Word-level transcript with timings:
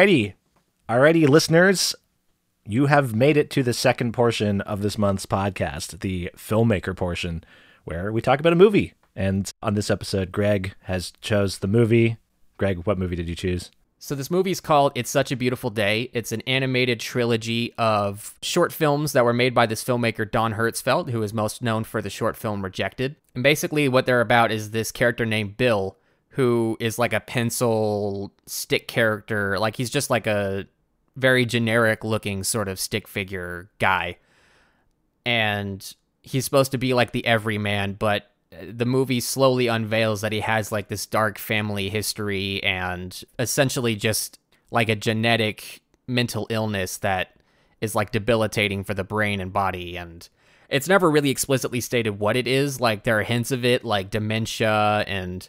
Alrighty. 0.00 0.32
Alrighty, 0.88 1.28
listeners. 1.28 1.94
You 2.64 2.86
have 2.86 3.14
made 3.14 3.36
it 3.36 3.50
to 3.50 3.62
the 3.62 3.74
second 3.74 4.12
portion 4.12 4.62
of 4.62 4.80
this 4.80 4.96
month's 4.96 5.26
podcast, 5.26 6.00
the 6.00 6.30
filmmaker 6.34 6.96
portion, 6.96 7.44
where 7.84 8.10
we 8.10 8.22
talk 8.22 8.40
about 8.40 8.54
a 8.54 8.56
movie. 8.56 8.94
And 9.14 9.52
on 9.62 9.74
this 9.74 9.90
episode, 9.90 10.32
Greg 10.32 10.72
has 10.84 11.12
chose 11.20 11.58
the 11.58 11.68
movie. 11.68 12.16
Greg, 12.56 12.86
what 12.86 12.98
movie 12.98 13.14
did 13.14 13.28
you 13.28 13.34
choose? 13.34 13.70
So 13.98 14.14
this 14.14 14.30
movie 14.30 14.52
is 14.52 14.60
called 14.62 14.92
It's 14.94 15.10
Such 15.10 15.32
a 15.32 15.36
Beautiful 15.36 15.68
Day. 15.68 16.08
It's 16.14 16.32
an 16.32 16.40
animated 16.46 16.98
trilogy 16.98 17.74
of 17.76 18.38
short 18.40 18.72
films 18.72 19.12
that 19.12 19.26
were 19.26 19.34
made 19.34 19.52
by 19.52 19.66
this 19.66 19.84
filmmaker 19.84 20.30
Don 20.30 20.54
Hertzfeldt, 20.54 21.10
who 21.10 21.22
is 21.22 21.34
most 21.34 21.60
known 21.60 21.84
for 21.84 22.00
the 22.00 22.08
short 22.08 22.38
film 22.38 22.64
Rejected. 22.64 23.16
And 23.34 23.44
basically 23.44 23.86
what 23.86 24.06
they're 24.06 24.22
about 24.22 24.50
is 24.50 24.70
this 24.70 24.92
character 24.92 25.26
named 25.26 25.58
Bill, 25.58 25.98
who 26.30 26.76
is 26.80 26.98
like 26.98 27.12
a 27.12 27.20
pencil 27.20 28.32
stick 28.46 28.88
character. 28.88 29.58
Like 29.58 29.76
he's 29.76 29.90
just 29.90 30.10
like 30.10 30.26
a 30.26 30.66
very 31.16 31.44
generic 31.44 32.04
looking 32.04 32.44
sort 32.44 32.68
of 32.68 32.78
stick 32.78 33.08
figure 33.08 33.68
guy. 33.78 34.16
And 35.26 35.94
he's 36.22 36.44
supposed 36.44 36.72
to 36.72 36.78
be 36.78 36.94
like 36.94 37.12
the 37.12 37.26
everyman, 37.26 37.94
but 37.94 38.30
the 38.62 38.86
movie 38.86 39.20
slowly 39.20 39.68
unveils 39.68 40.20
that 40.20 40.32
he 40.32 40.40
has 40.40 40.72
like 40.72 40.88
this 40.88 41.06
dark 41.06 41.38
family 41.38 41.88
history 41.88 42.62
and 42.62 43.22
essentially 43.38 43.94
just 43.94 44.38
like 44.70 44.88
a 44.88 44.96
genetic 44.96 45.80
mental 46.06 46.46
illness 46.50 46.98
that 46.98 47.36
is 47.80 47.94
like 47.94 48.10
debilitating 48.10 48.82
for 48.82 48.94
the 48.94 49.04
brain 49.04 49.40
and 49.40 49.52
body 49.52 49.96
and 49.96 50.28
it's 50.68 50.88
never 50.88 51.10
really 51.10 51.30
explicitly 51.30 51.80
stated 51.80 52.18
what 52.18 52.36
it 52.36 52.48
is 52.48 52.80
like 52.80 53.04
there 53.04 53.20
are 53.20 53.22
hints 53.22 53.52
of 53.52 53.64
it 53.64 53.84
like 53.84 54.10
dementia 54.10 55.04
and 55.06 55.48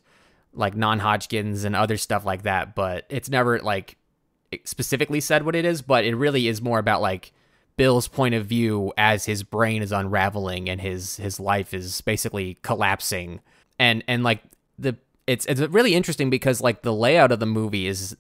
like 0.54 0.76
non-hodgkin's 0.76 1.64
and 1.64 1.76
other 1.76 1.98
stuff 1.98 2.26
like 2.26 2.44
that 2.44 2.76
but 2.76 3.06
it's 3.10 3.30
never 3.30 3.60
like 3.60 3.98
specifically 4.66 5.22
said 5.22 5.46
what 5.46 5.56
it 5.56 5.66
is 5.66 5.82
but 5.82 6.04
it 6.04 6.16
really 6.16 6.48
is 6.48 6.62
more 6.62 6.80
about 6.80 7.02
like 7.02 7.32
Bill's 7.78 8.08
point 8.08 8.36
of 8.36 8.46
view 8.46 8.94
as 8.96 9.26
his 9.26 9.42
brain 9.42 9.82
is 9.82 9.92
unraveling 9.92 10.70
and 10.70 10.80
his 10.80 11.18
his 11.18 11.40
life 11.40 11.74
is 11.74 12.02
basically 12.02 12.60
collapsing. 12.62 13.40
And 13.80 14.04
and 14.08 14.24
like 14.24 14.44
the 14.78 14.98
it's 15.26 15.48
it's 15.48 15.62
really 15.62 15.96
interesting 15.96 16.30
because 16.30 16.62
like 16.62 16.84
the 16.84 16.94
layout 16.94 17.32
of 17.32 17.40
the 17.40 17.46
movie 17.46 17.88
is 17.88 18.16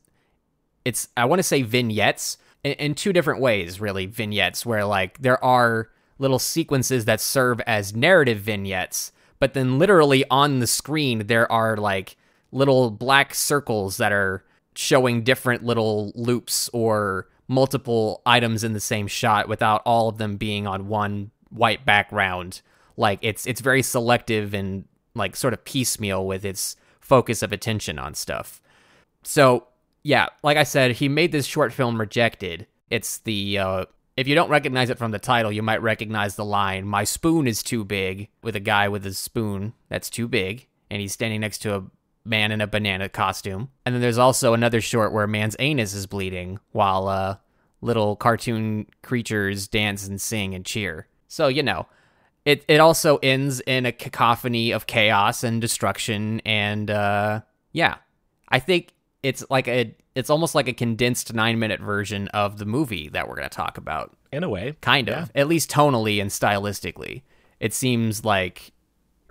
it's 0.85 1.09
I 1.17 1.25
want 1.25 1.39
to 1.39 1.43
say 1.43 1.61
vignettes 1.61 2.37
in, 2.63 2.71
in 2.73 2.95
two 2.95 3.13
different 3.13 3.39
ways 3.39 3.79
really 3.79 4.07
vignettes 4.07 4.65
where 4.65 4.85
like 4.85 5.21
there 5.21 5.43
are 5.43 5.89
little 6.17 6.39
sequences 6.39 7.05
that 7.05 7.19
serve 7.19 7.59
as 7.61 7.95
narrative 7.95 8.39
vignettes 8.39 9.11
but 9.39 9.53
then 9.53 9.77
literally 9.77 10.23
on 10.31 10.57
the 10.57 10.65
screen 10.65 11.27
there 11.27 11.51
are 11.51 11.77
like 11.77 12.15
little 12.51 12.91
black 12.91 13.33
circles 13.33 13.97
that 13.97 14.11
are 14.11 14.43
showing 14.75 15.23
different 15.23 15.63
little 15.63 16.11
loops 16.15 16.69
or 16.73 17.27
multiple 17.47 18.21
items 18.25 18.63
in 18.63 18.73
the 18.73 18.79
same 18.79 19.07
shot 19.07 19.49
without 19.49 19.81
all 19.85 20.07
of 20.07 20.17
them 20.17 20.37
being 20.37 20.65
on 20.65 20.87
one 20.87 21.31
white 21.49 21.85
background. 21.85 22.61
Like 22.97 23.19
it's 23.21 23.45
it's 23.45 23.61
very 23.61 23.81
selective 23.81 24.53
and 24.53 24.85
like 25.15 25.35
sort 25.35 25.53
of 25.53 25.65
piecemeal 25.65 26.25
with 26.25 26.45
its 26.45 26.75
focus 26.99 27.43
of 27.43 27.51
attention 27.51 27.99
on 27.99 28.13
stuff. 28.13 28.61
So 29.23 29.67
yeah, 30.03 30.27
like 30.43 30.57
I 30.57 30.63
said, 30.63 30.93
he 30.93 31.09
made 31.09 31.31
this 31.31 31.45
short 31.45 31.73
film 31.73 31.99
Rejected. 31.99 32.67
It's 32.89 33.19
the 33.19 33.57
uh, 33.57 33.85
if 34.17 34.27
you 34.27 34.35
don't 34.35 34.49
recognize 34.49 34.89
it 34.89 34.97
from 34.97 35.11
the 35.11 35.19
title, 35.19 35.51
you 35.51 35.61
might 35.61 35.81
recognize 35.81 36.35
the 36.35 36.45
line 36.45 36.85
"My 36.85 37.03
spoon 37.03 37.47
is 37.47 37.63
too 37.63 37.83
big" 37.83 38.29
with 38.41 38.55
a 38.55 38.59
guy 38.59 38.87
with 38.87 39.05
a 39.05 39.13
spoon 39.13 39.73
that's 39.89 40.09
too 40.09 40.27
big, 40.27 40.67
and 40.89 41.01
he's 41.01 41.13
standing 41.13 41.41
next 41.41 41.59
to 41.59 41.75
a 41.75 41.83
man 42.23 42.51
in 42.51 42.61
a 42.61 42.67
banana 42.67 43.09
costume. 43.09 43.69
And 43.85 43.95
then 43.95 44.01
there's 44.01 44.17
also 44.17 44.53
another 44.53 44.81
short 44.81 45.11
where 45.11 45.23
a 45.23 45.27
man's 45.27 45.55
anus 45.59 45.93
is 45.93 46.05
bleeding 46.05 46.59
while 46.71 47.07
uh, 47.07 47.37
little 47.81 48.15
cartoon 48.15 48.87
creatures 49.01 49.67
dance 49.67 50.07
and 50.07 50.21
sing 50.21 50.53
and 50.53 50.65
cheer. 50.65 51.07
So, 51.27 51.47
you 51.47 51.63
know, 51.63 51.87
it, 52.45 52.63
it 52.67 52.79
also 52.79 53.17
ends 53.17 53.61
in 53.61 53.85
a 53.85 53.91
cacophony 53.91 54.71
of 54.71 54.87
chaos 54.87 55.43
and 55.43 55.61
destruction. 55.61 56.41
And 56.45 56.89
uh, 56.89 57.41
yeah, 57.71 57.97
I 58.49 58.59
think 58.59 58.93
it's 59.23 59.43
like 59.49 59.67
a 59.67 59.95
it's 60.13 60.29
almost 60.29 60.55
like 60.55 60.67
a 60.67 60.73
condensed 60.73 61.33
nine 61.33 61.57
minute 61.57 61.79
version 61.79 62.27
of 62.29 62.57
the 62.57 62.65
movie 62.65 63.07
that 63.09 63.29
we're 63.29 63.35
going 63.35 63.49
to 63.49 63.55
talk 63.55 63.77
about. 63.77 64.15
In 64.31 64.43
a 64.43 64.49
way. 64.49 64.75
Kind 64.81 65.09
of. 65.09 65.31
Yeah. 65.33 65.41
At 65.41 65.47
least 65.47 65.71
tonally 65.71 66.21
and 66.21 66.29
stylistically. 66.29 67.21
It 67.59 67.73
seems 67.73 68.25
like 68.25 68.71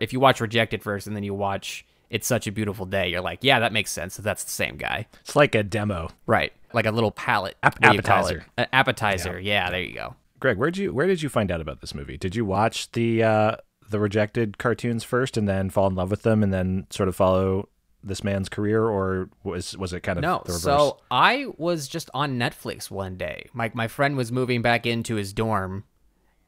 if 0.01 0.13
you 0.13 0.21
watch 0.21 0.41
Rejected 0.41 0.83
first 0.83 1.07
and 1.07 1.15
then 1.15 1.23
you 1.23 1.35
watch 1.35 1.85
it's 2.11 2.27
such 2.27 2.47
a 2.47 2.53
beautiful 2.53 2.87
day. 2.87 3.09
You're 3.09 3.21
like, 3.21 3.39
yeah, 3.43 3.61
that 3.61 3.73
makes 3.73 3.91
sense. 3.91 4.17
That's 4.17 4.45
the 4.45 4.51
same 4.51 4.77
guy. 4.77 5.07
It's 5.21 5.37
like 5.37 5.55
a 5.55 5.63
demo, 5.63 6.11
right? 6.27 6.53
Like 6.73 6.87
a 6.87 6.91
little 6.91 7.13
palette 7.13 7.57
Ap- 7.63 7.83
appetizer. 7.83 8.45
An 8.57 8.67
appetizer. 8.73 9.39
Yeah. 9.39 9.65
yeah, 9.65 9.71
there 9.71 9.83
you 9.83 9.95
go. 9.95 10.17
Greg, 10.41 10.57
where 10.59 10.71
did 10.71 10.79
you 10.79 10.93
where 10.93 11.07
did 11.07 11.23
you 11.23 11.29
find 11.29 11.51
out 11.51 11.61
about 11.61 11.81
this 11.81 11.95
movie? 11.95 12.17
Did 12.17 12.35
you 12.35 12.45
watch 12.45 12.91
the 12.93 13.23
uh, 13.23 13.57
the 13.89 14.01
rejected 14.01 14.59
cartoons 14.59 15.05
first 15.05 15.37
and 15.37 15.49
then 15.49 15.71
fall 15.71 15.87
in 15.87 15.95
love 15.95 16.11
with 16.11 16.23
them 16.23 16.43
and 16.43 16.53
then 16.53 16.87
sort 16.91 17.09
of 17.09 17.17
follow 17.17 17.69
this 18.03 18.25
man's 18.25 18.49
career, 18.49 18.85
or 18.85 19.29
was 19.45 19.77
was 19.77 19.93
it 19.93 20.01
kind 20.01 20.19
of 20.19 20.23
no? 20.23 20.43
So 20.47 20.99
I 21.11 21.47
was 21.59 21.87
just 21.89 22.09
on 22.15 22.39
Netflix 22.39 22.91
one 22.91 23.17
day. 23.17 23.47
My 23.53 23.71
my 23.75 23.89
friend 23.89 24.17
was 24.17 24.33
moving 24.33 24.63
back 24.63 24.87
into 24.87 25.17
his 25.17 25.33
dorm, 25.33 25.85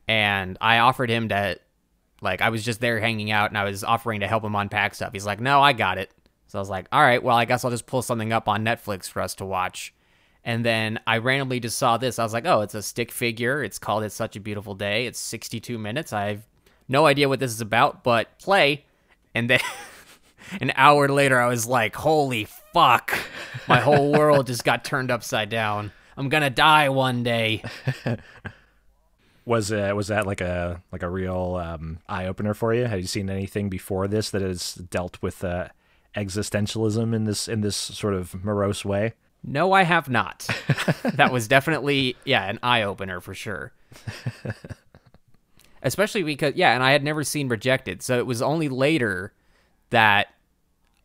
and 0.08 0.56
I 0.60 0.78
offered 0.78 1.10
him 1.10 1.28
to 1.28 1.58
like 2.22 2.40
I 2.40 2.50
was 2.50 2.64
just 2.64 2.80
there 2.80 3.00
hanging 3.00 3.30
out 3.30 3.50
and 3.50 3.58
I 3.58 3.64
was 3.64 3.84
offering 3.84 4.20
to 4.20 4.28
help 4.28 4.44
him 4.44 4.54
unpack 4.54 4.94
stuff. 4.94 5.12
He's 5.12 5.26
like, 5.26 5.40
"No, 5.40 5.60
I 5.60 5.72
got 5.72 5.98
it." 5.98 6.10
So 6.46 6.58
I 6.58 6.60
was 6.60 6.70
like, 6.70 6.86
"All 6.92 7.02
right, 7.02 7.22
well, 7.22 7.36
I 7.36 7.44
guess 7.44 7.64
I'll 7.64 7.70
just 7.70 7.86
pull 7.86 8.02
something 8.02 8.32
up 8.32 8.48
on 8.48 8.64
Netflix 8.64 9.08
for 9.08 9.20
us 9.20 9.34
to 9.36 9.44
watch." 9.44 9.92
And 10.44 10.64
then 10.64 10.98
I 11.06 11.18
randomly 11.18 11.60
just 11.60 11.78
saw 11.78 11.96
this. 11.96 12.18
I 12.18 12.24
was 12.24 12.32
like, 12.32 12.46
"Oh, 12.46 12.60
it's 12.62 12.74
a 12.74 12.82
stick 12.82 13.10
figure. 13.12 13.62
It's 13.62 13.78
called 13.78 14.04
It's 14.04 14.14
Such 14.14 14.36
a 14.36 14.40
Beautiful 14.40 14.74
Day. 14.74 15.06
It's 15.06 15.18
62 15.18 15.78
minutes. 15.78 16.12
I 16.12 16.26
have 16.26 16.46
no 16.88 17.06
idea 17.06 17.28
what 17.28 17.40
this 17.40 17.52
is 17.52 17.60
about, 17.60 18.04
but 18.04 18.38
play." 18.38 18.84
And 19.34 19.48
then 19.50 19.60
an 20.60 20.72
hour 20.76 21.08
later 21.08 21.40
I 21.40 21.48
was 21.48 21.66
like, 21.66 21.96
"Holy 21.96 22.46
fuck. 22.72 23.18
My 23.68 23.80
whole 23.80 24.12
world 24.12 24.46
just 24.46 24.64
got 24.64 24.84
turned 24.84 25.10
upside 25.10 25.48
down. 25.48 25.92
I'm 26.16 26.28
going 26.28 26.42
to 26.42 26.50
die 26.50 26.88
one 26.88 27.22
day." 27.22 27.64
was 29.44 29.72
uh, 29.72 29.92
was 29.94 30.08
that 30.08 30.26
like 30.26 30.40
a 30.40 30.82
like 30.92 31.02
a 31.02 31.10
real 31.10 31.60
um, 31.62 31.98
eye 32.08 32.26
opener 32.26 32.54
for 32.54 32.74
you? 32.74 32.84
Have 32.84 33.00
you 33.00 33.06
seen 33.06 33.28
anything 33.28 33.68
before 33.68 34.08
this 34.08 34.30
that 34.30 34.42
has 34.42 34.74
dealt 34.74 35.20
with 35.20 35.42
uh, 35.42 35.68
existentialism 36.16 37.14
in 37.14 37.24
this 37.24 37.48
in 37.48 37.60
this 37.60 37.76
sort 37.76 38.14
of 38.14 38.44
morose 38.44 38.84
way? 38.84 39.14
No, 39.44 39.72
I 39.72 39.82
have 39.82 40.08
not. 40.08 40.48
that 41.02 41.32
was 41.32 41.48
definitely 41.48 42.16
yeah 42.24 42.48
an 42.48 42.58
eye 42.62 42.82
opener 42.82 43.20
for 43.20 43.34
sure. 43.34 43.72
Especially 45.82 46.22
because 46.22 46.54
yeah, 46.54 46.74
and 46.74 46.82
I 46.82 46.92
had 46.92 47.02
never 47.02 47.24
seen 47.24 47.48
Rejected, 47.48 48.02
so 48.02 48.18
it 48.18 48.26
was 48.26 48.40
only 48.40 48.68
later 48.68 49.32
that 49.90 50.28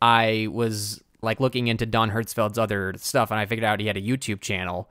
I 0.01 0.47
was 0.51 1.01
like 1.23 1.39
looking 1.39 1.67
into 1.67 1.87
Don 1.87 2.11
Hertzfeldt's 2.11 2.59
other 2.59 2.93
stuff, 2.97 3.31
and 3.31 3.39
I 3.39 3.47
figured 3.47 3.65
out 3.65 3.79
he 3.79 3.87
had 3.87 3.97
a 3.97 4.01
YouTube 4.01 4.41
channel, 4.41 4.87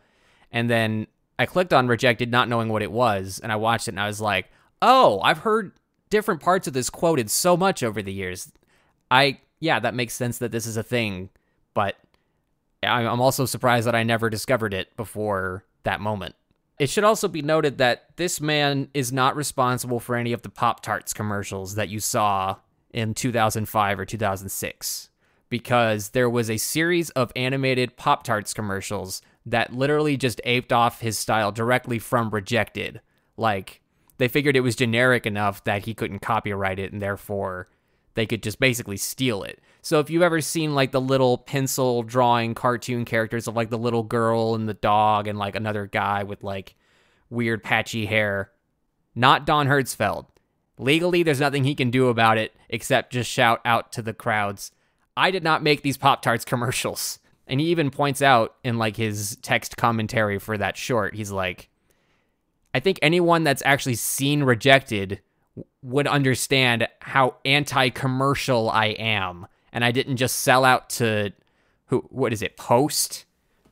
and 0.51 0.69
then 0.69 1.07
I 1.39 1.47
clicked 1.47 1.73
on 1.73 1.89
rejected, 1.89 2.31
not 2.31 2.49
knowing 2.49 2.69
what 2.69 2.83
it 2.83 2.93
was, 2.93 3.41
and 3.43 3.53
I 3.53 3.57
watched 3.57 3.89
it 3.89 3.93
and 3.93 4.01
I 4.01 4.07
was 4.07 4.21
like, 4.21 4.47
oh, 4.81 5.21
I've 5.21 5.39
heard 5.39 5.73
different 6.11 6.41
parts 6.41 6.67
of 6.67 6.73
this 6.73 6.91
quoted 6.91 7.31
so 7.31 7.57
much 7.57 7.83
over 7.83 8.03
the 8.03 8.13
years. 8.13 8.53
I, 9.11 9.41
yeah, 9.61 9.79
that 9.81 9.95
makes 9.95 10.15
sense 10.15 10.39
that 10.39 10.53
this 10.53 10.67
is 10.67 10.77
a 10.77 10.83
thing, 10.83 11.31
but 11.75 11.97
I'm 12.83 13.21
also 13.21 13.45
surprised 13.45 13.87
that 13.87 13.95
I 13.95 14.03
never 14.03 14.31
discovered 14.31 14.73
it 14.75 14.97
before 14.97 15.65
that 15.85 16.01
moment. 16.01 16.35
It 16.79 16.91
should 16.91 17.05
also 17.05 17.27
be 17.27 17.43
noted 17.43 17.79
that 17.79 18.17
this 18.17 18.41
man 18.41 18.89
is 18.93 19.13
not 19.13 19.35
responsible 19.35 19.99
for 19.99 20.15
any 20.15 20.33
of 20.33 20.43
the 20.43 20.51
Pop 20.51 20.83
Tarts 20.83 21.15
commercials 21.15 21.75
that 21.75 21.89
you 21.89 22.01
saw 22.01 22.57
in 22.93 23.15
2005 23.15 23.99
or 23.99 24.05
2006, 24.05 25.09
because 25.49 26.11
there 26.11 26.29
was 26.29 26.51
a 26.51 26.59
series 26.59 27.11
of 27.11 27.33
animated 27.35 27.97
Pop 27.97 28.25
Tarts 28.25 28.53
commercials 28.53 29.23
that 29.47 29.73
literally 29.73 30.17
just 30.17 30.41
aped 30.45 30.73
off 30.73 31.01
his 31.01 31.19
style 31.19 31.53
directly 31.53 31.99
from 31.99 32.31
Rejected. 32.31 33.01
Like, 33.37 33.81
they 34.19 34.29
figured 34.29 34.57
it 34.57 34.61
was 34.61 34.77
generic 34.77 35.27
enough 35.27 35.63
that 35.65 35.85
he 35.85 35.95
couldn't 35.95 36.21
copyright 36.21 36.79
it 36.79 36.93
and 36.93 37.01
therefore 37.01 37.69
they 38.15 38.27
could 38.27 38.43
just 38.43 38.59
basically 38.59 38.97
steal 38.97 39.43
it. 39.43 39.61
So 39.83 40.01
if 40.01 40.11
you've 40.11 40.23
ever 40.23 40.41
seen 40.41 40.75
like 40.75 40.91
the 40.91 41.01
little 41.01 41.39
pencil 41.39 42.03
drawing 42.03 42.55
cartoon 42.55 43.05
characters 43.05 43.47
of 43.47 43.55
like 43.55 43.71
the 43.71 43.79
little 43.79 44.03
girl 44.03 44.55
and 44.55 44.69
the 44.69 44.75
dog 44.75 45.29
and 45.29 45.39
like 45.39 45.55
another 45.55 45.87
guy 45.87 46.25
with 46.25 46.43
like 46.43 46.75
weird 47.31 47.63
patchy 47.63 48.07
hair, 48.07 48.51
not 49.15 49.47
Don 49.47 49.69
Hertzfeldt. 49.69 50.27
Legally, 50.79 51.23
there's 51.23 51.41
nothing 51.41 51.65
he 51.65 51.75
can 51.75 51.91
do 51.91 52.09
about 52.09 52.37
it 52.39 52.55
except 52.69 53.13
just 53.13 53.31
shout 53.31 53.61
out 53.65 53.93
to 53.93 54.03
the 54.03 54.13
crowds. 54.13 54.73
I 55.17 55.31
did 55.31 55.45
not 55.45 55.63
make 55.63 55.83
these 55.83 55.97
Pop 55.97 56.21
Tarts 56.21 56.45
commercials. 56.45 57.19
And 57.47 57.61
he 57.61 57.67
even 57.69 57.91
points 57.91 58.23
out 58.23 58.57
in 58.65 58.77
like 58.79 58.97
his 58.97 59.37
text 59.43 59.77
commentary 59.77 60.39
for 60.39 60.59
that 60.59 60.77
short, 60.77 61.15
he's 61.15 61.31
like, 61.31 61.69
I 62.75 62.81
think 62.81 62.99
anyone 63.03 63.45
that's 63.45 63.63
actually 63.65 63.95
seen 63.95 64.43
Rejected 64.43 65.21
would 65.83 66.07
understand 66.07 66.89
how 67.01 67.37
anti-commercial 67.45 68.69
I 68.71 68.87
am, 68.87 69.47
and 69.73 69.85
I 69.85 69.93
didn't 69.93 70.17
just 70.17 70.39
sell 70.39 70.65
out 70.65 70.91
to 70.91 71.33
who? 71.87 72.01
What 72.11 72.33
is 72.33 72.43
it? 72.43 72.57
Post, 72.57 73.25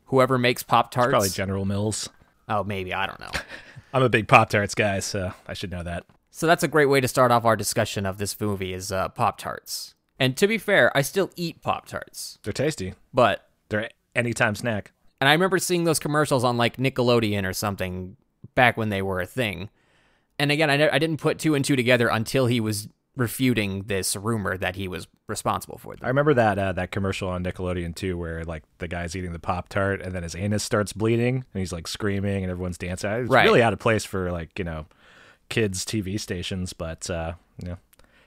whoever 0.07 0.39
makes 0.39 0.63
Pop 0.63 0.91
Tarts? 0.91 1.11
Probably 1.11 1.29
General 1.31 1.65
Mills. 1.65 2.09
Oh, 2.49 2.63
maybe 2.63 2.95
I 2.95 3.07
don't 3.07 3.21
know. 3.21 3.31
I'm 3.93 4.03
a 4.03 4.09
big 4.09 4.29
Pop 4.29 4.51
Tarts 4.51 4.75
guy, 4.75 5.01
so 5.01 5.33
I 5.47 5.55
should 5.55 5.71
know 5.71 5.83
that. 5.83 6.05
So 6.31 6.47
that's 6.47 6.63
a 6.63 6.69
great 6.69 6.87
way 6.87 7.01
to 7.01 7.09
start 7.09 7.31
off 7.31 7.45
our 7.45 7.57
discussion 7.57 8.07
of 8.07 8.19
this 8.19 8.41
movie 8.41 8.73
is 8.73 8.91
uh, 8.93 9.09
Pop 9.09 9.39
Tarts. 9.39 9.95
And 10.19 10.37
to 10.37 10.47
be 10.47 10.59
fair, 10.59 10.97
I 10.97 11.03
still 11.03 11.31
eat 11.37 11.61
Pop 11.63 11.87
Tarts, 11.87 12.39
They're 12.45 12.53
tasty. 12.53 12.95
but 13.13 13.49
They're 13.81 13.91
anytime 14.15 14.55
snack. 14.55 14.93
and 15.21 15.29
I 15.29 15.33
remember 15.33 15.59
seeing 15.59 15.85
those 15.85 15.99
commercials 15.99 16.45
on 16.45 16.57
like 16.57 16.77
Nickelodeon 16.77 17.45
or 17.49 17.53
something 17.53 18.17
back 18.55 18.77
when 18.77 18.89
they 18.91 19.03
were 19.03 19.21
a 19.21 19.27
thing. 19.27 19.71
And 20.39 20.51
again, 20.53 20.69
I, 20.71 20.77
ne- 20.77 20.91
I 20.91 20.99
didn't 20.99 21.19
put 21.19 21.39
two 21.39 21.55
and 21.55 21.65
two 21.65 21.77
together 21.77 22.09
until 22.09 22.47
he 22.47 22.61
was 22.61 22.89
refuting 23.17 23.85
this 23.85 24.17
rumor 24.17 24.57
that 24.59 24.75
he 24.75 24.89
was 24.89 25.07
responsible 25.29 25.79
for 25.79 25.95
them. 25.95 26.05
I 26.05 26.09
remember 26.09 26.35
that 26.35 26.59
uh, 26.59 26.73
that 26.73 26.91
commercial 26.91 27.29
on 27.29 27.45
Nickelodeon 27.45 27.95
too, 27.95 28.19
where 28.19 28.43
like 28.45 28.65
the 28.79 28.89
guy's 28.89 29.15
eating 29.15 29.33
the 29.33 29.39
Pop 29.39 29.69
Tart 29.69 30.03
and 30.03 30.13
then 30.13 30.23
his 30.25 30.35
anus 30.35 30.63
starts 30.65 30.93
bleeding 30.93 31.37
and 31.55 31.61
he's 31.61 31.73
like 31.73 31.87
screaming 31.87 32.43
and 32.43 32.51
everyone's 32.51 32.77
dancing. 32.79 33.11
It's 33.13 33.31
Right. 33.31 33.45
really 33.45 33.63
out 33.63 33.73
of 33.73 33.79
place 33.79 34.05
for 34.05 34.33
like 34.33 34.59
you 34.59 34.65
know 34.65 34.87
kids 35.49 35.85
TV 35.85 36.19
stations, 36.19 36.73
but 36.73 37.09
uh, 37.09 37.35
you 37.63 37.69
know 37.69 37.77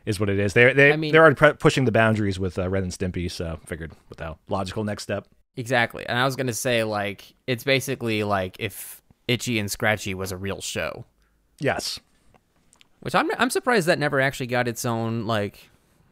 is 0.06 0.20
what 0.22 0.30
it 0.30 0.40
is. 0.40 0.54
They 0.54 0.72
they 0.72 0.94
I 0.94 0.96
mean- 0.96 1.12
they're 1.12 1.24
already 1.26 1.58
pushing 1.60 1.84
the 1.84 1.92
boundaries 1.92 2.40
with 2.40 2.58
uh, 2.58 2.70
Ren 2.70 2.84
and 2.84 2.92
Stimpy, 2.94 3.30
so 3.30 3.60
figured 3.66 3.92
with 4.08 4.20
the 4.20 4.38
logical 4.48 4.86
next 4.86 5.04
step. 5.04 5.28
Exactly. 5.58 6.06
And 6.08 6.18
I 6.18 6.24
was 6.24 6.36
going 6.36 6.48
to 6.48 6.54
say, 6.54 6.84
like, 6.84 7.34
it's 7.48 7.64
basically 7.64 8.24
like 8.24 8.56
if 8.60 9.02
Itchy 9.28 9.60
and 9.60 9.70
Scratchy 9.70 10.14
was 10.14 10.32
a 10.32 10.38
real 10.38 10.62
show, 10.62 11.06
Yes, 11.60 12.00
which 13.00 13.16
I'm, 13.16 13.30
I'm 13.40 13.50
surprised 13.50 13.88
that 13.88 13.98
never 14.00 14.22
actually 14.22 14.48
got 14.48 14.68
its 14.68 14.86
own, 14.86 15.26
like, 15.26 15.70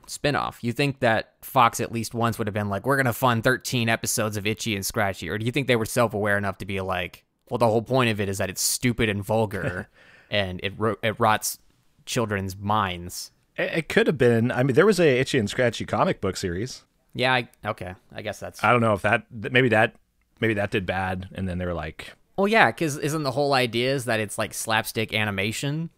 spin-off. 0.07 0.63
You 0.63 0.71
think 0.71 0.99
that 0.99 1.33
Fox 1.41 1.79
at 1.79 1.91
least 1.91 2.13
once 2.15 2.37
would 2.37 2.47
have 2.47 2.53
been 2.53 2.69
like, 2.69 2.85
we're 2.85 2.95
going 2.95 3.05
to 3.05 3.13
fund 3.13 3.43
13 3.43 3.87
episodes 3.87 4.37
of 4.37 4.47
Itchy 4.47 4.75
and 4.75 4.85
Scratchy? 4.85 5.29
Or 5.29 5.37
do 5.37 5.45
you 5.45 5.51
think 5.51 5.67
they 5.67 5.75
were 5.75 5.85
self-aware 5.85 6.37
enough 6.37 6.57
to 6.59 6.65
be 6.65 6.81
like, 6.81 7.23
well, 7.49 7.59
the 7.59 7.67
whole 7.67 7.83
point 7.83 8.09
of 8.09 8.19
it 8.19 8.27
is 8.27 8.39
that 8.39 8.49
it's 8.49 8.61
stupid 8.61 9.07
and 9.07 9.23
vulgar 9.23 9.87
and 10.31 10.59
it, 10.63 10.73
ro- 10.77 10.97
it 11.03 11.19
rots 11.19 11.59
children's 12.05 12.57
minds? 12.57 13.31
it, 13.57 13.71
it 13.73 13.89
could 13.89 14.07
have 14.07 14.17
been. 14.17 14.51
I 14.51 14.63
mean, 14.63 14.75
there 14.75 14.85
was 14.85 14.99
a 14.99 15.19
Itchy 15.19 15.37
and 15.37 15.49
Scratchy 15.49 15.85
comic 15.85 16.21
book 16.21 16.37
series. 16.37 16.83
Yeah, 17.15 17.33
I, 17.33 17.49
okay. 17.65 17.95
I 18.13 18.21
guess 18.21 18.39
that's... 18.39 18.63
I 18.63 18.71
don't 18.71 18.81
know 18.81 18.93
if 18.93 19.01
that 19.01 19.25
maybe 19.31 19.69
that 19.69 19.95
maybe 20.41 20.53
that 20.55 20.69
did 20.69 20.85
bad, 20.85 21.29
and 21.33 21.47
then 21.47 21.57
they 21.57 21.65
were 21.65 21.73
like, 21.73 22.11
Well, 22.37 22.47
yeah, 22.47 22.67
because 22.67 22.97
isn't 22.97 23.23
the 23.23 23.31
whole 23.31 23.53
idea 23.53 23.93
is 23.93 24.05
that 24.05 24.19
it's 24.19 24.37
like 24.37 24.53
slapstick 24.53 25.13
animation? 25.13 25.89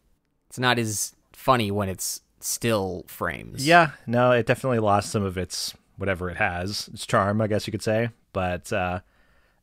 It's 0.50 0.60
not 0.60 0.80
as 0.80 1.16
funny 1.34 1.72
when 1.72 1.90
it's 1.90 2.22
still 2.40 3.04
frames. 3.08 3.68
Yeah, 3.68 3.92
no, 4.06 4.32
it 4.32 4.46
definitely 4.46 4.80
lost 4.80 5.12
some 5.12 5.24
of 5.24 5.38
its 5.38 5.74
whatever 5.98 6.30
it 6.30 6.38
has, 6.38 6.90
its 6.94 7.06
charm, 7.06 7.42
I 7.42 7.48
guess 7.48 7.66
you 7.66 7.72
could 7.72 7.82
say. 7.82 8.10
But 8.32 8.72
uh, 8.72 9.00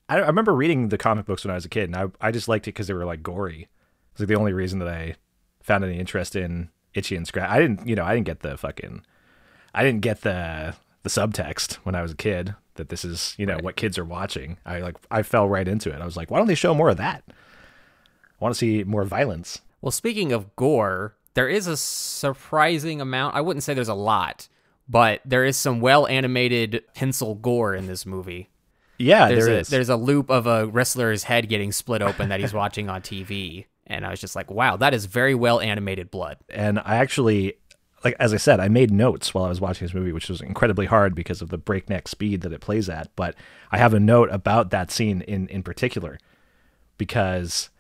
I, 0.09 0.17
I 0.17 0.27
remember 0.27 0.53
reading 0.53 0.89
the 0.89 0.99
comic 0.99 1.27
books 1.27 1.45
when 1.45 1.53
I 1.53 1.55
was 1.55 1.65
a 1.65 1.69
kid, 1.69 1.85
and 1.85 1.97
I 1.97 2.07
I 2.21 2.31
just 2.33 2.49
liked 2.49 2.67
it 2.67 2.75
because 2.75 2.89
they 2.89 2.95
were 2.95 3.05
like 3.05 3.23
gory. 3.23 3.69
It's 4.13 4.21
like 4.21 4.29
the 4.29 4.37
only 4.37 4.53
reason 4.53 4.81
that 4.81 4.89
I 4.89 5.15
found 5.63 5.85
any 5.85 5.99
interest 5.99 6.37
in 6.37 6.71
Itchy 6.95 7.17
and 7.17 7.27
Scratch. 7.27 7.49
I 7.49 7.59
didn't, 7.59 7.87
you 7.89 7.97
know, 7.97 8.05
I 8.05 8.15
didn't 8.15 8.27
get 8.27 8.41
the 8.41 8.57
fucking, 8.57 9.05
I 9.75 9.83
didn't 9.83 10.03
get 10.03 10.21
the 10.21 10.75
the 11.05 11.09
subtext 11.11 11.75
when 11.85 11.95
I 11.95 12.03
was 12.03 12.11
a 12.13 12.17
kid 12.17 12.55
that 12.75 12.89
this 12.89 13.05
is 13.05 13.35
you 13.39 13.47
know 13.47 13.59
what 13.63 13.77
kids 13.77 13.97
are 13.99 14.05
watching. 14.05 14.59
I 14.67 14.81
like 14.81 14.97
I 15.11 15.23
fell 15.23 15.49
right 15.49 15.69
into 15.69 15.91
it. 15.95 16.01
I 16.03 16.05
was 16.05 16.17
like, 16.17 16.31
why 16.31 16.39
don't 16.39 16.49
they 16.49 16.57
show 16.57 16.75
more 16.75 16.89
of 16.91 16.97
that? 16.97 17.23
I 17.29 17.33
want 18.41 18.53
to 18.55 18.59
see 18.59 18.83
more 18.83 19.05
violence. 19.05 19.61
Well, 19.81 19.93
speaking 19.93 20.33
of 20.33 20.57
gore, 20.57 21.15
there 21.35 21.49
is 21.49 21.67
a 21.69 21.77
surprising 21.77 23.01
amount. 23.01 23.37
I 23.37 23.41
wouldn't 23.43 23.63
say 23.63 23.75
there's 23.75 23.89
a 23.89 23.95
lot, 23.95 24.49
but 24.89 25.21
there 25.25 25.45
is 25.45 25.57
some 25.57 25.81
well 25.81 26.07
animated 26.07 26.83
pencil 26.95 27.35
gore 27.37 27.75
in 27.75 27.87
this 27.87 28.05
movie. 28.07 28.51
Yeah, 28.97 29.29
There's 29.29 29.45
there 29.47 29.55
a, 29.55 29.59
is. 29.59 29.69
there's 29.69 29.89
a 29.89 29.97
loop 29.97 30.31
of 30.31 30.47
a 30.47 30.67
wrestler's 30.69 31.25
head 31.25 31.49
getting 31.49 31.73
split 31.73 32.01
open 32.01 32.29
that 32.29 32.39
he's 32.41 32.55
watching 32.63 32.89
on 32.89 33.03
TV. 33.03 33.67
And 33.87 34.07
I 34.07 34.11
was 34.11 34.21
just 34.21 34.37
like, 34.37 34.51
wow, 34.51 34.77
that 34.79 34.95
is 34.95 35.07
very 35.07 35.35
well 35.35 35.61
animated 35.61 36.11
blood. 36.11 36.39
and 36.49 36.79
I 36.79 36.97
actually 36.97 37.55
like 38.05 38.17
as 38.21 38.35
I 38.35 38.37
said, 38.37 38.61
I 38.61 38.69
made 38.69 38.91
notes 38.91 39.33
while 39.33 39.45
I 39.45 39.49
was 39.49 39.61
watching 39.61 39.87
this 39.87 39.95
movie, 39.95 40.13
which 40.13 40.29
was 40.29 40.41
incredibly 40.41 40.87
hard 40.87 41.15
because 41.15 41.43
of 41.43 41.49
the 41.49 41.59
breakneck 41.59 42.07
speed 42.07 42.43
that 42.43 42.53
it 42.53 42.61
plays 42.61 42.89
at. 42.89 43.11
But 43.17 43.35
I 43.73 43.79
have 43.79 43.95
a 43.95 44.01
note 44.01 44.29
about 44.31 44.71
that 44.71 44.91
scene 44.91 45.23
in 45.23 45.49
in 45.49 45.63
particular 45.63 46.19
because 46.99 47.71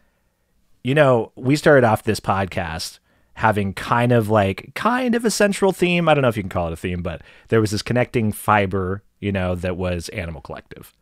you 0.82 0.94
know 0.94 1.32
we 1.36 1.56
started 1.56 1.84
off 1.84 2.02
this 2.02 2.20
podcast 2.20 2.98
having 3.34 3.74
kind 3.74 4.12
of 4.12 4.28
like 4.30 4.70
kind 4.74 5.14
of 5.14 5.24
a 5.24 5.30
central 5.30 5.72
theme. 5.72 6.08
I 6.08 6.14
don't 6.14 6.22
know 6.22 6.28
if 6.28 6.36
you 6.36 6.42
can 6.42 6.50
call 6.50 6.68
it 6.68 6.72
a 6.72 6.76
theme, 6.76 7.02
but 7.02 7.22
there 7.48 7.60
was 7.60 7.72
this 7.72 7.82
connecting 7.82 8.32
fiber, 8.32 9.02
you 9.20 9.32
know, 9.32 9.54
that 9.56 9.76
was 9.76 10.08
Animal 10.10 10.40
Collective. 10.40 10.94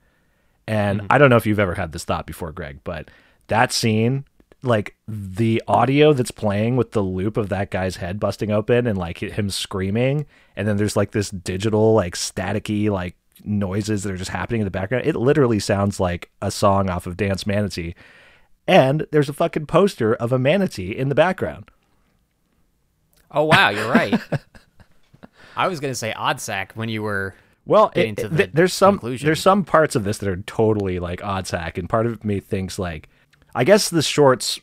And 0.66 1.00
mm-hmm. 1.00 1.06
I 1.10 1.18
don't 1.18 1.30
know 1.30 1.36
if 1.36 1.46
you've 1.46 1.58
ever 1.58 1.74
had 1.74 1.92
this 1.92 2.04
thought 2.04 2.26
before, 2.26 2.52
Greg, 2.52 2.80
but 2.84 3.10
that 3.48 3.72
scene, 3.72 4.24
like 4.62 4.96
the 5.08 5.62
audio 5.66 6.12
that's 6.12 6.30
playing 6.30 6.76
with 6.76 6.92
the 6.92 7.02
loop 7.02 7.36
of 7.36 7.48
that 7.48 7.70
guy's 7.70 7.96
head 7.96 8.20
busting 8.20 8.50
open 8.50 8.86
and 8.86 8.96
like 8.96 9.18
him 9.18 9.50
screaming, 9.50 10.26
and 10.56 10.66
then 10.68 10.76
there's 10.76 10.96
like 10.96 11.10
this 11.12 11.30
digital, 11.30 11.94
like 11.94 12.14
staticky, 12.14 12.88
like 12.90 13.16
noises 13.44 14.02
that 14.04 14.12
are 14.12 14.16
just 14.16 14.30
happening 14.30 14.60
in 14.60 14.64
the 14.64 14.70
background. 14.70 15.04
It 15.06 15.16
literally 15.16 15.58
sounds 15.58 15.98
like 15.98 16.30
a 16.40 16.50
song 16.50 16.88
off 16.88 17.06
of 17.06 17.16
Danse 17.16 17.46
Manatee. 17.46 17.94
And 18.68 19.06
there's 19.10 19.28
a 19.28 19.32
fucking 19.32 19.66
poster 19.66 20.14
of 20.14 20.30
a 20.32 20.38
manatee 20.38 20.96
in 20.96 21.08
the 21.08 21.16
background. 21.16 21.68
Oh, 23.30 23.44
wow, 23.44 23.70
you're 23.70 23.88
right. 23.92 24.20
I 25.56 25.66
was 25.68 25.80
going 25.80 25.90
to 25.90 25.96
say 25.96 26.12
Oddsac 26.16 26.72
when 26.74 26.88
you 26.88 27.02
were. 27.02 27.34
Well, 27.66 27.90
it- 27.94 28.16
to 28.18 28.28
the 28.28 28.36
th- 28.36 28.50
there's 28.52 28.72
some 28.74 28.94
conclusion. 28.94 29.26
there's 29.26 29.40
some 29.40 29.64
parts 29.64 29.96
of 29.96 30.04
this 30.04 30.18
that 30.18 30.28
are 30.28 30.36
totally 30.42 30.98
like 30.98 31.20
Oddsac, 31.20 31.78
and 31.78 31.88
part 31.88 32.06
of 32.06 32.24
me 32.24 32.40
thinks 32.40 32.78
like, 32.78 33.08
I 33.54 33.64
guess 33.64 33.90
the 33.90 34.02
shorts 34.02 34.60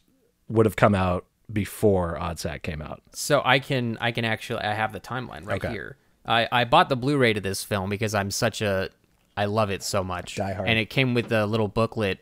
would 0.47 0.65
have 0.65 0.75
come 0.75 0.95
out 0.95 1.25
before 1.51 2.17
Oddsac 2.19 2.61
came 2.63 2.81
out. 2.81 3.01
So 3.13 3.41
I 3.43 3.59
can 3.59 3.97
I 4.01 4.11
can 4.11 4.25
actually 4.25 4.61
I 4.61 4.73
have 4.73 4.93
the 4.93 4.99
timeline 4.99 5.45
right 5.45 5.63
Okay. 5.63 5.71
here. 5.73 5.97
I 6.25 6.47
I 6.51 6.63
bought 6.65 6.89
the 6.89 6.95
Blu-ray 6.95 7.33
to 7.33 7.41
this 7.41 7.63
film 7.63 7.89
because 7.89 8.13
I'm 8.13 8.31
such 8.31 8.61
a 8.61 8.89
I 9.37 9.45
love 9.45 9.69
it 9.71 9.83
so 9.83 10.03
much. 10.03 10.35
Die 10.35 10.53
hard. 10.53 10.67
And 10.67 10.77
it 10.77 10.89
came 10.89 11.13
with 11.13 11.31
a 11.31 11.45
little 11.45 11.67
booklet 11.67 12.19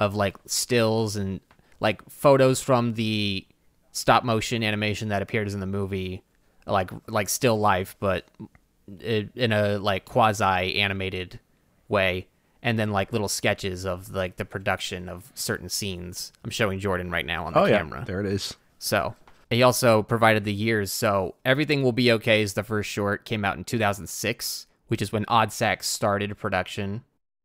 of 0.00 0.14
like 0.14 0.36
stills 0.46 1.16
and 1.16 1.40
like 1.80 2.00
photos 2.08 2.60
from 2.60 2.94
the 2.94 3.46
stop 3.92 4.24
motion 4.24 4.62
animation 4.64 5.08
that 5.08 5.22
appears 5.22 5.54
in 5.54 5.60
the 5.60 5.66
movie, 5.66 6.22
like 6.66 6.90
like 7.06 7.28
still 7.28 7.58
life, 7.58 7.96
but 8.00 8.24
in 9.00 9.52
a 9.52 9.78
like 9.78 10.04
quasi 10.04 10.80
animated 10.80 11.38
way. 11.88 12.26
And 12.64 12.78
then 12.78 12.90
like 12.90 13.12
little 13.12 13.28
sketches 13.28 13.84
of 13.84 14.12
like 14.12 14.36
the 14.36 14.44
production 14.44 15.08
of 15.08 15.30
certain 15.34 15.68
scenes. 15.68 16.32
I'm 16.42 16.50
showing 16.50 16.80
Jordan 16.80 17.10
right 17.10 17.26
now 17.26 17.44
on 17.44 17.52
the 17.52 17.60
Oh 17.60 17.64
yeah, 17.66 17.78
camera. 17.78 18.04
there 18.06 18.20
it 18.20 18.26
is. 18.26 18.54
So 18.78 19.14
he 19.50 19.62
also 19.62 20.02
provided 20.02 20.44
the 20.44 20.52
years. 20.54 20.90
So 20.90 21.34
everything 21.44 21.82
will 21.82 21.92
be 21.92 22.10
okay 22.12 22.40
is 22.42 22.54
the 22.54 22.62
first 22.64 22.88
short 22.90 23.24
came 23.26 23.44
out 23.44 23.56
in 23.58 23.64
2006, 23.64 24.66
which 24.88 25.02
is 25.02 25.12
when 25.12 25.24
Oddsac 25.26 25.82
started 25.82 26.36
production. 26.38 27.04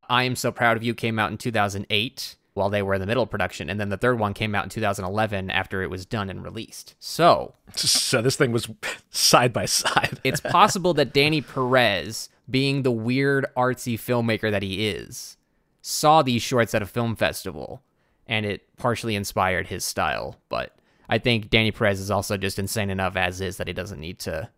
I 0.09 0.23
am 0.23 0.35
so 0.35 0.51
proud 0.51 0.77
of 0.77 0.83
you 0.83 0.95
came 0.95 1.19
out 1.19 1.31
in 1.31 1.38
2008 1.38 2.35
while 2.53 2.69
they 2.69 2.81
were 2.81 2.95
in 2.95 2.99
the 3.01 3.05
middle 3.07 3.23
of 3.23 3.29
production, 3.29 3.69
and 3.69 3.79
then 3.79 3.89
the 3.89 3.97
third 3.97 4.19
one 4.19 4.33
came 4.33 4.55
out 4.55 4.63
in 4.63 4.69
2011 4.69 5.49
after 5.51 5.81
it 5.83 5.89
was 5.89 6.05
done 6.05 6.29
and 6.29 6.43
released. 6.43 6.95
So 6.99 7.53
So 7.75 8.21
this 8.21 8.35
thing 8.38 8.51
was 8.51 8.67
side 9.11 9.53
by 9.53 9.65
side. 9.65 10.19
it's 10.23 10.41
possible 10.41 10.93
that 10.95 11.13
Danny 11.13 11.41
Perez, 11.41 12.29
being 12.49 12.83
the 12.83 12.91
weird 12.91 13.45
artsy 13.55 13.95
filmmaker 13.95 14.51
that 14.51 14.63
he 14.63 14.87
is, 14.87 15.37
saw 15.81 16.21
these 16.21 16.41
shorts 16.41 16.73
at 16.73 16.81
a 16.81 16.87
film 16.87 17.15
festival 17.15 17.81
and 18.27 18.45
it 18.45 18.75
partially 18.77 19.15
inspired 19.15 19.67
his 19.67 19.83
style. 19.83 20.35
But 20.49 20.75
I 21.09 21.17
think 21.17 21.49
Danny 21.49 21.71
Perez 21.71 21.99
is 21.99 22.11
also 22.11 22.37
just 22.37 22.59
insane 22.59 22.89
enough 22.89 23.15
as 23.15 23.41
is 23.41 23.57
that 23.57 23.67
he 23.67 23.73
doesn't 23.73 23.99
need 23.99 24.19
to 24.19 24.49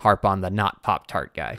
harp 0.00 0.24
on 0.24 0.42
the 0.42 0.50
not 0.50 0.82
Pop 0.82 1.06
Tart 1.06 1.34
guy. 1.34 1.58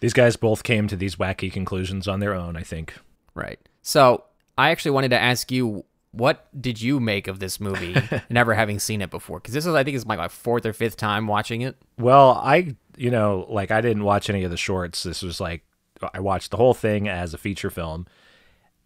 These 0.00 0.12
guys 0.12 0.36
both 0.36 0.62
came 0.62 0.86
to 0.88 0.96
these 0.96 1.16
wacky 1.16 1.52
conclusions 1.52 2.06
on 2.06 2.20
their 2.20 2.34
own. 2.34 2.56
I 2.56 2.62
think. 2.62 2.94
Right. 3.34 3.58
So 3.82 4.24
I 4.56 4.70
actually 4.70 4.92
wanted 4.92 5.10
to 5.10 5.20
ask 5.20 5.50
you. 5.50 5.84
What 6.16 6.48
did 6.60 6.80
you 6.80 7.00
make 7.00 7.28
of 7.28 7.40
this 7.40 7.60
movie, 7.60 7.96
never 8.30 8.54
having 8.54 8.78
seen 8.78 9.02
it 9.02 9.10
before? 9.10 9.40
Because 9.40 9.54
this 9.54 9.66
is, 9.66 9.74
I 9.74 9.84
think, 9.84 9.96
is 9.96 10.06
my 10.06 10.16
like 10.16 10.30
fourth 10.30 10.64
or 10.64 10.72
fifth 10.72 10.96
time 10.96 11.26
watching 11.26 11.62
it. 11.62 11.76
Well, 11.98 12.32
I 12.42 12.76
you 12.96 13.10
know 13.10 13.46
like 13.48 13.70
I 13.70 13.80
didn't 13.80 14.04
watch 14.04 14.30
any 14.30 14.44
of 14.44 14.50
the 14.50 14.56
shorts. 14.56 15.02
This 15.02 15.22
was 15.22 15.40
like 15.40 15.64
I 16.12 16.20
watched 16.20 16.50
the 16.50 16.56
whole 16.56 16.74
thing 16.74 17.08
as 17.08 17.34
a 17.34 17.38
feature 17.38 17.70
film, 17.70 18.06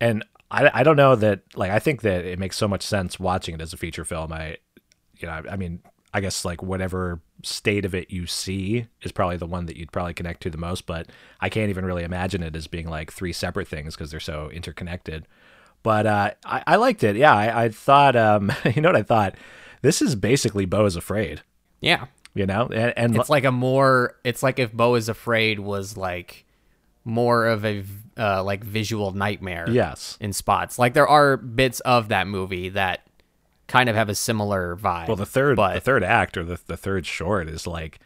and 0.00 0.24
I 0.50 0.70
I 0.80 0.82
don't 0.82 0.96
know 0.96 1.16
that 1.16 1.40
like 1.54 1.70
I 1.70 1.78
think 1.78 2.02
that 2.02 2.24
it 2.24 2.38
makes 2.38 2.56
so 2.56 2.68
much 2.68 2.82
sense 2.82 3.20
watching 3.20 3.54
it 3.54 3.60
as 3.60 3.72
a 3.72 3.76
feature 3.76 4.04
film. 4.04 4.32
I 4.32 4.58
you 5.16 5.26
know 5.26 5.32
I, 5.32 5.52
I 5.52 5.56
mean 5.56 5.80
I 6.14 6.20
guess 6.20 6.44
like 6.44 6.62
whatever 6.62 7.20
state 7.42 7.84
of 7.84 7.94
it 7.94 8.10
you 8.10 8.26
see 8.26 8.86
is 9.02 9.12
probably 9.12 9.36
the 9.36 9.46
one 9.46 9.66
that 9.66 9.76
you'd 9.76 9.92
probably 9.92 10.14
connect 10.14 10.42
to 10.42 10.50
the 10.50 10.58
most. 10.58 10.86
But 10.86 11.08
I 11.40 11.48
can't 11.48 11.70
even 11.70 11.84
really 11.84 12.04
imagine 12.04 12.42
it 12.42 12.56
as 12.56 12.66
being 12.66 12.88
like 12.88 13.12
three 13.12 13.32
separate 13.32 13.68
things 13.68 13.94
because 13.94 14.10
they're 14.10 14.20
so 14.20 14.50
interconnected. 14.50 15.26
But 15.88 16.06
uh, 16.06 16.30
I, 16.44 16.62
I 16.66 16.76
liked 16.76 17.02
it. 17.02 17.16
Yeah, 17.16 17.34
I, 17.34 17.64
I 17.64 17.68
thought 17.70 18.14
um, 18.14 18.52
you 18.74 18.82
know 18.82 18.90
what 18.90 18.96
I 18.96 19.02
thought. 19.02 19.36
This 19.80 20.02
is 20.02 20.14
basically 20.16 20.66
Beau 20.66 20.84
is 20.84 20.96
Afraid. 20.96 21.40
Yeah, 21.80 22.08
You 22.34 22.44
know, 22.44 22.66
and, 22.66 22.92
and 22.94 23.16
It's 23.16 23.30
like 23.30 23.44
a 23.44 23.50
more. 23.50 24.16
It's 24.22 24.42
like 24.42 24.58
if 24.58 24.70
Beau 24.70 24.96
is 24.96 25.08
Afraid 25.08 25.60
was 25.60 25.96
like 25.96 26.44
more 27.06 27.46
of 27.46 27.64
a 27.64 27.84
uh, 28.18 28.44
like 28.44 28.64
visual 28.64 29.12
nightmare. 29.12 29.64
Yes. 29.70 30.18
in 30.20 30.34
spots. 30.34 30.78
Like 30.78 30.92
there 30.92 31.08
are 31.08 31.38
bits 31.38 31.80
of 31.80 32.08
that 32.08 32.26
movie 32.26 32.68
that 32.68 33.06
kind 33.66 33.88
of 33.88 33.96
have 33.96 34.10
a 34.10 34.14
similar 34.14 34.76
vibe. 34.76 35.08
Well, 35.08 35.16
the 35.16 35.24
third 35.24 35.56
but 35.56 35.72
the 35.72 35.80
third 35.80 36.04
act 36.04 36.36
or 36.36 36.44
the 36.44 36.60
the 36.66 36.76
third 36.76 37.06
short 37.06 37.48
is 37.48 37.66
like 37.66 37.98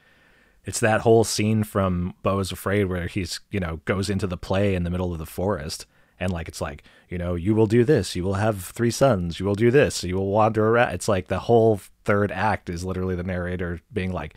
it's 0.65 0.79
that 0.79 1.01
whole 1.01 1.25
scene 1.25 1.65
from 1.65 2.15
Beau 2.23 2.39
is 2.39 2.53
Afraid 2.53 2.85
where 2.85 3.09
he's 3.09 3.41
you 3.51 3.59
know 3.59 3.81
goes 3.87 4.09
into 4.09 4.29
the 4.29 4.37
play 4.37 4.77
in 4.77 4.85
the 4.85 4.91
middle 4.91 5.13
of 5.13 5.19
the 5.19 5.27
forest 5.27 5.85
and 6.23 6.33
like 6.33 6.49
it's 6.49 6.61
like 6.61 6.83
you 7.09 7.19
know 7.19 7.35
you 7.35 7.55
will 7.55 7.67
do 7.67 7.85
this 7.85 8.17
you 8.17 8.23
will 8.23 8.35
have 8.35 8.65
three 8.65 8.91
sons 8.91 9.39
you 9.39 9.47
will 9.47 9.55
do 9.55 9.71
this 9.71 10.03
you 10.05 10.17
will 10.17 10.31
wander 10.31 10.69
around 10.69 10.95
it's 10.95 11.09
like 11.09 11.29
the 11.29 11.41
whole 11.41 11.81
third 12.05 12.33
act 12.33 12.71
is 12.71 12.85
literally 12.85 13.15
the 13.15 13.23
narrator 13.23 13.81
being 13.93 14.13
like 14.13 14.35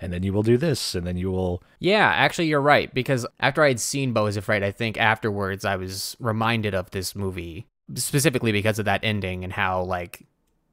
and 0.00 0.12
then 0.12 0.22
you 0.22 0.32
will 0.32 0.42
do 0.42 0.56
this 0.56 0.94
and 0.94 1.06
then 1.06 1.16
you 1.16 1.30
will 1.30 1.62
Yeah, 1.78 2.06
actually, 2.06 2.46
you're 2.48 2.60
right. 2.60 2.92
Because 2.92 3.26
after 3.40 3.62
I 3.62 3.68
had 3.68 3.80
seen 3.80 4.12
Beau 4.12 4.26
is 4.26 4.36
Afraid, 4.36 4.62
I 4.62 4.70
think 4.70 4.98
afterwards 4.98 5.64
I 5.64 5.76
was 5.76 6.16
reminded 6.18 6.74
of 6.74 6.90
this 6.90 7.14
movie 7.14 7.66
specifically 7.94 8.52
because 8.52 8.78
of 8.78 8.86
that 8.86 9.00
ending 9.02 9.44
and 9.44 9.52
how 9.52 9.82
like 9.82 10.26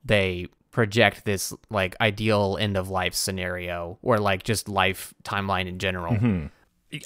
they 0.04 0.48
project 0.72 1.26
this 1.26 1.54
like 1.70 1.96
ideal 2.00 2.58
end 2.60 2.78
of 2.78 2.90
life 2.90 3.14
scenario 3.14 4.00
or 4.02 4.18
like 4.18 4.44
just 4.44 4.70
life 4.70 5.14
timeline 5.24 5.68
in 5.68 5.80
general. 5.80 6.14
Mm-hmm. 6.14 6.48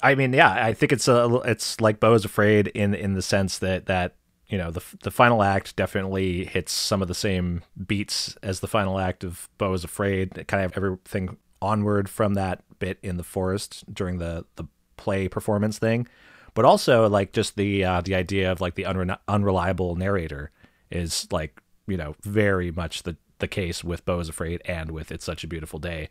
I 0.02 0.14
mean, 0.14 0.32
yeah, 0.32 0.52
I 0.52 0.72
think 0.72 0.92
it's 0.92 1.08
a 1.08 1.40
it's 1.44 1.80
like 1.80 2.00
Beau 2.00 2.14
is 2.14 2.24
Afraid 2.24 2.68
in 2.68 2.94
in 2.94 3.14
the 3.14 3.22
sense 3.22 3.58
that 3.58 3.86
that 3.86 4.14
you 4.48 4.58
know 4.58 4.70
the 4.70 4.82
the 5.02 5.10
final 5.10 5.42
act 5.42 5.76
definitely 5.76 6.44
hits 6.44 6.72
some 6.72 7.02
of 7.02 7.08
the 7.08 7.14
same 7.14 7.62
beats 7.86 8.36
as 8.42 8.60
the 8.60 8.68
final 8.68 8.98
act 8.98 9.24
of 9.24 9.48
Beau 9.58 9.72
is 9.72 9.84
Afraid. 9.84 10.38
It 10.38 10.48
kind 10.48 10.64
of 10.64 10.72
everything 10.76 11.36
onward 11.62 12.08
from 12.08 12.34
that 12.34 12.62
bit 12.78 12.98
in 13.02 13.16
the 13.16 13.24
forest 13.24 13.84
during 13.92 14.18
the 14.18 14.44
the 14.56 14.64
play 14.96 15.28
performance 15.28 15.78
thing, 15.78 16.06
but 16.54 16.64
also 16.64 17.08
like 17.08 17.32
just 17.32 17.56
the 17.56 17.84
uh, 17.84 18.00
the 18.00 18.14
idea 18.14 18.50
of 18.50 18.60
like 18.60 18.74
the 18.74 18.84
unre- 18.84 19.18
unreliable 19.28 19.94
narrator 19.96 20.50
is 20.90 21.26
like 21.30 21.60
you 21.86 21.96
know 21.96 22.14
very 22.22 22.70
much 22.70 23.02
the 23.04 23.16
the 23.38 23.48
case 23.48 23.84
with 23.84 24.04
Beau 24.04 24.18
is 24.20 24.28
Afraid 24.28 24.62
and 24.64 24.90
with 24.90 25.12
It's 25.12 25.24
Such 25.24 25.44
a 25.44 25.48
Beautiful 25.48 25.78
Day. 25.78 26.08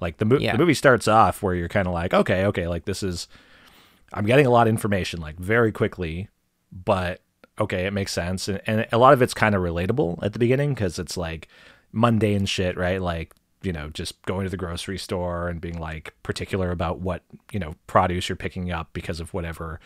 Like 0.00 0.16
the, 0.18 0.24
mo- 0.24 0.38
Yeah. 0.38 0.52
the 0.52 0.58
movie 0.58 0.74
starts 0.74 1.06
off 1.08 1.42
where 1.42 1.54
you're 1.54 1.68
kind 1.68 1.86
of 1.86 1.92
like, 1.92 2.14
okay, 2.14 2.44
okay, 2.46 2.66
like 2.68 2.84
this 2.84 3.02
is, 3.02 3.28
I'm 4.12 4.24
getting 4.26 4.46
a 4.46 4.50
lot 4.50 4.66
of 4.66 4.70
information 4.70 5.20
like 5.20 5.36
very 5.38 5.70
quickly, 5.72 6.28
but 6.72 7.20
okay, 7.60 7.86
it 7.86 7.92
makes 7.92 8.12
sense. 8.12 8.48
And, 8.48 8.60
and 8.66 8.86
a 8.92 8.98
lot 8.98 9.12
of 9.12 9.22
it's 9.22 9.34
kind 9.34 9.54
of 9.54 9.62
relatable 9.62 10.22
at 10.22 10.32
the 10.32 10.38
beginning 10.38 10.74
because 10.74 10.98
it's 10.98 11.16
like 11.16 11.48
mundane 11.92 12.46
shit, 12.46 12.76
right? 12.76 13.00
Like, 13.00 13.34
you 13.62 13.72
know, 13.72 13.90
just 13.90 14.20
going 14.22 14.44
to 14.44 14.50
the 14.50 14.56
grocery 14.56 14.96
store 14.96 15.48
and 15.48 15.60
being 15.60 15.78
like 15.78 16.14
particular 16.22 16.70
about 16.70 17.00
what, 17.00 17.22
you 17.52 17.60
know, 17.60 17.74
produce 17.86 18.28
you're 18.28 18.36
picking 18.36 18.72
up 18.72 18.88
because 18.94 19.20
of 19.20 19.34
whatever 19.34 19.78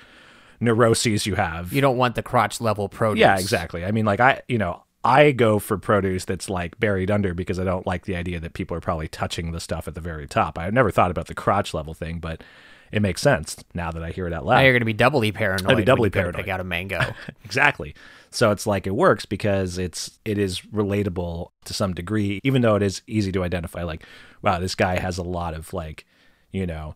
neuroses 0.61 1.27
you 1.27 1.35
have. 1.35 1.73
You 1.73 1.81
don't 1.81 1.97
want 1.97 2.15
the 2.15 2.23
crotch 2.23 2.61
level 2.61 2.89
produce. 2.89 3.21
Yeah, 3.21 3.39
exactly. 3.39 3.85
I 3.85 3.91
mean, 3.91 4.05
like 4.05 4.21
I, 4.21 4.43
you 4.49 4.59
know, 4.59 4.85
I 5.05 5.33
go 5.33 5.59
for 5.59 5.77
produce 5.77 6.25
that's 6.25 6.49
like 6.49 6.79
buried 6.81 7.11
under 7.11 7.35
because 7.35 7.61
I 7.61 7.65
don't 7.65 7.87
like 7.87 8.07
the 8.07 8.17
idea 8.17 8.41
that 8.41 8.55
people 8.55 8.77
are 8.77 8.81
probably 8.81 9.07
touching 9.07 9.53
the 9.53 9.61
stuff 9.61 9.87
at 9.87 9.95
the 9.95 10.01
very 10.01 10.27
top. 10.27 10.59
I've 10.59 10.73
never 10.73 10.91
thought 10.91 11.11
about 11.11 11.27
the 11.27 11.35
crotch 11.35 11.75
level 11.75 11.93
thing, 11.93 12.21
but 12.21 12.43
it 12.91 13.03
makes 13.03 13.21
sense 13.21 13.63
now 13.75 13.91
that 13.91 14.03
I 14.03 14.11
hear 14.11 14.27
it 14.27 14.33
out 14.33 14.47
loud. 14.47 14.57
Now 14.57 14.63
you're 14.63 14.73
going 14.73 14.81
to 14.81 14.87
be 14.87 14.93
doubly 14.93 15.33
paranoid. 15.33 15.71
I'd 15.71 15.77
be 15.77 15.85
doubly 15.85 16.11
paranoid. 16.11 16.37
Pick 16.37 16.49
out 16.49 16.61
a 16.61 16.65
mango. 16.65 17.01
exactly. 17.45 17.95
So 18.31 18.51
it's 18.51 18.67
like 18.67 18.87
it 18.87 18.95
works 18.95 19.27
because 19.27 19.79
it's 19.79 20.19
it 20.25 20.39
is 20.39 20.61
relatable 20.63 21.51
to 21.67 21.75
some 21.75 21.93
degree, 21.93 22.41
even 22.43 22.63
though 22.63 22.77
it 22.77 22.83
is 22.83 23.03
easy 23.07 23.31
to 23.33 23.45
identify. 23.45 23.83
Like, 23.83 24.05
wow, 24.43 24.59
this 24.59 24.75
guy 24.75 24.99
has 24.99 25.19
a 25.19 25.23
lot 25.23 25.55
of 25.55 25.73
like, 25.73 26.07
you 26.51 26.67
know, 26.67 26.95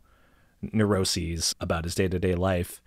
neuroses 0.73 1.55
about 1.61 1.85
his 1.85 1.95
day 1.95 2.09
to 2.09 2.19
day 2.19 2.35
life. 2.35 2.81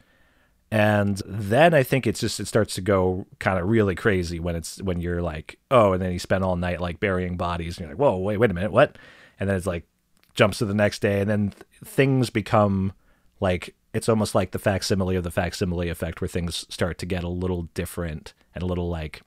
And 0.72 1.22
then 1.26 1.74
I 1.74 1.84
think 1.84 2.08
it's 2.08 2.22
just 2.22 2.40
it 2.40 2.48
starts 2.48 2.76
to 2.76 2.82
go 2.82 3.28
kind 3.40 3.60
of 3.60 3.68
really 3.68 3.94
crazy 3.94 4.40
when 4.40 4.56
it's 4.56 4.82
when 4.82 5.02
you're 5.02 5.22
like, 5.22 5.60
oh, 5.70 5.92
and 5.92 6.02
then 6.02 6.12
he 6.12 6.18
spent 6.18 6.46
all 6.46 6.56
night 6.56 6.80
like 6.80 7.02
burying 7.02 7.36
bodies, 7.36 7.78
and 7.78 7.86
you're 7.86 7.96
like, 7.96 8.00
whoa, 8.00 8.18
wait, 8.18 8.38
wait 8.38 8.52
a 8.52 8.54
minute, 8.54 8.72
what? 8.72 8.98
And 9.40 9.50
then 9.50 9.58
it's 9.58 9.68
like 9.68 9.86
jumps 10.34 10.60
to 10.60 10.66
the 10.66 10.74
next 10.74 11.00
day, 11.00 11.20
and 11.20 11.30
then 11.30 11.50
th- 11.50 11.64
things 11.84 12.30
become 12.30 12.94
like 13.42 13.76
it's 13.94 14.08
almost 14.08 14.34
like 14.34 14.52
the 14.52 14.60
facsimile 14.60 15.18
of 15.18 15.26
the 15.26 15.32
facsimile 15.32 15.90
effect, 15.90 16.22
where 16.22 16.30
things 16.30 16.66
start 16.70 16.98
to 17.00 17.06
get 17.06 17.26
a 17.26 17.30
little 17.30 17.64
different 17.74 18.34
and 18.56 18.64
a 18.64 18.66
little 18.66 18.90
like 18.90 19.24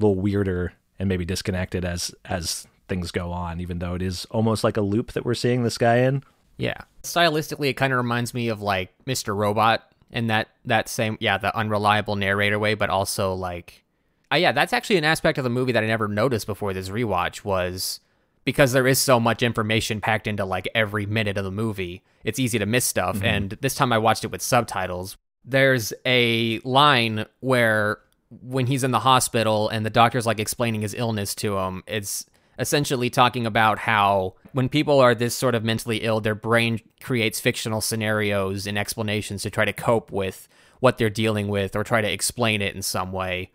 a 0.00 0.06
little 0.06 0.18
weirder 0.18 0.72
and 0.98 1.10
maybe 1.10 1.26
disconnected 1.26 1.84
as 1.84 2.14
as 2.24 2.66
things 2.88 3.10
go 3.10 3.32
on, 3.32 3.60
even 3.60 3.80
though 3.80 3.94
it 3.94 4.02
is 4.02 4.24
almost 4.30 4.64
like 4.64 4.78
a 4.78 4.82
loop 4.82 5.12
that 5.12 5.26
we're 5.26 5.34
seeing 5.34 5.62
this 5.62 5.76
guy 5.76 5.96
in. 5.98 6.22
Yeah. 6.56 6.80
Stylistically, 7.02 7.68
it 7.68 7.74
kind 7.74 7.92
of 7.92 7.98
reminds 7.98 8.32
me 8.32 8.48
of 8.48 8.62
like 8.62 8.94
Mr. 9.04 9.36
Robot 9.36 9.92
and 10.10 10.30
that 10.30 10.48
that 10.64 10.88
same 10.88 11.16
yeah 11.20 11.38
the 11.38 11.56
unreliable 11.56 12.16
narrator 12.16 12.58
way, 12.58 12.74
but 12.74 12.90
also 12.90 13.34
like, 13.34 13.84
uh, 14.32 14.36
yeah, 14.36 14.52
that's 14.52 14.72
actually 14.72 14.96
an 14.96 15.04
aspect 15.04 15.38
of 15.38 15.44
the 15.44 15.50
movie 15.50 15.72
that 15.72 15.82
I 15.82 15.86
never 15.86 16.08
noticed 16.08 16.46
before 16.46 16.72
this 16.72 16.88
rewatch 16.88 17.44
was 17.44 18.00
because 18.44 18.72
there 18.72 18.86
is 18.86 18.98
so 18.98 19.18
much 19.18 19.42
information 19.42 20.00
packed 20.00 20.26
into 20.26 20.44
like 20.44 20.68
every 20.74 21.06
minute 21.06 21.36
of 21.36 21.44
the 21.44 21.50
movie. 21.50 22.02
It's 22.24 22.38
easy 22.38 22.58
to 22.58 22.66
miss 22.66 22.84
stuff, 22.84 23.22
and 23.22 23.50
this 23.60 23.74
time 23.74 23.92
I 23.92 23.98
watched 23.98 24.24
it 24.24 24.30
with 24.30 24.42
subtitles. 24.42 25.16
There's 25.44 25.92
a 26.04 26.58
line 26.60 27.26
where 27.40 27.98
when 28.42 28.66
he's 28.66 28.82
in 28.82 28.90
the 28.90 29.00
hospital 29.00 29.68
and 29.68 29.86
the 29.86 29.90
doctor's 29.90 30.26
like 30.26 30.40
explaining 30.40 30.82
his 30.82 30.94
illness 30.94 31.34
to 31.36 31.56
him, 31.58 31.84
it's 31.86 32.26
essentially 32.58 33.10
talking 33.10 33.46
about 33.46 33.78
how 33.78 34.34
when 34.52 34.68
people 34.68 35.00
are 35.00 35.14
this 35.14 35.34
sort 35.34 35.54
of 35.54 35.64
mentally 35.64 35.98
ill, 35.98 36.20
their 36.20 36.34
brain 36.34 36.80
creates 37.00 37.40
fictional 37.40 37.80
scenarios 37.80 38.66
and 38.66 38.78
explanations 38.78 39.42
to 39.42 39.50
try 39.50 39.64
to 39.64 39.72
cope 39.72 40.10
with 40.10 40.48
what 40.80 40.98
they're 40.98 41.10
dealing 41.10 41.48
with 41.48 41.76
or 41.76 41.84
try 41.84 42.00
to 42.00 42.10
explain 42.10 42.62
it 42.62 42.74
in 42.74 42.82
some 42.82 43.12
way. 43.12 43.50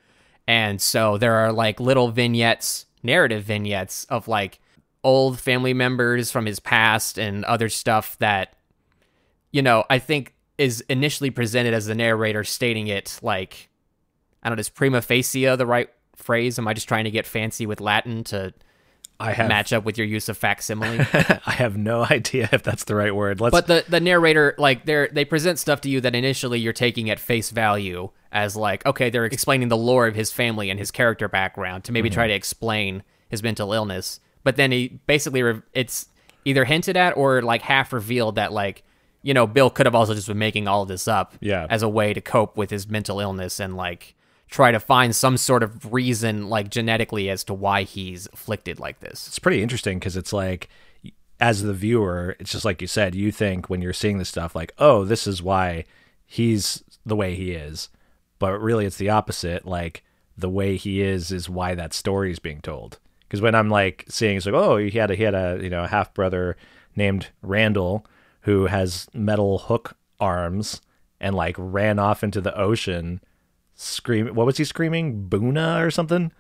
And 0.48 0.82
so 0.82 1.18
there 1.18 1.36
are 1.36 1.52
like 1.52 1.80
little 1.80 2.12
vignettes, 2.12 2.86
narrative 3.04 3.44
vignettes 3.44 4.06
of 4.06 4.28
like 4.28 4.60
old 5.04 5.40
family 5.40 5.74
members 5.74 6.32
from 6.32 6.46
his 6.46 6.60
past 6.60 7.18
and 7.18 7.44
other 7.46 7.70
stuff 7.70 8.18
that, 8.20 8.56
you 9.52 9.62
know, 9.62 9.84
I 9.90 10.00
think 10.00 10.34
is 10.58 10.82
initially 10.82 11.32
presented 11.32 11.74
as 11.74 11.88
the 11.88 11.96
narrator 11.96 12.44
stating 12.44 12.88
it 12.88 13.20
like, 13.24 13.70
I 14.44 14.50
don't 14.50 14.58
know, 14.58 14.62
is 14.62 14.70
prima 14.70 15.02
facie 15.02 15.56
the 15.56 15.66
right 15.66 15.90
phrase? 16.16 16.60
Am 16.60 16.68
I 16.68 16.74
just 16.74 16.88
trying 16.88 17.06
to 17.06 17.12
get 17.12 17.26
fancy 17.26 17.66
with 17.66 17.82
Latin 17.82 18.24
to 18.26 18.54
I 19.22 19.32
have 19.34 19.48
match 19.48 19.72
up 19.74 19.84
with 19.86 19.98
your 19.98 20.08
use 20.08 20.28
of 20.30 20.38
facsimile? 20.38 21.00
I 21.46 21.52
have 21.52 21.78
no 21.78 22.04
idea 22.10 22.50
if 22.52 22.64
that's 22.64 22.84
the 22.86 22.96
right 22.96 23.16
word. 23.16 23.40
Let's 23.40 23.52
but 23.52 23.68
the 23.68 23.86
the 23.88 24.00
narrator 24.00 24.56
like 24.58 24.86
they 24.86 25.08
they 25.12 25.26
present 25.26 25.60
stuff 25.60 25.82
to 25.82 25.90
you 25.90 26.02
that 26.02 26.16
initially 26.16 26.60
you're 26.60 26.74
taking 26.74 27.10
at 27.10 27.20
face 27.20 27.50
value 27.52 28.10
as 28.32 28.56
like 28.56 28.86
okay 28.86 29.10
they're 29.10 29.26
explaining 29.26 29.68
the 29.68 29.78
lore 29.78 30.08
of 30.08 30.16
his 30.16 30.32
family 30.32 30.70
and 30.70 30.80
his 30.80 30.90
character 30.92 31.28
background 31.28 31.84
to 31.86 31.92
maybe 31.92 32.10
Mm-hmm. 32.10 32.16
try 32.16 32.28
to 32.28 32.34
explain 32.34 33.04
his 33.30 33.44
mental 33.44 33.74
illness 33.74 34.20
but 34.44 34.56
then 34.56 34.72
he 34.72 35.00
basically 35.06 35.44
re- 35.44 35.62
it's 35.74 36.08
either 36.46 36.66
hinted 36.66 36.96
at 36.98 37.16
or 37.18 37.42
like 37.42 37.62
half 37.62 37.92
revealed 37.94 38.36
that 38.36 38.52
like 38.54 38.84
you 39.22 39.34
know 39.34 39.46
bill 39.46 39.70
could 39.70 39.86
have 39.86 39.94
also 39.96 40.14
just 40.14 40.28
been 40.28 40.38
making 40.40 40.68
all 40.68 40.82
of 40.82 40.88
this 40.88 41.08
up 41.08 41.36
Yeah. 41.42 41.68
as 41.70 41.84
a 41.84 41.90
way 41.90 42.14
to 42.14 42.22
cope 42.22 42.56
with 42.58 42.70
his 42.70 42.88
mental 42.90 43.20
illness 43.20 43.60
and 43.60 43.76
like 43.76 44.16
try 44.52 44.70
to 44.70 44.80
find 44.80 45.16
some 45.16 45.38
sort 45.38 45.64
of 45.64 45.92
reason 45.92 46.50
like 46.50 46.70
genetically 46.70 47.30
as 47.30 47.44
to 47.46 47.54
why 47.54 47.84
he's 47.84 48.28
afflicted 48.34 48.80
like 48.80 49.00
this. 49.00 49.28
It's 49.28 49.40
pretty 49.40 49.64
interesting 49.64 49.98
because 49.98 50.18
it's 50.18 50.34
like 50.34 50.70
as 51.40 51.64
the 51.64 51.74
viewer 51.74 52.36
it's 52.40 52.52
just 52.52 52.66
like 52.66 52.82
you 52.82 52.88
said 52.88 53.16
you 53.16 53.32
think 53.32 53.68
when 53.68 53.82
you're 53.82 53.94
seeing 53.94 54.20
this 54.20 54.30
stuff 54.30 54.54
like 54.54 54.72
oh 54.78 55.04
this 55.04 55.26
is 55.26 55.42
why 55.42 55.84
he's 56.26 56.84
the 57.06 57.16
way 57.16 57.34
he 57.34 57.54
is. 57.54 57.90
But 58.38 58.60
really 58.60 58.86
it's 58.86 58.98
the 58.98 59.10
opposite 59.10 59.66
like 59.66 60.04
the 60.38 60.50
way 60.50 60.76
he 60.76 61.02
is 61.02 61.32
is 61.32 61.50
why 61.50 61.74
that 61.74 61.94
story 61.94 62.30
is 62.32 62.40
being 62.40 62.62
told. 62.62 63.00
Because 63.22 63.42
when 63.42 63.56
i'm 63.56 63.70
like 63.70 64.04
seeing 64.10 64.36
it's 64.36 64.46
like 64.46 64.54
oh 64.54 64.76
he 64.76 64.92
had 64.92 65.10
a 65.10 65.16
he 65.16 65.24
had 65.24 65.34
a 65.34 65.60
you 65.64 65.70
know 65.70 65.86
half 65.86 66.14
brother 66.14 66.58
named 66.94 67.30
randall 67.42 68.06
who 68.42 68.66
has 68.66 69.08
metal 69.14 69.60
hook 69.60 69.96
arms 70.20 70.82
and 71.22 71.36
like 71.36 71.56
ran 71.58 72.00
off 72.00 72.22
into 72.22 72.42
the 72.42 72.56
ocean 72.58 73.22
screaming 73.82 74.36
what 74.36 74.46
was 74.46 74.58
he 74.58 74.64
screaming 74.64 75.28
boona 75.28 75.84
or 75.86 75.90
something 75.92 76.32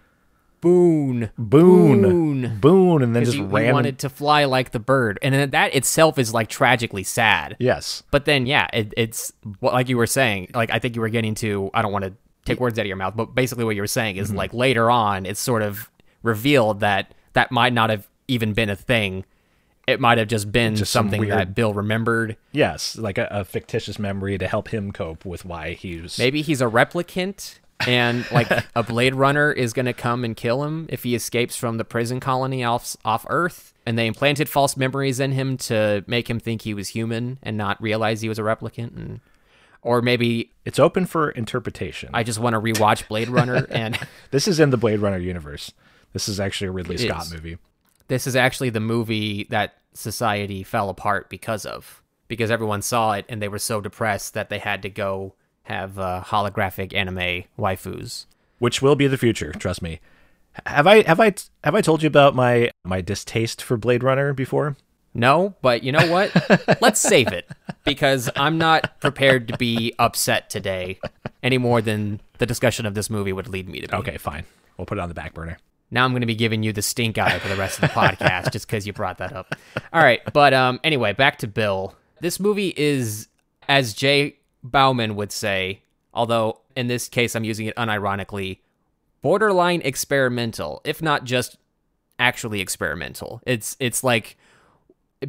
boone 0.61 1.31
boon 1.39 2.01
Boone. 2.03 2.57
boon 2.59 3.01
and 3.01 3.15
then 3.15 3.25
just 3.25 3.35
he, 3.35 3.41
he 3.43 3.71
wanted 3.71 3.97
to 3.99 4.09
fly 4.09 4.45
like 4.45 4.71
the 4.71 4.79
bird, 4.79 5.17
and 5.23 5.33
then 5.33 5.49
that 5.49 5.73
itself 5.73 6.19
is 6.19 6.33
like 6.35 6.49
tragically 6.49 7.01
sad. 7.03 7.55
yes 7.59 8.03
But 8.11 8.25
then, 8.25 8.45
yeah, 8.45 8.67
it, 8.71 8.93
it's 8.95 9.33
like 9.61 9.89
you 9.89 9.97
were 9.97 10.05
saying. 10.05 10.51
Like 10.53 10.69
I 10.69 10.77
think 10.77 10.95
you 10.95 11.01
were 11.01 11.09
getting 11.09 11.33
to. 11.35 11.71
I 11.73 11.81
don't 11.81 11.91
want 11.91 12.05
to 12.05 12.13
take 12.45 12.59
words 12.59 12.77
out 12.77 12.83
of 12.83 12.87
your 12.87 12.95
mouth, 12.97 13.15
but 13.15 13.33
basically 13.33 13.63
what 13.65 13.75
you 13.75 13.81
were 13.81 13.87
saying 13.87 14.15
Mm-hmm. 14.17 14.23
is 14.23 14.33
like 14.33 14.53
later 14.53 14.91
on, 14.91 15.25
it's 15.25 15.39
sort 15.39 15.63
of 15.63 15.89
revealed 16.21 16.81
that 16.81 17.13
that 17.33 17.51
might 17.51 17.73
not 17.73 17.89
have 17.89 18.07
even 18.27 18.53
been 18.53 18.69
a 18.69 18.75
thing. 18.75 19.25
It 19.87 19.99
might 19.99 20.17
have 20.19 20.27
just 20.27 20.51
been 20.51 20.75
Just 20.75 20.91
some 20.91 21.05
something 21.05 21.21
weird- 21.21 21.31
that 21.33 21.55
Bill 21.55 21.73
remembered. 21.73 22.37
Yes, 22.51 22.97
like 22.97 23.17
a, 23.17 23.27
a 23.31 23.43
fictitious 23.45 23.97
memory 23.99 24.37
to 24.37 24.47
help 24.47 24.69
him 24.69 24.91
cope 24.91 25.25
with 25.25 25.43
why 25.43 25.73
he 25.73 25.99
was. 25.99 26.17
Maybe 26.19 26.41
he's 26.41 26.61
a 26.61 26.65
replicant. 26.65 27.57
and 27.87 28.29
like 28.31 28.47
a 28.75 28.83
Blade 28.83 29.15
Runner 29.15 29.51
is 29.51 29.73
going 29.73 29.87
to 29.87 29.93
come 29.93 30.23
and 30.23 30.35
kill 30.37 30.63
him 30.63 30.85
if 30.89 31.01
he 31.03 31.15
escapes 31.15 31.55
from 31.55 31.77
the 31.77 31.83
prison 31.83 32.19
colony 32.19 32.63
off 32.63 32.95
off 33.03 33.25
Earth. 33.29 33.73
And 33.85 33.97
they 33.97 34.05
implanted 34.05 34.47
false 34.47 34.77
memories 34.77 35.19
in 35.19 35.31
him 35.31 35.57
to 35.57 36.03
make 36.05 36.29
him 36.29 36.39
think 36.39 36.61
he 36.61 36.75
was 36.75 36.89
human 36.89 37.39
and 37.41 37.57
not 37.57 37.81
realize 37.81 38.21
he 38.21 38.29
was 38.29 38.37
a 38.37 38.43
replicant. 38.43 38.95
And 38.95 39.19
Or 39.81 40.03
maybe 40.03 40.51
It's 40.63 40.77
open 40.77 41.07
for 41.07 41.31
interpretation. 41.31 42.11
I 42.13 42.21
just 42.21 42.37
want 42.37 42.53
to 42.53 42.59
rewatch 42.61 43.07
Blade 43.07 43.29
Runner 43.29 43.65
and 43.71 43.97
this 44.29 44.47
is 44.47 44.59
in 44.59 44.69
the 44.69 44.77
Blade 44.77 44.99
Runner 44.99 45.17
universe. 45.17 45.71
This 46.13 46.29
is 46.29 46.39
actually 46.39 46.67
a 46.67 46.71
Ridley 46.71 46.95
It 46.95 46.99
Scott 47.09 47.23
is. 47.23 47.33
movie. 47.33 47.57
This 48.11 48.27
is 48.27 48.35
actually 48.35 48.69
the 48.69 48.81
movie 48.81 49.47
that 49.49 49.75
society 49.93 50.63
fell 50.63 50.89
apart 50.89 51.29
because 51.29 51.65
of 51.65 52.03
because 52.27 52.51
everyone 52.51 52.81
saw 52.81 53.13
it 53.13 53.25
and 53.29 53.41
they 53.41 53.47
were 53.47 53.57
so 53.57 53.79
depressed 53.79 54.33
that 54.33 54.49
they 54.49 54.59
had 54.59 54.81
to 54.81 54.89
go 54.89 55.33
have 55.63 55.97
uh, 55.97 56.21
holographic 56.25 56.93
anime 56.93 57.45
waifus. 57.57 58.25
which 58.59 58.81
will 58.81 58.95
be 58.97 59.07
the 59.07 59.17
future. 59.17 59.53
Trust 59.53 59.81
me. 59.81 60.01
Have 60.65 60.87
I 60.87 61.03
have 61.03 61.21
I 61.21 61.33
have 61.63 61.73
I 61.73 61.79
told 61.79 62.03
you 62.03 62.07
about 62.07 62.35
my 62.35 62.69
my 62.83 62.99
distaste 62.99 63.61
for 63.61 63.77
Blade 63.77 64.03
Runner 64.03 64.33
before? 64.33 64.75
No, 65.13 65.55
but 65.61 65.81
you 65.81 65.93
know 65.93 66.11
what? 66.11 66.31
Let's 66.81 66.99
save 66.99 67.29
it 67.29 67.49
because 67.85 68.29
I'm 68.35 68.57
not 68.57 68.99
prepared 68.99 69.47
to 69.47 69.57
be 69.57 69.93
upset 69.97 70.49
today 70.49 70.99
any 71.41 71.57
more 71.57 71.81
than 71.81 72.19
the 72.39 72.45
discussion 72.45 72.85
of 72.85 72.93
this 72.93 73.09
movie 73.09 73.31
would 73.31 73.47
lead 73.47 73.69
me 73.69 73.79
to 73.79 73.87
be. 73.87 73.95
Okay, 73.95 74.17
fine. 74.17 74.43
We'll 74.77 74.85
put 74.85 74.97
it 74.97 75.01
on 75.01 75.07
the 75.07 75.15
back 75.15 75.33
burner. 75.33 75.57
Now 75.91 76.05
I'm 76.05 76.11
going 76.11 76.21
to 76.21 76.27
be 76.27 76.35
giving 76.35 76.63
you 76.63 76.71
the 76.71 76.81
stink 76.81 77.17
eye 77.17 77.37
for 77.39 77.49
the 77.49 77.57
rest 77.57 77.77
of 77.77 77.81
the 77.81 77.87
podcast 77.87 78.51
just 78.53 78.65
because 78.65 78.87
you 78.87 78.93
brought 78.93 79.17
that 79.17 79.33
up. 79.33 79.53
All 79.91 80.01
right, 80.01 80.21
but 80.33 80.53
um, 80.53 80.79
anyway, 80.85 81.11
back 81.11 81.37
to 81.39 81.47
Bill. 81.47 81.95
This 82.21 82.39
movie 82.39 82.73
is, 82.77 83.27
as 83.67 83.93
Jay 83.93 84.37
Bauman 84.63 85.15
would 85.15 85.33
say, 85.33 85.81
although 86.13 86.61
in 86.75 86.87
this 86.87 87.09
case 87.09 87.35
I'm 87.35 87.43
using 87.43 87.65
it 87.65 87.75
unironically, 87.75 88.59
borderline 89.21 89.81
experimental, 89.83 90.81
if 90.85 91.01
not 91.01 91.25
just 91.25 91.57
actually 92.19 92.61
experimental. 92.61 93.41
It's 93.45 93.75
it's 93.79 94.03
like 94.03 94.37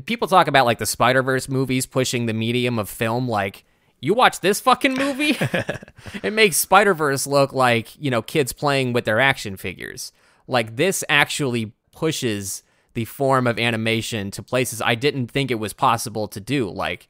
people 0.04 0.28
talk 0.28 0.46
about 0.46 0.66
like 0.66 0.78
the 0.78 0.86
Spider 0.86 1.22
Verse 1.22 1.48
movies 1.48 1.86
pushing 1.86 2.26
the 2.26 2.32
medium 2.32 2.78
of 2.78 2.88
film, 2.88 3.28
like. 3.28 3.64
You 4.04 4.14
watch 4.14 4.40
this 4.40 4.58
fucking 4.58 4.94
movie? 4.94 5.36
it 6.24 6.32
makes 6.32 6.56
Spider 6.56 6.92
Verse 6.92 7.24
look 7.24 7.52
like, 7.52 7.96
you 8.00 8.10
know, 8.10 8.20
kids 8.20 8.52
playing 8.52 8.92
with 8.92 9.04
their 9.04 9.20
action 9.20 9.56
figures. 9.56 10.10
Like, 10.52 10.76
this 10.76 11.02
actually 11.08 11.72
pushes 11.90 12.62
the 12.94 13.04
form 13.06 13.46
of 13.46 13.58
animation 13.58 14.30
to 14.32 14.42
places 14.42 14.82
I 14.82 14.94
didn't 14.94 15.28
think 15.28 15.50
it 15.50 15.56
was 15.56 15.72
possible 15.72 16.28
to 16.28 16.40
do. 16.40 16.68
Like, 16.68 17.08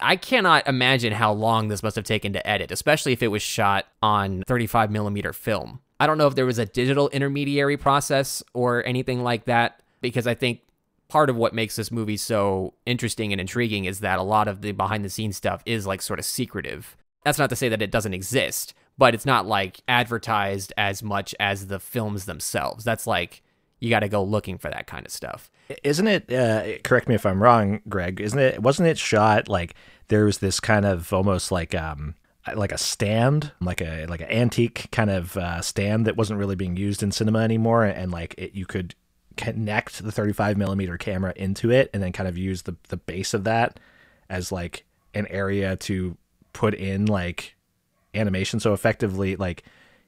I 0.00 0.16
cannot 0.16 0.66
imagine 0.68 1.12
how 1.12 1.32
long 1.32 1.68
this 1.68 1.82
must 1.82 1.96
have 1.96 2.04
taken 2.04 2.32
to 2.34 2.46
edit, 2.46 2.70
especially 2.70 3.12
if 3.12 3.22
it 3.22 3.28
was 3.28 3.42
shot 3.42 3.86
on 4.02 4.42
35 4.46 4.90
millimeter 4.90 5.32
film. 5.32 5.80
I 5.98 6.06
don't 6.06 6.18
know 6.18 6.26
if 6.26 6.34
there 6.34 6.46
was 6.46 6.58
a 6.58 6.66
digital 6.66 7.08
intermediary 7.08 7.76
process 7.76 8.42
or 8.54 8.86
anything 8.86 9.22
like 9.22 9.46
that, 9.46 9.82
because 10.00 10.26
I 10.26 10.34
think 10.34 10.60
part 11.08 11.30
of 11.30 11.36
what 11.36 11.54
makes 11.54 11.74
this 11.76 11.90
movie 11.90 12.18
so 12.18 12.74
interesting 12.86 13.32
and 13.32 13.40
intriguing 13.40 13.86
is 13.86 14.00
that 14.00 14.18
a 14.18 14.22
lot 14.22 14.46
of 14.46 14.60
the 14.60 14.72
behind 14.72 15.04
the 15.04 15.10
scenes 15.10 15.36
stuff 15.36 15.62
is 15.66 15.86
like 15.86 16.02
sort 16.02 16.18
of 16.18 16.24
secretive. 16.24 16.96
That's 17.24 17.38
not 17.38 17.50
to 17.50 17.56
say 17.56 17.68
that 17.68 17.82
it 17.82 17.90
doesn't 17.90 18.14
exist, 18.14 18.74
but 18.98 19.14
it's 19.14 19.24
not 19.24 19.46
like 19.46 19.80
advertised 19.88 20.72
as 20.76 21.02
much 21.02 21.34
as 21.40 21.68
the 21.68 21.78
films 21.78 22.24
themselves. 22.24 22.84
That's 22.84 23.06
like 23.06 23.42
you 23.80 23.88
got 23.90 24.00
to 24.00 24.08
go 24.08 24.22
looking 24.22 24.58
for 24.58 24.68
that 24.68 24.86
kind 24.86 25.06
of 25.06 25.12
stuff. 25.12 25.50
Isn't 25.82 26.08
it? 26.08 26.32
Uh, 26.32 26.78
correct 26.82 27.08
me 27.08 27.14
if 27.14 27.24
I'm 27.24 27.42
wrong, 27.42 27.80
Greg. 27.88 28.20
Isn't 28.20 28.38
it? 28.38 28.62
Wasn't 28.62 28.88
it 28.88 28.98
shot 28.98 29.48
like 29.48 29.74
there 30.08 30.24
was 30.24 30.38
this 30.38 30.60
kind 30.60 30.84
of 30.84 31.12
almost 31.12 31.52
like 31.52 31.74
um 31.74 32.14
like 32.54 32.72
a 32.72 32.78
stand, 32.78 33.52
like 33.60 33.80
a 33.80 34.06
like 34.06 34.20
an 34.20 34.30
antique 34.30 34.88
kind 34.90 35.10
of 35.10 35.36
uh, 35.36 35.60
stand 35.60 36.06
that 36.06 36.16
wasn't 36.16 36.38
really 36.38 36.56
being 36.56 36.76
used 36.76 37.02
in 37.02 37.12
cinema 37.12 37.40
anymore, 37.40 37.84
and 37.84 38.10
like 38.10 38.34
it, 38.38 38.54
you 38.54 38.66
could 38.66 38.94
connect 39.36 40.02
the 40.02 40.10
35 40.10 40.56
millimeter 40.56 40.96
camera 40.96 41.32
into 41.36 41.70
it, 41.70 41.90
and 41.92 42.02
then 42.02 42.12
kind 42.12 42.28
of 42.28 42.38
use 42.38 42.62
the 42.62 42.76
the 42.88 42.96
base 42.96 43.34
of 43.34 43.44
that 43.44 43.78
as 44.28 44.50
like 44.50 44.84
an 45.14 45.26
area 45.28 45.76
to 45.76 46.16
put 46.52 46.74
in 46.74 47.06
like 47.06 47.54
animation. 48.18 48.60
So 48.60 48.72
effectively, 48.72 49.36
like 49.36 49.62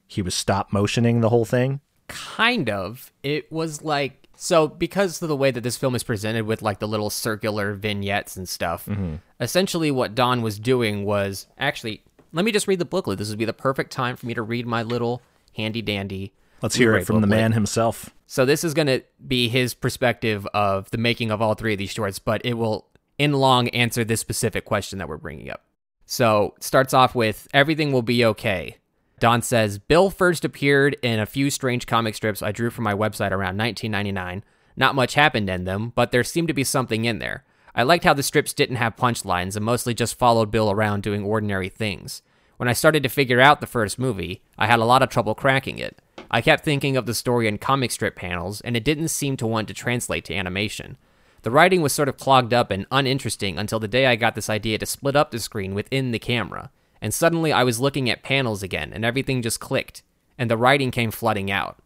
he 0.07 0.21
was 0.21 0.35
stop 0.35 0.73
motioning 0.73 1.21
the 1.21 1.29
whole 1.29 1.45
thing. 1.45 1.81
kind 2.07 2.69
of 2.69 3.11
it 3.23 3.49
was 3.51 3.81
like 3.81 4.27
so 4.35 4.67
because 4.67 5.21
of 5.21 5.29
the 5.29 5.35
way 5.35 5.51
that 5.51 5.61
this 5.61 5.77
film 5.77 5.95
is 5.95 6.03
presented 6.03 6.45
with 6.45 6.61
like 6.61 6.79
the 6.79 6.87
little 6.87 7.09
circular 7.09 7.73
vignettes 7.73 8.35
and 8.35 8.49
stuff 8.49 8.85
mm-hmm. 8.85 9.15
essentially 9.39 9.91
what 9.91 10.13
don 10.13 10.41
was 10.41 10.59
doing 10.59 11.05
was 11.05 11.47
actually 11.57 12.03
let 12.33 12.43
me 12.43 12.51
just 12.51 12.67
read 12.67 12.79
the 12.79 12.85
booklet 12.85 13.17
this 13.17 13.29
would 13.29 13.39
be 13.39 13.45
the 13.45 13.53
perfect 13.53 13.91
time 13.91 14.17
for 14.17 14.25
me 14.25 14.33
to 14.33 14.41
read 14.41 14.67
my 14.67 14.83
little 14.83 15.21
handy 15.55 15.81
dandy 15.81 16.33
Let's 16.61 16.75
hear 16.75 16.95
it 16.95 17.05
from 17.05 17.21
the 17.21 17.27
man 17.27 17.53
himself. 17.53 18.09
so 18.27 18.45
this 18.45 18.63
is 18.63 18.73
going 18.73 18.87
to 18.87 19.01
be 19.25 19.49
his 19.49 19.73
perspective 19.73 20.45
of 20.53 20.91
the 20.91 20.97
making 20.97 21.31
of 21.31 21.41
all 21.41 21.55
three 21.55 21.73
of 21.73 21.79
these 21.79 21.91
shorts, 21.91 22.19
but 22.19 22.45
it 22.45 22.53
will 22.53 22.87
in 23.17 23.33
long 23.33 23.67
answer 23.69 24.03
this 24.03 24.19
specific 24.19 24.63
question 24.65 24.99
that 24.99 25.07
we're 25.07 25.17
bringing 25.17 25.49
up. 25.49 25.63
So 26.11 26.55
starts 26.59 26.93
off 26.93 27.15
with 27.15 27.47
everything 27.53 27.93
will 27.93 28.01
be 28.01 28.25
okay. 28.25 28.75
Don 29.21 29.41
says 29.41 29.79
Bill 29.79 30.09
first 30.09 30.43
appeared 30.43 30.97
in 31.01 31.21
a 31.21 31.25
few 31.25 31.49
strange 31.49 31.87
comic 31.87 32.15
strips 32.15 32.41
I 32.41 32.51
drew 32.51 32.69
for 32.69 32.81
my 32.81 32.93
website 32.93 33.31
around 33.31 33.57
1999. 33.57 34.43
Not 34.75 34.93
much 34.93 35.13
happened 35.13 35.49
in 35.49 35.63
them, 35.63 35.93
but 35.95 36.11
there 36.11 36.25
seemed 36.25 36.49
to 36.49 36.53
be 36.53 36.65
something 36.65 37.05
in 37.05 37.19
there. 37.19 37.45
I 37.73 37.83
liked 37.83 38.03
how 38.03 38.13
the 38.13 38.23
strips 38.23 38.51
didn't 38.51 38.75
have 38.75 38.97
punchlines 38.97 39.55
and 39.55 39.63
mostly 39.63 39.93
just 39.93 40.19
followed 40.19 40.51
Bill 40.51 40.69
around 40.69 41.01
doing 41.01 41.23
ordinary 41.23 41.69
things. 41.69 42.21
When 42.57 42.67
I 42.67 42.73
started 42.73 43.03
to 43.03 43.09
figure 43.09 43.39
out 43.39 43.61
the 43.61 43.65
first 43.65 43.97
movie, 43.97 44.41
I 44.57 44.67
had 44.67 44.79
a 44.79 44.85
lot 44.85 45.01
of 45.01 45.07
trouble 45.07 45.33
cracking 45.33 45.79
it. 45.79 45.97
I 46.29 46.41
kept 46.41 46.65
thinking 46.65 46.97
of 46.97 47.05
the 47.05 47.13
story 47.13 47.47
in 47.47 47.57
comic 47.57 47.89
strip 47.89 48.17
panels, 48.17 48.59
and 48.59 48.75
it 48.75 48.83
didn't 48.83 49.07
seem 49.07 49.37
to 49.37 49.47
want 49.47 49.69
to 49.69 49.73
translate 49.73 50.25
to 50.25 50.35
animation. 50.35 50.97
The 51.43 51.51
writing 51.51 51.81
was 51.81 51.91
sort 51.91 52.09
of 52.09 52.17
clogged 52.17 52.53
up 52.53 52.69
and 52.69 52.85
uninteresting 52.91 53.57
until 53.57 53.79
the 53.79 53.87
day 53.87 54.05
I 54.05 54.15
got 54.15 54.35
this 54.35 54.49
idea 54.49 54.77
to 54.77 54.85
split 54.85 55.15
up 55.15 55.31
the 55.31 55.39
screen 55.39 55.73
within 55.73 56.11
the 56.11 56.19
camera. 56.19 56.69
And 57.01 57.13
suddenly 57.13 57.51
I 57.51 57.63
was 57.63 57.79
looking 57.79 58.09
at 58.09 58.21
panels 58.21 58.61
again, 58.61 58.93
and 58.93 59.03
everything 59.03 59.41
just 59.41 59.59
clicked, 59.59 60.03
and 60.37 60.51
the 60.51 60.57
writing 60.57 60.91
came 60.91 61.09
flooding 61.09 61.49
out. 61.49 61.79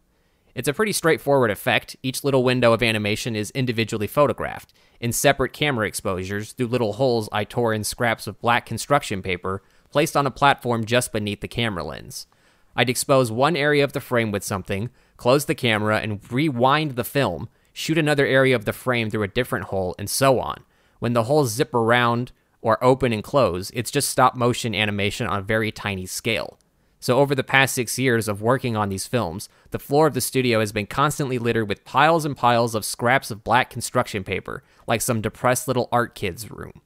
It's 0.54 0.68
a 0.68 0.74
pretty 0.74 0.92
straightforward 0.92 1.50
effect. 1.50 1.96
Each 2.02 2.22
little 2.22 2.44
window 2.44 2.72
of 2.72 2.82
animation 2.82 3.34
is 3.34 3.50
individually 3.52 4.06
photographed, 4.06 4.74
in 5.00 5.12
separate 5.12 5.52
camera 5.52 5.86
exposures 5.86 6.52
through 6.52 6.68
little 6.68 6.94
holes 6.94 7.28
I 7.32 7.44
tore 7.44 7.72
in 7.72 7.84
scraps 7.84 8.26
of 8.26 8.40
black 8.40 8.66
construction 8.66 9.22
paper 9.22 9.62
placed 9.90 10.16
on 10.16 10.26
a 10.26 10.30
platform 10.30 10.84
just 10.84 11.12
beneath 11.12 11.40
the 11.40 11.48
camera 11.48 11.84
lens. 11.84 12.26
I'd 12.74 12.90
expose 12.90 13.32
one 13.32 13.56
area 13.56 13.84
of 13.84 13.94
the 13.94 14.00
frame 14.00 14.30
with 14.30 14.44
something, 14.44 14.90
close 15.16 15.46
the 15.46 15.54
camera, 15.54 15.98
and 15.98 16.20
rewind 16.30 16.92
the 16.92 17.04
film, 17.04 17.48
shoot 17.76 17.98
another 17.98 18.24
area 18.24 18.56
of 18.56 18.64
the 18.64 18.72
frame 18.72 19.10
through 19.10 19.22
a 19.22 19.28
different 19.28 19.66
hole, 19.66 19.94
and 19.98 20.08
so 20.08 20.40
on. 20.40 20.64
When 20.98 21.12
the 21.12 21.24
holes 21.24 21.52
zip 21.52 21.74
around 21.74 22.32
or 22.62 22.82
open 22.82 23.12
and 23.12 23.22
close, 23.22 23.70
it's 23.74 23.90
just 23.90 24.08
stop 24.08 24.34
motion 24.34 24.74
animation 24.74 25.26
on 25.26 25.40
a 25.40 25.42
very 25.42 25.70
tiny 25.70 26.06
scale. 26.06 26.58
So, 27.00 27.18
over 27.18 27.34
the 27.34 27.44
past 27.44 27.74
six 27.74 27.98
years 27.98 28.28
of 28.28 28.40
working 28.40 28.78
on 28.78 28.88
these 28.88 29.06
films, 29.06 29.50
the 29.72 29.78
floor 29.78 30.06
of 30.06 30.14
the 30.14 30.22
studio 30.22 30.60
has 30.60 30.72
been 30.72 30.86
constantly 30.86 31.38
littered 31.38 31.68
with 31.68 31.84
piles 31.84 32.24
and 32.24 32.34
piles 32.34 32.74
of 32.74 32.82
scraps 32.82 33.30
of 33.30 33.44
black 33.44 33.68
construction 33.68 34.24
paper, 34.24 34.62
like 34.86 35.02
some 35.02 35.20
depressed 35.20 35.68
little 35.68 35.90
art 35.92 36.14
kid's 36.14 36.50
room. 36.50 36.80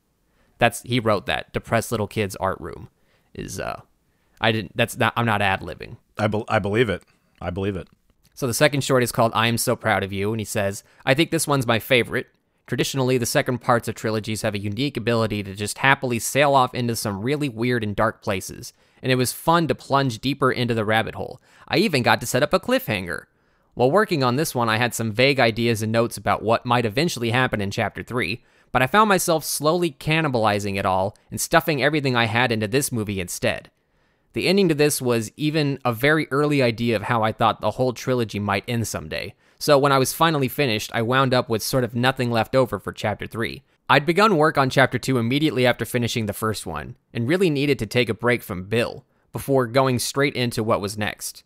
That's 0.59 0.83
he 0.83 0.99
wrote 0.99 1.27
that 1.27 1.53
depressed 1.53 1.93
little 1.93 2.09
kid's 2.09 2.35
art 2.37 2.61
room 2.61 2.89
is 3.33 3.61
uh 3.61 3.83
I 4.41 4.51
didn't 4.51 4.77
that's 4.77 4.99
not 4.99 5.13
I'm 5.17 5.25
not 5.25 5.41
ad 5.41 5.61
libbing. 5.61 5.99
I, 6.19 6.27
bel 6.27 6.45
I 6.49 6.59
believe 6.59 6.91
it. 6.91 7.05
I 7.41 7.51
believe 7.51 7.77
it. 7.77 7.87
So 8.41 8.47
the 8.47 8.55
second 8.55 8.83
short 8.83 9.03
is 9.03 9.13
called 9.13 9.33
I 9.35 9.49
Am 9.49 9.59
So 9.59 9.77
Proud 9.77 10.03
of 10.03 10.15
You, 10.15 10.33
and 10.33 10.41
he 10.41 10.47
says, 10.47 10.83
I 11.05 11.13
think 11.13 11.31
this 11.31 11.47
one's 11.47 11.67
my 11.67 11.79
favorite. 11.79 12.29
Traditionally, 12.67 13.19
the 13.19 13.27
second 13.27 13.59
parts 13.59 13.87
of 13.87 13.95
trilogies 13.95 14.41
have 14.41 14.55
a 14.55 14.59
unique 14.59 14.97
ability 14.97 15.43
to 15.43 15.55
just 15.55 15.77
happily 15.77 16.19
sail 16.19 16.55
off 16.55 16.75
into 16.75 16.97
some 16.97 17.21
really 17.21 17.51
weird 17.51 17.85
and 17.85 17.95
dark 17.95 18.23
places, 18.23 18.73
and 19.03 19.13
it 19.13 19.17
was 19.17 19.35
fun 19.35 19.69
to 19.69 19.75
plunge 19.75 20.21
deeper 20.21 20.51
into 20.51 20.73
the 20.73 20.87
rabbit 20.87 21.17
hole. 21.17 21.39
I 21.69 21.77
even 21.77 22.03
got 22.03 22.19
to 22.23 22.27
set 22.27 22.43
up 22.43 22.55
a 22.55 22.59
cliffhanger. 22.59 23.25
While 23.75 23.91
working 23.91 24.25
on 24.25 24.37
this 24.37 24.55
one, 24.55 24.71
I 24.71 24.79
had 24.79 24.95
some 24.95 25.13
vague 25.13 25.39
ideas 25.39 25.83
and 25.83 25.93
notes 25.93 26.17
about 26.17 26.43
what 26.43 26.65
might 26.65 26.87
eventually 26.87 27.33
happen 27.33 27.61
in 27.61 27.71
Chapter 27.71 28.03
3, 28.03 28.43
but 28.73 28.81
I 28.81 28.87
found 28.87 29.11
myself 29.11 29.45
slowly 29.45 29.91
cannibalizing 29.91 30.79
it 30.79 30.87
all 30.87 31.15
and 31.31 31.39
stuffing 31.39 31.83
everything 31.83 32.17
I 32.17 32.25
had 32.25 32.53
into 32.53 32.69
this 32.69 32.91
movie 32.91 33.21
instead. 33.21 33.71
The 34.33 34.47
ending 34.47 34.69
to 34.69 34.75
this 34.75 35.03
was 35.03 35.33
even 35.37 35.79
a 35.85 35.93
very 35.93 36.29
early 36.31 36.63
idea 36.63 36.95
of 36.97 37.03
how 37.03 37.23
I 37.23 37.33
thought 37.33 37.61
the 37.61 37.73
whole 37.73 37.93
trilogy 37.93 38.39
might 38.39 38.65
end 38.69 38.87
someday. 38.87 39.35
So 39.59 39.77
when 39.77 39.93
I 39.93 39.99
was 39.99 40.13
finally 40.13 40.49
finished, 40.49 40.91
I 40.95 41.03
wound 41.03 41.35
up 41.35 41.49
with 41.49 41.63
sort 41.63 41.85
of 41.85 41.95
nothing 41.95 42.31
left 42.31 42.55
over 42.55 42.79
for 42.79 42.93
Chapter 42.93 43.27
3. 43.27 43.63
I'd 43.89 44.07
begun 44.07 44.37
work 44.37 44.57
on 44.57 44.71
Chapter 44.71 44.99
2 44.99 45.19
immediately 45.19 45.67
after 45.67 45.85
finishing 45.85 46.27
the 46.27 46.33
first 46.33 46.65
one, 46.65 46.97
and 47.13 47.29
really 47.29 47.51
needed 47.51 47.79
to 47.81 47.87
take 47.87 48.09
a 48.09 48.15
break 48.15 48.43
from 48.43 48.67
Bill 48.67 49.05
before 49.33 49.67
going 49.67 49.99
straight 49.99 50.35
into 50.35 50.63
what 50.63 50.81
was 50.81 50.97
next. 50.97 51.43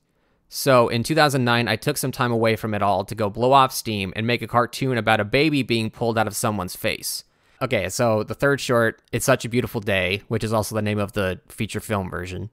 So 0.50 0.88
in 0.88 1.02
2009, 1.02 1.66
I 1.66 1.76
took 1.76 1.96
some 1.96 2.12
time 2.12 2.30
away 2.30 2.54
from 2.54 2.74
it 2.74 2.82
all 2.82 3.04
to 3.06 3.14
go 3.14 3.30
blow 3.30 3.52
off 3.52 3.72
steam 3.72 4.12
and 4.14 4.26
make 4.26 4.42
a 4.42 4.46
cartoon 4.46 4.98
about 4.98 5.20
a 5.20 5.24
baby 5.24 5.62
being 5.62 5.90
pulled 5.90 6.18
out 6.18 6.26
of 6.26 6.36
someone's 6.36 6.76
face. 6.76 7.24
Okay, 7.62 7.88
so 7.88 8.22
the 8.22 8.34
third 8.34 8.60
short, 8.60 9.00
It's 9.10 9.24
Such 9.24 9.44
a 9.44 9.48
Beautiful 9.48 9.80
Day, 9.80 10.22
which 10.28 10.44
is 10.44 10.52
also 10.52 10.74
the 10.74 10.82
name 10.82 10.98
of 10.98 11.12
the 11.12 11.40
feature 11.48 11.80
film 11.80 12.10
version. 12.10 12.50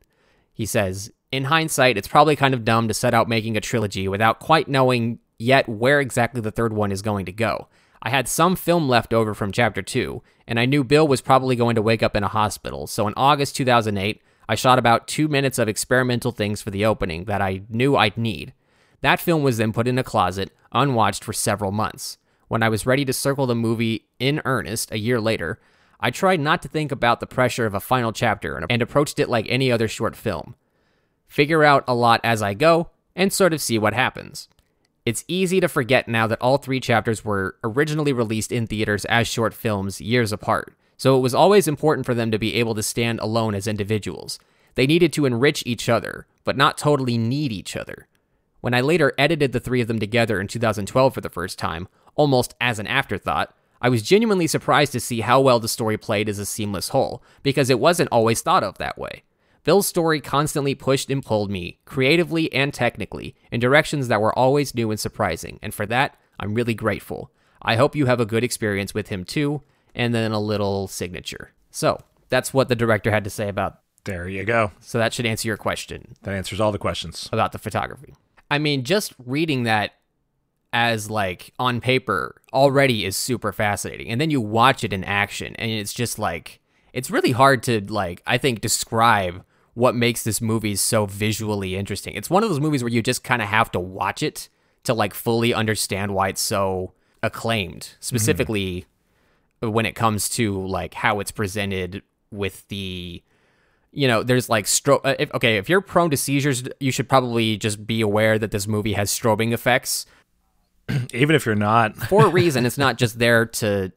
He 0.53 0.65
says, 0.65 1.11
In 1.31 1.45
hindsight, 1.45 1.97
it's 1.97 2.07
probably 2.07 2.35
kind 2.35 2.53
of 2.53 2.65
dumb 2.65 2.87
to 2.87 2.93
set 2.93 3.13
out 3.13 3.29
making 3.29 3.57
a 3.57 3.61
trilogy 3.61 4.07
without 4.07 4.39
quite 4.39 4.67
knowing 4.67 5.19
yet 5.37 5.67
where 5.67 5.99
exactly 5.99 6.41
the 6.41 6.51
third 6.51 6.73
one 6.73 6.91
is 6.91 7.01
going 7.01 7.25
to 7.25 7.31
go. 7.31 7.67
I 8.03 8.09
had 8.09 8.27
some 8.27 8.55
film 8.55 8.89
left 8.89 9.13
over 9.13 9.33
from 9.33 9.51
chapter 9.51 9.81
2, 9.81 10.23
and 10.47 10.59
I 10.59 10.65
knew 10.65 10.83
Bill 10.83 11.07
was 11.07 11.21
probably 11.21 11.55
going 11.55 11.75
to 11.75 11.81
wake 11.81 12.01
up 12.01 12.15
in 12.15 12.23
a 12.23 12.27
hospital. 12.27 12.87
So 12.87 13.07
in 13.07 13.13
August 13.15 13.55
2008, 13.55 14.21
I 14.49 14.55
shot 14.55 14.79
about 14.79 15.07
two 15.07 15.27
minutes 15.27 15.59
of 15.59 15.67
experimental 15.67 16.31
things 16.31 16.61
for 16.61 16.71
the 16.71 16.85
opening 16.85 17.25
that 17.25 17.41
I 17.41 17.61
knew 17.69 17.95
I'd 17.95 18.17
need. 18.17 18.53
That 19.01 19.19
film 19.19 19.43
was 19.43 19.57
then 19.57 19.71
put 19.71 19.87
in 19.87 19.99
a 19.99 20.03
closet, 20.03 20.51
unwatched 20.71 21.23
for 21.23 21.33
several 21.33 21.71
months. 21.71 22.17
When 22.47 22.63
I 22.63 22.69
was 22.69 22.85
ready 22.85 23.05
to 23.05 23.13
circle 23.13 23.45
the 23.45 23.55
movie 23.55 24.07
in 24.19 24.41
earnest 24.45 24.91
a 24.91 24.99
year 24.99 25.21
later, 25.21 25.59
I 26.01 26.09
tried 26.09 26.39
not 26.39 26.61
to 26.63 26.67
think 26.67 26.91
about 26.91 27.19
the 27.19 27.27
pressure 27.27 27.65
of 27.65 27.75
a 27.75 27.79
final 27.79 28.11
chapter 28.11 28.65
and 28.69 28.81
approached 28.81 29.19
it 29.19 29.29
like 29.29 29.45
any 29.49 29.71
other 29.71 29.87
short 29.87 30.15
film. 30.15 30.55
Figure 31.27 31.63
out 31.63 31.83
a 31.87 31.93
lot 31.93 32.19
as 32.23 32.41
I 32.41 32.53
go 32.55 32.89
and 33.15 33.31
sort 33.31 33.53
of 33.53 33.61
see 33.61 33.77
what 33.77 33.93
happens. 33.93 34.49
It's 35.05 35.25
easy 35.27 35.59
to 35.59 35.67
forget 35.67 36.07
now 36.07 36.27
that 36.27 36.41
all 36.41 36.57
three 36.57 36.79
chapters 36.79 37.23
were 37.25 37.55
originally 37.63 38.13
released 38.13 38.51
in 38.51 38.67
theaters 38.67 39.05
as 39.05 39.27
short 39.27 39.53
films 39.53 40.01
years 40.01 40.31
apart, 40.31 40.75
so 40.97 41.17
it 41.17 41.21
was 41.21 41.33
always 41.33 41.67
important 41.67 42.05
for 42.05 42.13
them 42.13 42.31
to 42.31 42.37
be 42.37 42.55
able 42.55 42.75
to 42.75 42.83
stand 42.83 43.19
alone 43.19 43.55
as 43.55 43.67
individuals. 43.67 44.39
They 44.75 44.87
needed 44.87 45.11
to 45.13 45.25
enrich 45.25 45.63
each 45.65 45.89
other, 45.89 46.27
but 46.43 46.57
not 46.57 46.77
totally 46.77 47.17
need 47.17 47.51
each 47.51 47.75
other. 47.75 48.07
When 48.61 48.75
I 48.75 48.81
later 48.81 49.13
edited 49.17 49.51
the 49.51 49.59
three 49.59 49.81
of 49.81 49.87
them 49.87 49.99
together 49.99 50.39
in 50.39 50.47
2012 50.47 51.13
for 51.13 51.21
the 51.21 51.29
first 51.29 51.57
time, 51.57 51.87
almost 52.15 52.53
as 52.61 52.77
an 52.77 52.85
afterthought, 52.85 53.55
I 53.81 53.89
was 53.89 54.03
genuinely 54.03 54.47
surprised 54.47 54.91
to 54.91 54.99
see 54.99 55.21
how 55.21 55.41
well 55.41 55.59
the 55.59 55.67
story 55.67 55.97
played 55.97 56.29
as 56.29 56.39
a 56.39 56.45
seamless 56.45 56.89
whole, 56.89 57.23
because 57.43 57.69
it 57.69 57.79
wasn't 57.79 58.09
always 58.11 58.41
thought 58.41 58.63
of 58.63 58.77
that 58.77 58.97
way. 58.97 59.23
Bill's 59.63 59.87
story 59.87 60.21
constantly 60.21 60.75
pushed 60.75 61.09
and 61.09 61.23
pulled 61.23 61.51
me, 61.51 61.79
creatively 61.85 62.51
and 62.53 62.73
technically, 62.73 63.35
in 63.51 63.59
directions 63.59 64.07
that 64.07 64.21
were 64.21 64.37
always 64.37 64.73
new 64.75 64.89
and 64.91 64.99
surprising, 64.99 65.59
and 65.61 65.73
for 65.73 65.85
that, 65.87 66.17
I'm 66.39 66.53
really 66.53 66.73
grateful. 66.73 67.31
I 67.61 67.75
hope 67.75 67.95
you 67.95 68.07
have 68.07 68.19
a 68.19 68.25
good 68.25 68.43
experience 68.43 68.93
with 68.93 69.09
him 69.09 69.23
too, 69.23 69.61
and 69.93 70.13
then 70.15 70.31
a 70.31 70.39
little 70.39 70.87
signature. 70.87 71.51
So, 71.69 71.99
that's 72.29 72.53
what 72.53 72.69
the 72.69 72.75
director 72.75 73.11
had 73.11 73.23
to 73.25 73.29
say 73.29 73.49
about. 73.49 73.79
There 74.03 74.27
you 74.27 74.43
go. 74.43 74.71
So, 74.79 74.97
that 74.97 75.13
should 75.13 75.25
answer 75.27 75.47
your 75.47 75.57
question 75.57 76.15
That 76.23 76.33
answers 76.33 76.59
all 76.59 76.71
the 76.71 76.79
questions. 76.79 77.29
about 77.31 77.51
the 77.51 77.59
photography. 77.59 78.15
I 78.49 78.57
mean, 78.57 78.83
just 78.83 79.13
reading 79.23 79.63
that 79.63 79.93
as 80.73 81.09
like 81.09 81.53
on 81.59 81.81
paper 81.81 82.41
already 82.53 83.05
is 83.05 83.17
super 83.17 83.51
fascinating. 83.51 84.09
And 84.09 84.21
then 84.21 84.31
you 84.31 84.39
watch 84.39 84.83
it 84.83 84.93
in 84.93 85.03
action 85.03 85.55
and 85.57 85.69
it's 85.71 85.93
just 85.93 86.17
like 86.17 86.59
it's 86.93 87.11
really 87.11 87.31
hard 87.31 87.63
to 87.63 87.81
like 87.91 88.21
I 88.25 88.37
think 88.37 88.61
describe 88.61 89.43
what 89.73 89.95
makes 89.95 90.23
this 90.23 90.41
movie 90.41 90.75
so 90.75 91.05
visually 91.05 91.75
interesting. 91.75 92.13
It's 92.15 92.29
one 92.29 92.43
of 92.43 92.49
those 92.49 92.59
movies 92.59 92.83
where 92.83 92.91
you 92.91 93.01
just 93.01 93.23
kind 93.23 93.41
of 93.41 93.47
have 93.47 93.71
to 93.71 93.79
watch 93.79 94.21
it 94.21 94.49
to 94.83 94.93
like 94.93 95.13
fully 95.13 95.53
understand 95.53 96.13
why 96.13 96.29
it's 96.29 96.41
so 96.41 96.93
acclaimed, 97.23 97.95
specifically 97.99 98.85
when 99.59 99.85
it 99.85 99.95
comes 99.95 100.27
to 100.29 100.65
like 100.65 100.93
how 100.95 101.19
it's 101.19 101.31
presented 101.31 102.01
with 102.31 102.67
the 102.69 103.23
you 103.93 104.07
know, 104.07 104.23
there's 104.23 104.47
like 104.47 104.65
stro. 104.65 105.01
Uh, 105.03 105.25
okay, 105.35 105.57
if 105.57 105.67
you're 105.67 105.81
prone 105.81 106.09
to 106.11 106.17
seizures, 106.17 106.63
you 106.79 106.93
should 106.93 107.09
probably 107.09 107.57
just 107.57 107.85
be 107.85 107.99
aware 107.99 108.39
that 108.39 108.51
this 108.51 108.65
movie 108.65 108.93
has 108.93 109.11
strobing 109.11 109.51
effects 109.51 110.05
Even 111.13 111.35
if 111.35 111.45
you're 111.45 111.55
not, 111.55 111.95
for 111.95 112.25
a 112.25 112.29
reason. 112.41 112.65
it's 112.65 112.77
not 112.77 112.97
just 112.97 113.19
there 113.19 113.45
to 113.45 113.91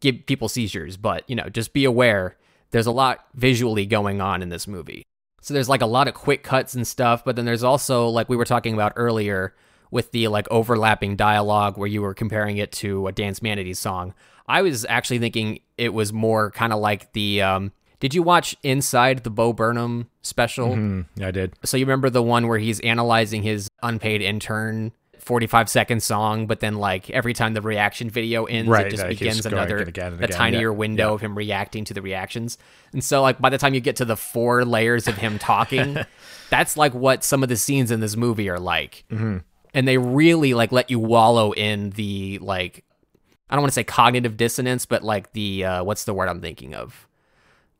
give 0.00 0.26
people 0.26 0.48
seizures, 0.48 0.96
but 0.96 1.28
you 1.28 1.36
know, 1.36 1.48
just 1.48 1.72
be 1.72 1.84
aware. 1.84 2.36
There's 2.70 2.86
a 2.86 2.92
lot 2.92 3.24
visually 3.34 3.86
going 3.86 4.20
on 4.20 4.42
in 4.42 4.48
this 4.48 4.66
movie. 4.66 5.02
So 5.42 5.54
there's 5.54 5.68
like 5.68 5.82
a 5.82 5.86
lot 5.86 6.06
of 6.08 6.14
quick 6.14 6.42
cuts 6.42 6.74
and 6.74 6.86
stuff, 6.86 7.24
but 7.24 7.36
then 7.36 7.44
there's 7.44 7.64
also 7.64 8.08
like 8.08 8.28
we 8.28 8.36
were 8.36 8.44
talking 8.44 8.74
about 8.74 8.92
earlier 8.96 9.54
with 9.90 10.12
the 10.12 10.28
like 10.28 10.46
overlapping 10.50 11.16
dialogue 11.16 11.76
where 11.76 11.88
you 11.88 12.02
were 12.02 12.14
comparing 12.14 12.58
it 12.58 12.70
to 12.72 13.06
a 13.06 13.12
Danse 13.12 13.42
Manatee 13.42 13.74
song. 13.74 14.14
I 14.46 14.62
was 14.62 14.84
actually 14.88 15.18
thinking 15.18 15.60
it 15.78 15.94
was 15.94 16.12
more 16.12 16.50
kind 16.50 16.72
of 16.72 16.80
like 16.80 17.12
the 17.12 17.42
um 17.42 17.72
did 18.00 18.14
you 18.14 18.22
watch 18.22 18.56
Inside 18.62 19.24
the 19.24 19.30
Bo 19.30 19.52
Burnham 19.52 20.08
special? 20.22 20.74
Hmm, 20.74 21.02
yeah, 21.16 21.28
I 21.28 21.30
did. 21.30 21.52
So 21.64 21.76
you 21.76 21.84
remember 21.84 22.08
the 22.08 22.22
one 22.22 22.48
where 22.48 22.58
he's 22.58 22.80
analyzing 22.80 23.42
his 23.42 23.68
unpaid 23.82 24.22
intern 24.22 24.92
45 25.20 25.68
second 25.68 26.02
song, 26.02 26.46
but 26.46 26.60
then 26.60 26.76
like 26.76 27.10
every 27.10 27.32
time 27.34 27.54
the 27.54 27.62
reaction 27.62 28.10
video 28.10 28.44
ends, 28.44 28.68
Right, 28.68 28.86
it 28.86 28.90
just 28.90 29.06
begins 29.06 29.46
another 29.46 29.78
again 29.78 30.12
and 30.14 30.20
a 30.22 30.24
again, 30.24 30.36
tinier 30.36 30.70
yeah, 30.72 30.76
window 30.76 31.08
yeah. 31.08 31.14
of 31.14 31.20
him 31.20 31.36
reacting 31.36 31.84
to 31.86 31.94
the 31.94 32.02
reactions. 32.02 32.58
And 32.92 33.02
so 33.04 33.22
like 33.22 33.40
by 33.40 33.50
the 33.50 33.58
time 33.58 33.74
you 33.74 33.80
get 33.80 33.96
to 33.96 34.04
the 34.04 34.16
four 34.16 34.64
layers 34.64 35.06
of 35.08 35.16
him 35.16 35.38
talking, 35.38 35.96
that's 36.50 36.76
like 36.76 36.94
what 36.94 37.22
some 37.24 37.42
of 37.42 37.48
the 37.48 37.56
scenes 37.56 37.90
in 37.90 38.00
this 38.00 38.16
movie 38.16 38.48
are 38.48 38.60
like. 38.60 39.04
Mm-hmm. 39.10 39.38
And 39.72 39.86
they 39.86 39.98
really 39.98 40.54
like 40.54 40.72
let 40.72 40.90
you 40.90 40.98
wallow 40.98 41.52
in 41.52 41.90
the 41.90 42.38
like 42.40 42.84
I 43.48 43.54
don't 43.56 43.62
want 43.62 43.70
to 43.72 43.74
say 43.74 43.84
cognitive 43.84 44.36
dissonance, 44.36 44.86
but 44.86 45.02
like 45.02 45.32
the 45.32 45.64
uh, 45.64 45.84
what's 45.84 46.04
the 46.04 46.14
word 46.14 46.28
I'm 46.28 46.40
thinking 46.40 46.74
of? 46.74 47.06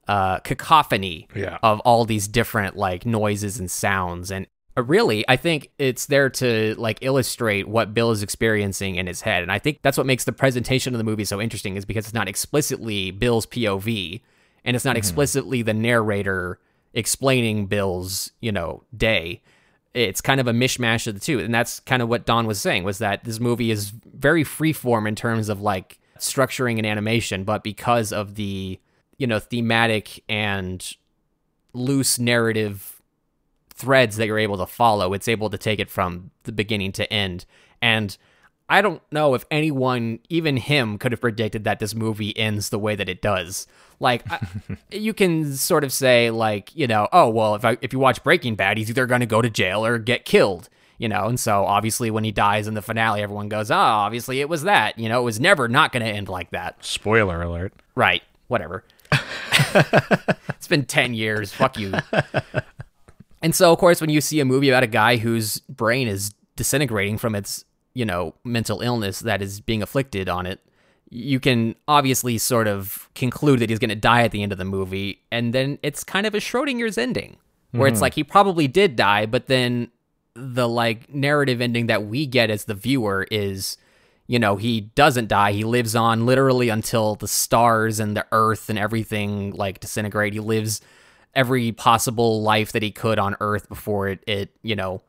Uh, 0.09 0.39
cacophony 0.41 1.29
Yeah. 1.37 1.59
of 1.63 1.79
all 1.81 2.05
these 2.05 2.27
different 2.27 2.77
like 2.77 3.07
noises 3.07 3.59
and 3.61 3.71
sounds 3.71 4.31
and 4.33 4.47
Uh, 4.81 4.85
really 4.85 5.25
i 5.29 5.37
think 5.37 5.71
it's 5.79 6.07
there 6.07 6.31
to 6.31 6.75
like 6.77 6.99
illustrate 7.03 7.69
what 7.69 7.95
bill 7.95 8.11
is 8.11 8.23
experiencing 8.23 8.97
in 8.97 9.07
his 9.07 9.21
head 9.23 9.43
and 9.43 9.53
i 9.53 9.59
think 9.59 9.81
that's 9.83 9.97
what 9.97 10.07
makes 10.07 10.25
the 10.25 10.33
presentation 10.33 10.95
of 10.95 10.99
the 10.99 11.05
movie 11.05 11.25
so 11.25 11.41
interesting 11.41 11.77
is 11.77 11.85
because 11.85 12.07
it's 12.07 12.15
not 12.15 12.29
explicitly 12.29 13.11
bill's 13.11 13.47
pov 13.47 14.21
and 14.65 14.77
it's 14.77 14.85
not 14.85 14.93
mm-hmm. 14.93 14.99
explicitly 14.99 15.63
the 15.63 15.75
narrator 15.75 16.59
explaining 16.95 17.67
bill's 17.67 18.33
you 18.41 18.53
know 18.53 18.83
day. 18.97 19.43
It's 19.93 20.21
kind 20.21 20.41
of 20.41 20.47
a 20.47 20.53
mishmash 20.53 21.09
of 21.09 21.15
the 21.15 21.21
two 21.21 21.41
and 21.41 21.53
that's 21.53 21.81
kind 21.81 22.01
of 22.01 22.09
what 22.09 22.25
don 22.25 22.47
was 22.47 22.61
saying 22.61 22.85
was 22.85 22.99
that 22.99 23.25
this 23.25 23.41
movie 23.41 23.71
is 23.71 23.91
very 23.91 24.45
freeform 24.45 25.09
in 25.09 25.17
terms 25.17 25.49
of 25.49 25.61
like 25.61 25.99
structuring 26.19 26.77
and 26.77 26.87
animation 26.87 27.45
but 27.45 27.65
because 27.65 28.13
of 28.13 28.37
the 28.37 28.79
you 29.19 29.27
know 29.27 29.41
thematic 29.41 30.23
and 30.29 30.97
loose 31.73 32.19
narrative 32.19 33.00
threads 33.81 34.17
that 34.17 34.27
you're 34.27 34.39
able 34.39 34.59
to 34.59 34.67
follow 34.67 35.13
it's 35.13 35.29
able 35.29 35.51
to 35.51 35.59
take 35.59 35.79
it 35.79 35.91
from 35.91 36.31
the 36.45 36.53
beginning 36.53 36.93
to 36.93 37.11
end 37.13 37.45
and 37.81 38.17
i 38.69 38.81
don't 38.81 39.03
know 39.11 39.35
if 39.35 39.45
anyone 39.51 40.19
even 40.29 40.57
him 40.57 40.99
could 40.99 41.13
have 41.13 41.21
predicted 41.21 41.65
that 41.65 41.79
this 41.79 41.95
movie 41.95 42.37
ends 42.37 42.69
the 42.69 42.79
way 42.79 42.95
that 42.95 43.09
it 43.09 43.23
does 43.23 43.67
like 43.99 44.23
I, 44.31 44.47
you 44.91 45.15
can 45.15 45.55
sort 45.55 45.85
of 45.85 45.93
say 45.93 46.31
like 46.31 46.75
you 46.75 46.87
know 46.87 47.09
oh 47.13 47.29
well 47.29 47.55
if 47.55 47.65
I, 47.65 47.79
if 47.81 47.93
you 47.93 47.99
watch 47.99 48.23
breaking 48.23 48.57
bad 48.57 48.79
he's 48.79 48.91
either 48.91 49.07
going 49.07 49.21
to 49.21 49.27
go 49.27 49.43
to 49.43 49.51
jail 49.51 49.85
or 49.85 49.99
get 49.99 50.25
killed 50.25 50.69
you 50.99 51.09
know 51.09 51.27
and 51.27 51.41
so 51.41 51.65
obviously 51.65 52.11
when 52.11 52.25
he 52.25 52.33
dies 52.33 52.67
in 52.67 52.75
the 52.75 52.83
finale 52.83 53.23
everyone 53.23 53.49
goes 53.49 53.71
oh 53.71 53.77
obviously 53.77 54.41
it 54.41 54.49
was 54.49 54.63
that 54.63 54.99
you 54.99 55.09
know 55.09 55.21
it 55.21 55.25
was 55.25 55.41
never 55.41 55.69
not 55.69 55.93
going 55.93 56.05
to 56.05 56.11
end 56.11 56.29
like 56.29 56.51
that 56.51 56.85
Spoiler 56.85 57.43
alert. 57.43 57.73
Right. 57.95 58.23
Whatever. 58.49 58.85
it's 60.49 60.69
been 60.69 60.85
10 60.85 61.15
years. 61.15 61.53
Fuck 61.53 61.79
you. 61.79 61.95
And 63.43 63.55
so, 63.55 63.73
of 63.73 63.79
course, 63.79 64.01
when 64.01 64.11
you 64.11 64.21
see 64.21 64.41
a 64.41 64.45
movie 64.45 64.69
about 64.69 64.83
a 64.83 64.89
guy 64.89 65.17
whose 65.17 65.61
brain 65.61 66.09
is 66.09 66.33
disintegrating 66.57 67.19
from 67.19 67.35
its, 67.35 67.65
you 67.95 68.05
know, 68.05 68.35
mental 68.45 68.81
illness 68.81 69.21
that 69.21 69.41
is 69.41 69.61
being 69.61 69.83
afflicted 69.83 70.29
on 70.29 70.47
it, 70.47 70.61
you 71.09 71.41
can 71.41 71.75
obviously 71.89 72.39
sort 72.39 72.69
of 72.69 73.09
conclude 73.15 73.61
that 73.61 73.71
he's 73.71 73.79
going 73.79 73.89
to 73.89 73.97
die 73.97 74.23
at 74.23 74.31
the 74.31 74.43
end 74.43 74.53
of 74.53 74.59
the 74.59 74.65
movie. 74.65 75.23
And 75.33 75.53
then 75.53 75.79
it's 75.83 76.05
kind 76.05 76.27
of 76.27 76.35
a 76.35 76.39
Schrodinger's 76.39 76.99
ending, 76.99 77.39
where 77.73 77.89
it's 77.89 77.99
hmm. 77.99 78.03
like 78.03 78.15
he 78.15 78.25
probably 78.25 78.69
did 78.69 78.95
die, 78.95 79.27
but 79.27 79.47
then 79.47 79.91
the 80.35 80.69
like 80.69 81.13
narrative 81.13 81.61
ending 81.61 81.87
that 81.89 82.05
we 82.07 82.27
get 82.27 82.51
as 82.51 82.65
the 82.65 82.75
viewer 82.75 83.27
is 83.31 83.77
you 84.31 84.39
know, 84.39 84.55
he 84.55 84.83
doesn't 84.83 85.27
die. 85.27 85.51
He 85.51 85.65
lives 85.65 85.97
on 85.97 86.25
literally 86.25 86.69
until 86.69 87.17
the 87.17 87.27
stars 87.27 87.99
and 87.99 88.17
the 88.17 88.25
earth 88.31 88.71
and 88.71 88.79
everything 88.79 89.51
like 89.51 89.81
disintegrate. 89.81 90.35
He 90.35 90.39
lives 90.39 90.81
every 91.35 91.73
possible 91.73 92.43
life 92.43 92.73
that 92.73 92.83
he 92.83 92.91
could 92.91 93.19
on 93.19 93.37
earth 93.41 93.69
before 93.69 94.09
it, 94.09 94.23
it 94.27 94.51
you 94.63 94.75
know, 94.77 95.01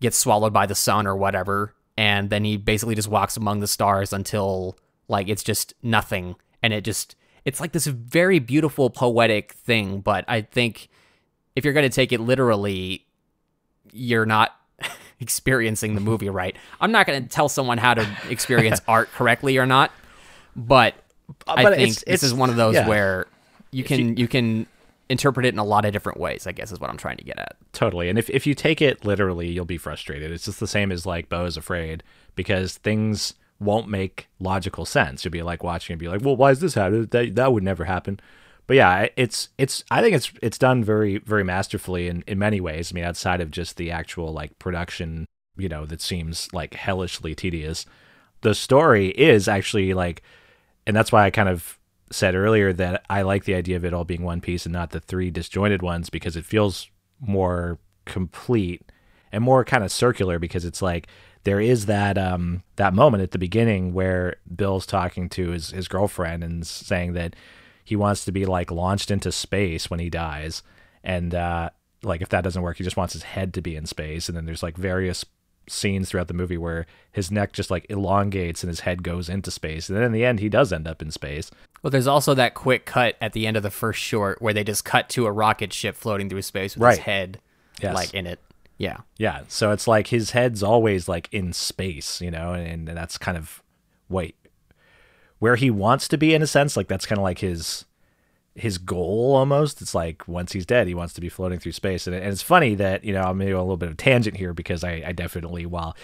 gets 0.00 0.16
swallowed 0.16 0.52
by 0.52 0.66
the 0.66 0.74
sun 0.74 1.06
or 1.06 1.16
whatever. 1.16 1.74
And 1.96 2.30
then 2.30 2.44
he 2.44 2.56
basically 2.56 2.94
just 2.94 3.08
walks 3.08 3.36
among 3.36 3.60
the 3.60 3.66
stars 3.66 4.12
until 4.12 4.78
like 5.08 5.28
it's 5.28 5.42
just 5.42 5.74
nothing. 5.82 6.36
And 6.62 6.72
it 6.72 6.84
just, 6.84 7.16
it's 7.44 7.60
like 7.60 7.72
this 7.72 7.86
very 7.86 8.38
beautiful 8.38 8.90
poetic 8.90 9.52
thing. 9.52 10.00
But 10.00 10.24
I 10.28 10.42
think 10.42 10.88
if 11.56 11.64
you're 11.64 11.74
going 11.74 11.88
to 11.88 11.94
take 11.94 12.12
it 12.12 12.20
literally, 12.20 13.06
you're 13.92 14.26
not 14.26 14.54
experiencing 15.20 15.94
the 15.94 16.00
movie 16.00 16.30
right. 16.30 16.56
I'm 16.80 16.92
not 16.92 17.06
going 17.06 17.22
to 17.22 17.28
tell 17.28 17.48
someone 17.48 17.76
how 17.78 17.94
to 17.94 18.06
experience 18.28 18.80
art 18.88 19.10
correctly 19.12 19.58
or 19.58 19.66
not, 19.66 19.90
but, 20.54 20.94
uh, 21.46 21.54
I 21.56 21.62
but 21.64 21.70
think 21.74 21.82
it's- 21.90 21.96
this 21.96 22.02
it's- 22.06 22.22
is 22.22 22.32
one 22.34 22.50
of 22.50 22.56
those 22.56 22.76
yeah. 22.76 22.88
where 22.88 23.26
you 23.72 23.84
can 23.84 24.16
you, 24.16 24.26
can 24.28 24.66
interpret 25.10 25.44
it 25.44 25.52
in 25.52 25.58
a 25.58 25.64
lot 25.64 25.84
of 25.84 25.92
different 25.92 26.18
ways. 26.18 26.46
I 26.46 26.52
guess 26.52 26.72
is 26.72 26.80
what 26.80 26.88
I'm 26.88 26.96
trying 26.96 27.18
to 27.18 27.24
get 27.24 27.38
at. 27.38 27.56
Totally. 27.72 28.08
And 28.08 28.18
if, 28.18 28.30
if 28.30 28.46
you 28.46 28.54
take 28.54 28.80
it 28.80 29.04
literally, 29.04 29.48
you'll 29.48 29.64
be 29.66 29.76
frustrated. 29.76 30.30
It's 30.30 30.46
just 30.46 30.60
the 30.60 30.66
same 30.66 30.90
as 30.90 31.04
like 31.04 31.28
Beau 31.28 31.44
is 31.44 31.56
afraid 31.58 32.02
because 32.34 32.78
things 32.78 33.34
won't 33.58 33.88
make 33.88 34.28
logical 34.38 34.86
sense. 34.86 35.24
You'll 35.24 35.32
be 35.32 35.42
like 35.42 35.62
watching 35.62 35.92
and 35.92 36.00
be 36.00 36.08
like, 36.08 36.22
well, 36.22 36.36
why 36.36 36.50
is 36.50 36.60
this 36.60 36.74
happening? 36.74 37.06
That, 37.10 37.34
that 37.34 37.52
would 37.52 37.62
never 37.62 37.84
happen. 37.84 38.18
But 38.66 38.76
yeah, 38.76 39.08
it's 39.16 39.48
it's 39.58 39.82
I 39.90 40.00
think 40.00 40.14
it's 40.14 40.32
it's 40.40 40.56
done 40.58 40.84
very 40.84 41.18
very 41.18 41.42
masterfully 41.42 42.06
in, 42.06 42.22
in 42.28 42.38
many 42.38 42.60
ways. 42.60 42.90
I 42.90 42.94
mean, 42.94 43.04
outside 43.04 43.40
of 43.40 43.50
just 43.50 43.76
the 43.76 43.90
actual 43.90 44.32
like 44.32 44.58
production, 44.60 45.26
you 45.56 45.68
know, 45.68 45.86
that 45.86 46.00
seems 46.00 46.48
like 46.52 46.74
hellishly 46.74 47.34
tedious. 47.34 47.84
the 48.42 48.54
story 48.54 49.08
is 49.08 49.48
actually 49.48 49.92
like, 49.94 50.22
and 50.86 50.94
that's 50.96 51.10
why 51.12 51.24
I 51.24 51.30
kind 51.30 51.48
of 51.48 51.79
said 52.10 52.34
earlier 52.34 52.72
that 52.72 53.04
I 53.08 53.22
like 53.22 53.44
the 53.44 53.54
idea 53.54 53.76
of 53.76 53.84
it 53.84 53.94
all 53.94 54.04
being 54.04 54.24
one 54.24 54.40
piece 54.40 54.66
and 54.66 54.72
not 54.72 54.90
the 54.90 55.00
three 55.00 55.30
disjointed 55.30 55.82
ones 55.82 56.10
because 56.10 56.36
it 56.36 56.44
feels 56.44 56.88
more 57.20 57.78
complete 58.04 58.90
and 59.30 59.44
more 59.44 59.64
kind 59.64 59.84
of 59.84 59.92
circular 59.92 60.38
because 60.38 60.64
it's 60.64 60.82
like 60.82 61.06
there 61.44 61.60
is 61.60 61.86
that 61.86 62.18
um 62.18 62.62
that 62.76 62.94
moment 62.94 63.22
at 63.22 63.30
the 63.30 63.38
beginning 63.38 63.92
where 63.92 64.36
Bill's 64.54 64.86
talking 64.86 65.28
to 65.30 65.50
his 65.50 65.70
his 65.70 65.88
girlfriend 65.88 66.42
and 66.42 66.66
saying 66.66 67.12
that 67.12 67.36
he 67.84 67.96
wants 67.96 68.24
to 68.24 68.32
be 68.32 68.44
like 68.44 68.70
launched 68.70 69.10
into 69.10 69.32
space 69.32 69.88
when 69.88 70.00
he 70.00 70.10
dies. 70.10 70.62
And 71.04 71.34
uh 71.34 71.70
like 72.02 72.22
if 72.22 72.28
that 72.30 72.42
doesn't 72.42 72.62
work 72.62 72.78
he 72.78 72.84
just 72.84 72.96
wants 72.96 73.12
his 73.12 73.22
head 73.22 73.54
to 73.54 73.62
be 73.62 73.76
in 73.76 73.86
space. 73.86 74.28
And 74.28 74.36
then 74.36 74.46
there's 74.46 74.62
like 74.62 74.76
various 74.76 75.24
scenes 75.68 76.08
throughout 76.08 76.28
the 76.28 76.34
movie 76.34 76.58
where 76.58 76.86
his 77.12 77.30
neck 77.30 77.52
just 77.52 77.70
like 77.70 77.86
elongates 77.88 78.62
and 78.62 78.68
his 78.68 78.80
head 78.80 79.02
goes 79.02 79.28
into 79.28 79.50
space 79.50 79.88
and 79.88 79.96
then 79.96 80.04
in 80.04 80.12
the 80.12 80.24
end 80.24 80.40
he 80.40 80.48
does 80.48 80.72
end 80.72 80.88
up 80.88 81.00
in 81.00 81.10
space 81.10 81.50
Well, 81.82 81.90
there's 81.90 82.06
also 82.08 82.34
that 82.34 82.54
quick 82.54 82.86
cut 82.86 83.16
at 83.20 83.32
the 83.32 83.46
end 83.46 83.56
of 83.56 83.62
the 83.62 83.70
first 83.70 84.00
short 84.00 84.42
where 84.42 84.52
they 84.54 84.64
just 84.64 84.84
cut 84.84 85.08
to 85.10 85.26
a 85.26 85.32
rocket 85.32 85.72
ship 85.72 85.94
floating 85.96 86.28
through 86.28 86.42
space 86.42 86.74
with 86.74 86.82
Right. 86.82 86.96
his 86.96 87.04
head 87.04 87.40
Yes. 87.80 87.94
like 87.94 88.12
in 88.14 88.26
it. 88.26 88.40
Yeah. 88.78 88.98
Yeah, 89.18 89.42
so 89.48 89.70
it's 89.72 89.86
like 89.86 90.08
his 90.08 90.30
head's 90.32 90.62
always 90.62 91.08
like 91.08 91.28
in 91.32 91.52
space, 91.52 92.20
you 92.20 92.30
know, 92.30 92.52
and, 92.52 92.88
and 92.88 92.96
that's 92.98 93.16
kind 93.18 93.36
of 93.38 93.62
what 94.08 94.32
where 95.38 95.56
he 95.56 95.70
wants 95.70 96.08
to 96.08 96.18
be 96.18 96.34
in 96.34 96.42
a 96.42 96.46
sense. 96.46 96.76
Like 96.76 96.88
that's 96.88 97.06
kind 97.06 97.18
of 97.18 97.22
like 97.22 97.38
his 97.38 97.84
his 98.54 98.78
goal 98.78 99.34
almost. 99.36 99.80
It's 99.80 99.94
like 99.94 100.26
once 100.26 100.52
he's 100.52 100.66
dead, 100.66 100.86
he 100.86 100.94
wants 100.94 101.14
to 101.14 101.20
be 101.20 101.28
floating 101.28 101.58
through 101.58 101.72
space. 101.72 102.06
And, 102.06 102.16
and 102.16 102.26
it's 102.26 102.42
funny 102.42 102.74
that 102.76 103.04
you 103.04 103.12
know 103.12 103.22
I'm 103.22 103.38
maybe 103.38 103.52
a 103.52 103.60
little 103.60 103.76
bit 103.76 103.88
of 103.88 103.96
tangent 103.96 104.36
here 104.36 104.52
because 104.52 104.84
I, 104.84 105.02
I 105.06 105.12
definitely 105.12 105.66
while 105.66 105.96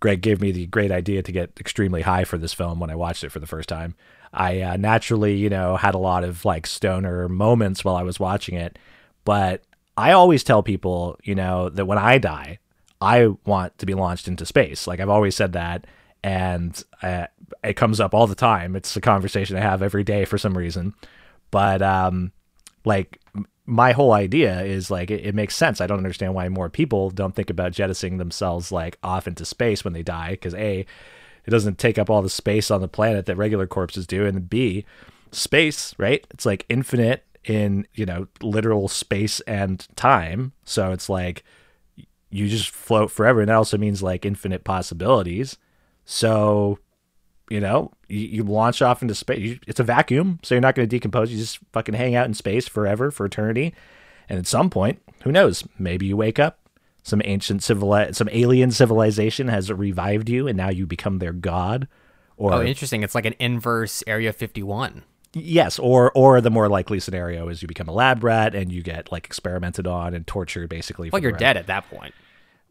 Greg 0.00 0.20
gave 0.20 0.40
me 0.40 0.50
the 0.50 0.66
great 0.66 0.90
idea 0.90 1.22
to 1.22 1.32
get 1.32 1.52
extremely 1.60 2.02
high 2.02 2.24
for 2.24 2.36
this 2.36 2.52
film 2.52 2.80
when 2.80 2.90
I 2.90 2.96
watched 2.96 3.22
it 3.22 3.30
for 3.30 3.38
the 3.38 3.46
first 3.46 3.68
time. 3.68 3.94
I 4.32 4.60
uh, 4.60 4.76
naturally, 4.76 5.36
you 5.36 5.48
know, 5.48 5.76
had 5.76 5.94
a 5.94 5.98
lot 5.98 6.24
of 6.24 6.44
like 6.44 6.66
stoner 6.66 7.28
moments 7.28 7.84
while 7.84 7.96
I 7.96 8.02
was 8.02 8.18
watching 8.18 8.56
it, 8.56 8.78
but 9.24 9.62
I 9.96 10.12
always 10.12 10.42
tell 10.42 10.62
people, 10.62 11.18
you 11.22 11.34
know, 11.34 11.68
that 11.68 11.84
when 11.86 11.98
I 11.98 12.18
die, 12.18 12.58
I 13.00 13.28
want 13.44 13.76
to 13.78 13.86
be 13.86 13.94
launched 13.94 14.26
into 14.26 14.46
space. 14.46 14.86
Like 14.86 15.00
I've 15.00 15.08
always 15.08 15.36
said 15.36 15.52
that, 15.52 15.86
and 16.24 16.82
uh, 17.02 17.26
it 17.62 17.74
comes 17.74 18.00
up 18.00 18.14
all 18.14 18.26
the 18.26 18.34
time. 18.34 18.74
It's 18.74 18.96
a 18.96 19.00
conversation 19.00 19.56
I 19.56 19.60
have 19.60 19.82
every 19.82 20.02
day 20.02 20.24
for 20.24 20.38
some 20.38 20.56
reason. 20.56 20.94
But 21.52 21.82
um, 21.82 22.32
like 22.84 23.20
my 23.64 23.92
whole 23.92 24.12
idea 24.12 24.62
is 24.62 24.90
like 24.90 25.10
it, 25.10 25.24
it 25.24 25.34
makes 25.36 25.54
sense. 25.54 25.80
I 25.80 25.86
don't 25.86 25.98
understand 25.98 26.34
why 26.34 26.48
more 26.48 26.68
people 26.68 27.10
don't 27.10 27.36
think 27.36 27.50
about 27.50 27.70
jettisoning 27.70 28.18
themselves 28.18 28.72
like 28.72 28.98
off 29.04 29.28
into 29.28 29.44
space 29.44 29.84
when 29.84 29.92
they 29.92 30.02
die. 30.02 30.30
Because 30.32 30.54
a, 30.54 30.80
it 30.80 31.50
doesn't 31.50 31.78
take 31.78 31.98
up 31.98 32.10
all 32.10 32.22
the 32.22 32.28
space 32.28 32.70
on 32.70 32.80
the 32.80 32.88
planet 32.88 33.26
that 33.26 33.36
regular 33.36 33.68
corpses 33.68 34.06
do, 34.06 34.26
and 34.26 34.50
b, 34.50 34.84
space, 35.30 35.94
right? 35.98 36.26
It's 36.30 36.44
like 36.44 36.66
infinite 36.68 37.24
in 37.44 37.86
you 37.94 38.06
know 38.06 38.26
literal 38.40 38.88
space 38.88 39.40
and 39.40 39.86
time. 39.94 40.52
So 40.64 40.90
it's 40.90 41.08
like 41.08 41.44
you 42.30 42.48
just 42.48 42.70
float 42.70 43.10
forever, 43.10 43.40
and 43.40 43.48
that 43.48 43.56
also 43.56 43.78
means 43.78 44.02
like 44.02 44.24
infinite 44.24 44.64
possibilities. 44.64 45.58
So 46.04 46.78
you 47.50 47.60
know, 47.60 47.92
you, 48.08 48.18
you 48.20 48.42
launch 48.44 48.80
off 48.82 49.02
into 49.02 49.14
space. 49.14 49.38
You, 49.40 49.58
it's 49.66 49.80
a 49.80 49.84
vacuum, 49.84 50.38
so 50.42 50.54
you're 50.54 50.62
not 50.62 50.74
going 50.74 50.88
to 50.88 50.96
decompose. 50.96 51.30
You 51.32 51.38
just 51.38 51.58
fucking 51.72 51.94
hang 51.94 52.14
out 52.14 52.26
in 52.26 52.34
space 52.34 52.66
forever 52.68 53.10
for 53.10 53.26
eternity. 53.26 53.74
And 54.28 54.38
at 54.38 54.46
some 54.46 54.70
point, 54.70 55.02
who 55.24 55.32
knows? 55.32 55.64
Maybe 55.78 56.06
you 56.06 56.16
wake 56.16 56.38
up, 56.38 56.58
some 57.02 57.20
ancient 57.24 57.62
civili- 57.62 58.12
some 58.12 58.28
alien 58.32 58.70
civilization 58.70 59.48
has 59.48 59.70
revived 59.70 60.28
you, 60.28 60.46
and 60.48 60.56
now 60.56 60.70
you 60.70 60.86
become 60.86 61.18
their 61.18 61.32
god. 61.32 61.88
Or 62.36 62.54
Oh, 62.54 62.62
interesting. 62.62 63.02
It's 63.02 63.14
like 63.14 63.26
an 63.26 63.34
inverse 63.38 64.02
Area 64.06 64.32
51. 64.32 65.02
yes, 65.34 65.78
or 65.78 66.10
or 66.12 66.40
the 66.40 66.50
more 66.50 66.68
likely 66.68 66.98
scenario 67.00 67.48
is 67.48 67.62
you 67.62 67.68
become 67.68 67.88
a 67.88 67.92
lab 67.92 68.22
rat 68.24 68.54
and 68.54 68.70
you 68.72 68.82
get 68.82 69.10
like 69.12 69.24
experimented 69.26 69.86
on 69.86 70.14
and 70.14 70.26
tortured, 70.26 70.68
basically. 70.68 71.10
Well, 71.10 71.22
you're 71.22 71.32
dead 71.32 71.56
at 71.56 71.66
that 71.66 71.88
point. 71.90 72.14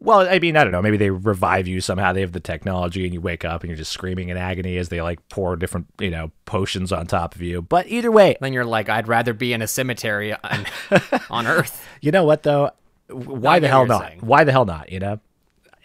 Well, 0.04 0.28
I 0.28 0.40
mean, 0.40 0.56
I 0.56 0.64
don't 0.64 0.72
know. 0.72 0.82
Maybe 0.82 0.96
they 0.96 1.10
revive 1.10 1.68
you 1.68 1.80
somehow. 1.80 2.12
They 2.12 2.22
have 2.22 2.32
the 2.32 2.40
technology, 2.40 3.04
and 3.04 3.14
you 3.14 3.20
wake 3.20 3.44
up 3.44 3.62
and 3.62 3.70
you're 3.70 3.76
just 3.76 3.92
screaming 3.92 4.30
in 4.30 4.36
agony 4.36 4.76
as 4.76 4.88
they 4.88 5.00
like 5.00 5.26
pour 5.28 5.54
different, 5.54 5.86
you 6.00 6.10
know, 6.10 6.32
potions 6.44 6.90
on 6.90 7.06
top 7.06 7.36
of 7.36 7.42
you. 7.42 7.62
But 7.62 7.86
either 7.86 8.10
way, 8.10 8.36
Then 8.40 8.52
you're 8.52 8.64
like, 8.64 8.88
I'd 8.88 9.06
rather 9.06 9.32
be 9.32 9.52
in 9.52 9.62
a 9.62 9.68
cemetery 9.68 10.32
on, 10.34 10.66
on 11.30 11.46
Earth. 11.46 11.86
you 12.00 12.10
know 12.10 12.24
what 12.24 12.42
though? 12.42 12.72
Why 13.08 13.60
the 13.60 13.68
hell 13.68 13.86
not? 13.86 14.02
saying. 14.02 14.20
Why 14.22 14.42
the 14.44 14.50
hell 14.52 14.64
not? 14.64 14.90
You 14.90 14.98
know, 14.98 15.20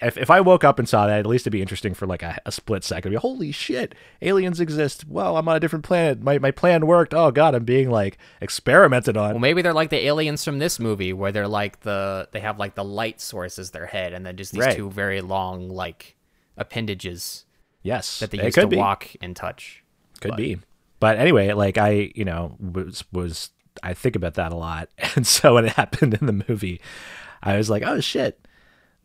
if 0.02 0.18
if 0.18 0.30
I 0.30 0.42
woke 0.42 0.64
up 0.64 0.78
and 0.80 0.88
saw 0.88 1.08
that, 1.08 1.20
at 1.20 1.26
least 1.26 1.44
it'd 1.44 1.52
be 1.52 1.62
interesting 1.62 1.94
for 1.94 2.06
like 2.06 2.22
a, 2.24 2.40
a 2.46 2.52
split 2.52 2.84
second. 2.84 3.12
Be 3.12 3.18
holy 3.18 3.52
shit, 3.52 3.96
aliens 4.22 4.60
exist. 4.60 5.08
Well, 5.08 5.38
I'm 5.38 5.48
on 5.48 5.56
a 5.56 5.60
different 5.60 5.86
planet. 5.86 6.22
My 6.22 6.38
my 6.40 6.52
plan 6.52 6.86
worked. 6.86 7.14
Oh 7.14 7.32
god, 7.32 7.56
I'm 7.56 7.64
being 7.66 7.90
like 7.90 8.18
experimented 8.42 9.18
on. 9.18 9.32
Well, 9.32 9.40
maybe 9.40 9.62
they're 9.62 9.74
like 9.74 9.90
the 9.90 10.06
aliens 10.06 10.44
from 10.44 10.60
this 10.60 10.80
movie, 10.80 11.14
where 11.14 11.32
they're 11.32 11.48
like 11.48 11.82
the 11.82 12.30
they 12.32 12.40
have 12.42 12.60
like 12.60 12.76
the 12.76 12.84
light 12.84 13.20
source 13.22 13.58
as 13.58 13.72
their 13.72 13.86
head, 13.88 14.14
and 14.14 14.26
then 14.26 14.38
just 14.38 14.52
these 14.52 14.62
Right. 14.66 14.76
two 14.76 14.90
very 14.92 15.22
long 15.22 15.70
like 15.70 16.16
appendages 16.58 17.46
yes, 17.84 18.20
that 18.20 18.32
they 18.32 18.44
used 18.44 18.56
to 18.56 18.68
be. 18.68 18.76
walk 18.78 19.08
and 19.22 19.36
touch. 19.36 19.84
Could 20.20 20.36
be. 20.36 20.58
But 21.00 21.18
anyway, 21.18 21.54
like 21.54 21.78
I, 21.78 22.12
you 22.16 22.26
know, 22.26 22.56
was 22.60 23.04
was 23.12 23.52
I 23.84 23.94
think 23.94 24.16
about 24.16 24.34
that 24.36 24.52
a 24.52 24.56
lot. 24.56 24.90
And 25.16 25.26
so 25.26 25.56
when 25.56 25.66
it 25.66 25.74
happened 25.74 26.14
in 26.16 26.26
the 26.28 26.44
movie, 26.48 26.82
I 27.42 27.58
was 27.58 27.70
like, 27.70 27.84
"Oh 27.86 28.00
shit. 28.00 28.47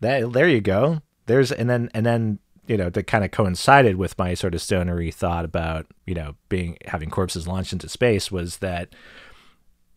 That 0.03 0.33
there 0.33 0.49
you 0.49 0.61
go." 0.61 1.01
There's 1.27 1.51
and 1.51 1.71
then 1.71 1.91
and 1.95 2.05
then, 2.05 2.39
you 2.67 2.77
know, 2.77 2.91
that 2.91 3.07
kind 3.07 3.25
of 3.25 3.31
coincided 3.31 3.97
with 3.97 4.19
my 4.19 4.35
sort 4.35 4.55
of 4.55 4.61
stonery 4.61 5.11
thought 5.11 5.45
about, 5.45 5.87
you 6.07 6.15
know, 6.15 6.37
being 6.49 6.77
having 6.87 7.11
corpses 7.11 7.49
launched 7.49 7.73
into 7.73 7.89
space 7.89 8.31
was 8.31 8.59
that 8.59 8.95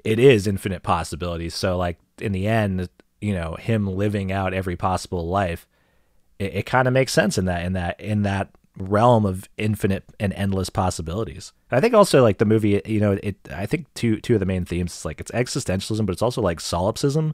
it 0.03 0.19
is 0.19 0.47
infinite 0.47 0.83
possibilities. 0.83 1.53
So 1.53 1.77
like 1.77 1.99
in 2.19 2.31
the 2.31 2.47
end, 2.47 2.89
you 3.19 3.33
know, 3.33 3.55
him 3.55 3.87
living 3.87 4.31
out 4.31 4.53
every 4.53 4.75
possible 4.75 5.27
life 5.27 5.67
it, 6.39 6.55
it 6.55 6.65
kind 6.65 6.87
of 6.87 6.93
makes 6.93 7.13
sense 7.13 7.37
in 7.37 7.45
that 7.45 7.63
in 7.65 7.73
that 7.73 7.99
in 7.99 8.23
that 8.23 8.49
realm 8.77 9.25
of 9.25 9.47
infinite 9.57 10.03
and 10.19 10.33
endless 10.33 10.69
possibilities. 10.69 11.53
I 11.71 11.79
think 11.79 11.93
also 11.93 12.21
like 12.21 12.39
the 12.39 12.45
movie, 12.45 12.81
you 12.85 12.99
know, 12.99 13.17
it 13.23 13.37
I 13.53 13.65
think 13.65 13.87
two 13.93 14.19
two 14.19 14.33
of 14.35 14.39
the 14.39 14.45
main 14.45 14.65
themes 14.65 14.95
is 14.95 15.05
like 15.05 15.19
it's 15.19 15.31
existentialism, 15.31 16.05
but 16.05 16.13
it's 16.13 16.21
also 16.21 16.41
like 16.41 16.59
solipsism. 16.59 17.33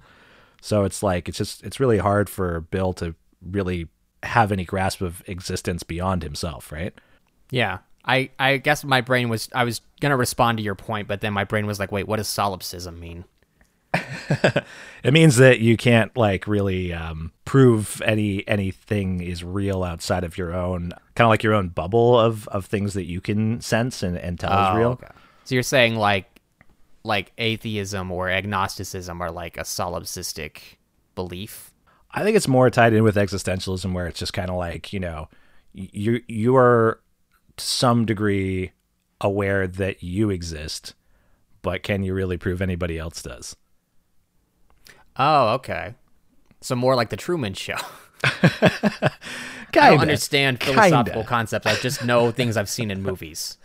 So 0.61 0.83
it's 0.83 1.03
like 1.03 1.27
it's 1.27 1.37
just 1.37 1.63
it's 1.63 1.79
really 1.79 1.97
hard 1.97 2.29
for 2.29 2.61
Bill 2.61 2.93
to 2.93 3.15
really 3.41 3.87
have 4.23 4.51
any 4.51 4.63
grasp 4.63 5.01
of 5.01 5.23
existence 5.27 5.83
beyond 5.83 6.23
himself, 6.23 6.71
right? 6.71 6.93
Yeah. 7.49 7.79
I, 8.03 8.31
I 8.39 8.57
guess 8.57 8.83
my 8.83 9.01
brain 9.01 9.29
was 9.29 9.49
I 9.53 9.63
was 9.63 9.81
gonna 9.99 10.17
respond 10.17 10.57
to 10.57 10.63
your 10.63 10.75
point, 10.75 11.07
but 11.07 11.21
then 11.21 11.33
my 11.33 11.43
brain 11.43 11.65
was 11.65 11.79
like, 11.79 11.91
wait, 11.91 12.07
what 12.07 12.17
does 12.17 12.27
solipsism 12.27 12.99
mean? 12.99 13.25
It 15.03 15.13
means 15.13 15.37
that 15.37 15.59
you 15.59 15.77
can't 15.77 16.15
like 16.15 16.47
really 16.47 16.93
um, 16.93 17.31
prove 17.45 18.01
any 18.05 18.47
anything 18.47 19.21
is 19.21 19.43
real 19.43 19.83
outside 19.83 20.23
of 20.23 20.37
your 20.37 20.53
own 20.53 20.91
kind 21.15 21.25
of 21.25 21.29
like 21.29 21.43
your 21.43 21.55
own 21.55 21.69
bubble 21.69 22.19
of 22.19 22.47
of 22.49 22.65
things 22.65 22.93
that 22.93 23.05
you 23.05 23.19
can 23.19 23.61
sense 23.61 24.03
and, 24.03 24.15
and 24.17 24.39
tell 24.39 24.51
is 24.51 24.77
real. 24.77 24.89
Oh, 24.89 24.91
okay. 24.91 25.07
So 25.45 25.55
you're 25.55 25.63
saying 25.63 25.95
like 25.95 26.39
like 27.03 27.31
atheism 27.37 28.11
or 28.11 28.29
agnosticism 28.29 29.21
are 29.21 29.31
like 29.31 29.57
a 29.57 29.61
solipsistic 29.61 30.77
belief? 31.15 31.73
I 32.11 32.23
think 32.23 32.35
it's 32.35 32.47
more 32.47 32.69
tied 32.69 32.93
in 32.93 33.03
with 33.03 33.15
existentialism, 33.15 33.93
where 33.93 34.07
it's 34.07 34.19
just 34.19 34.33
kind 34.33 34.49
of 34.49 34.57
like 34.57 34.93
you 34.93 34.99
know, 34.99 35.29
you 35.73 36.21
you 36.27 36.55
are 36.55 37.01
to 37.57 37.65
some 37.65 38.05
degree 38.05 38.71
aware 39.19 39.67
that 39.67 40.03
you 40.03 40.29
exist, 40.29 40.93
but 41.61 41.83
can 41.83 42.03
you 42.03 42.13
really 42.13 42.37
prove 42.37 42.61
anybody 42.61 42.97
else 42.97 43.21
does? 43.21 43.55
Oh, 45.15 45.49
okay. 45.55 45.95
So 46.61 46.75
more 46.75 46.95
like 46.95 47.09
the 47.09 47.17
Truman 47.17 47.53
Show. 47.53 47.77
I 49.73 49.89
don't 49.91 49.99
understand 49.99 50.61
philosophical 50.61 51.21
Kinda. 51.21 51.27
concepts. 51.27 51.65
I 51.65 51.75
just 51.75 52.03
know 52.03 52.31
things 52.31 52.57
I've 52.57 52.69
seen 52.69 52.91
in 52.91 53.01
movies. 53.01 53.57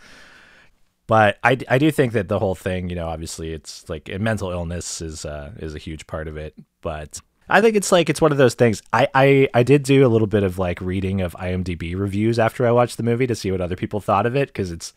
But 1.07 1.39
I, 1.41 1.57
I 1.69 1.77
do 1.77 1.89
think 1.89 2.11
that 2.13 2.27
the 2.27 2.37
whole 2.37 2.55
thing, 2.55 2.89
you 2.89 2.95
know, 2.95 3.07
obviously 3.07 3.53
it's 3.53 3.89
like 3.89 4.09
mental 4.19 4.51
illness 4.51 5.01
is 5.01 5.25
uh, 5.25 5.51
is 5.57 5.73
a 5.73 5.79
huge 5.79 6.05
part 6.05 6.27
of 6.27 6.35
it. 6.35 6.53
But 6.81 7.21
I 7.49 7.61
think 7.61 7.77
it's 7.77 7.91
like 7.91 8.09
it's 8.09 8.21
one 8.21 8.33
of 8.33 8.37
those 8.37 8.55
things. 8.55 8.81
I, 8.91 9.07
I 9.15 9.49
I 9.53 9.63
did 9.63 9.83
do 9.83 10.05
a 10.05 10.09
little 10.09 10.27
bit 10.27 10.43
of 10.43 10.59
like 10.59 10.81
reading 10.81 11.21
of 11.21 11.33
IMDb 11.33 11.97
reviews 11.97 12.37
after 12.37 12.67
I 12.67 12.71
watched 12.71 12.97
the 12.97 13.03
movie 13.03 13.27
to 13.27 13.35
see 13.35 13.51
what 13.51 13.61
other 13.61 13.77
people 13.77 14.01
thought 14.01 14.25
of 14.25 14.35
it 14.35 14.49
because 14.49 14.69
it's 14.71 14.93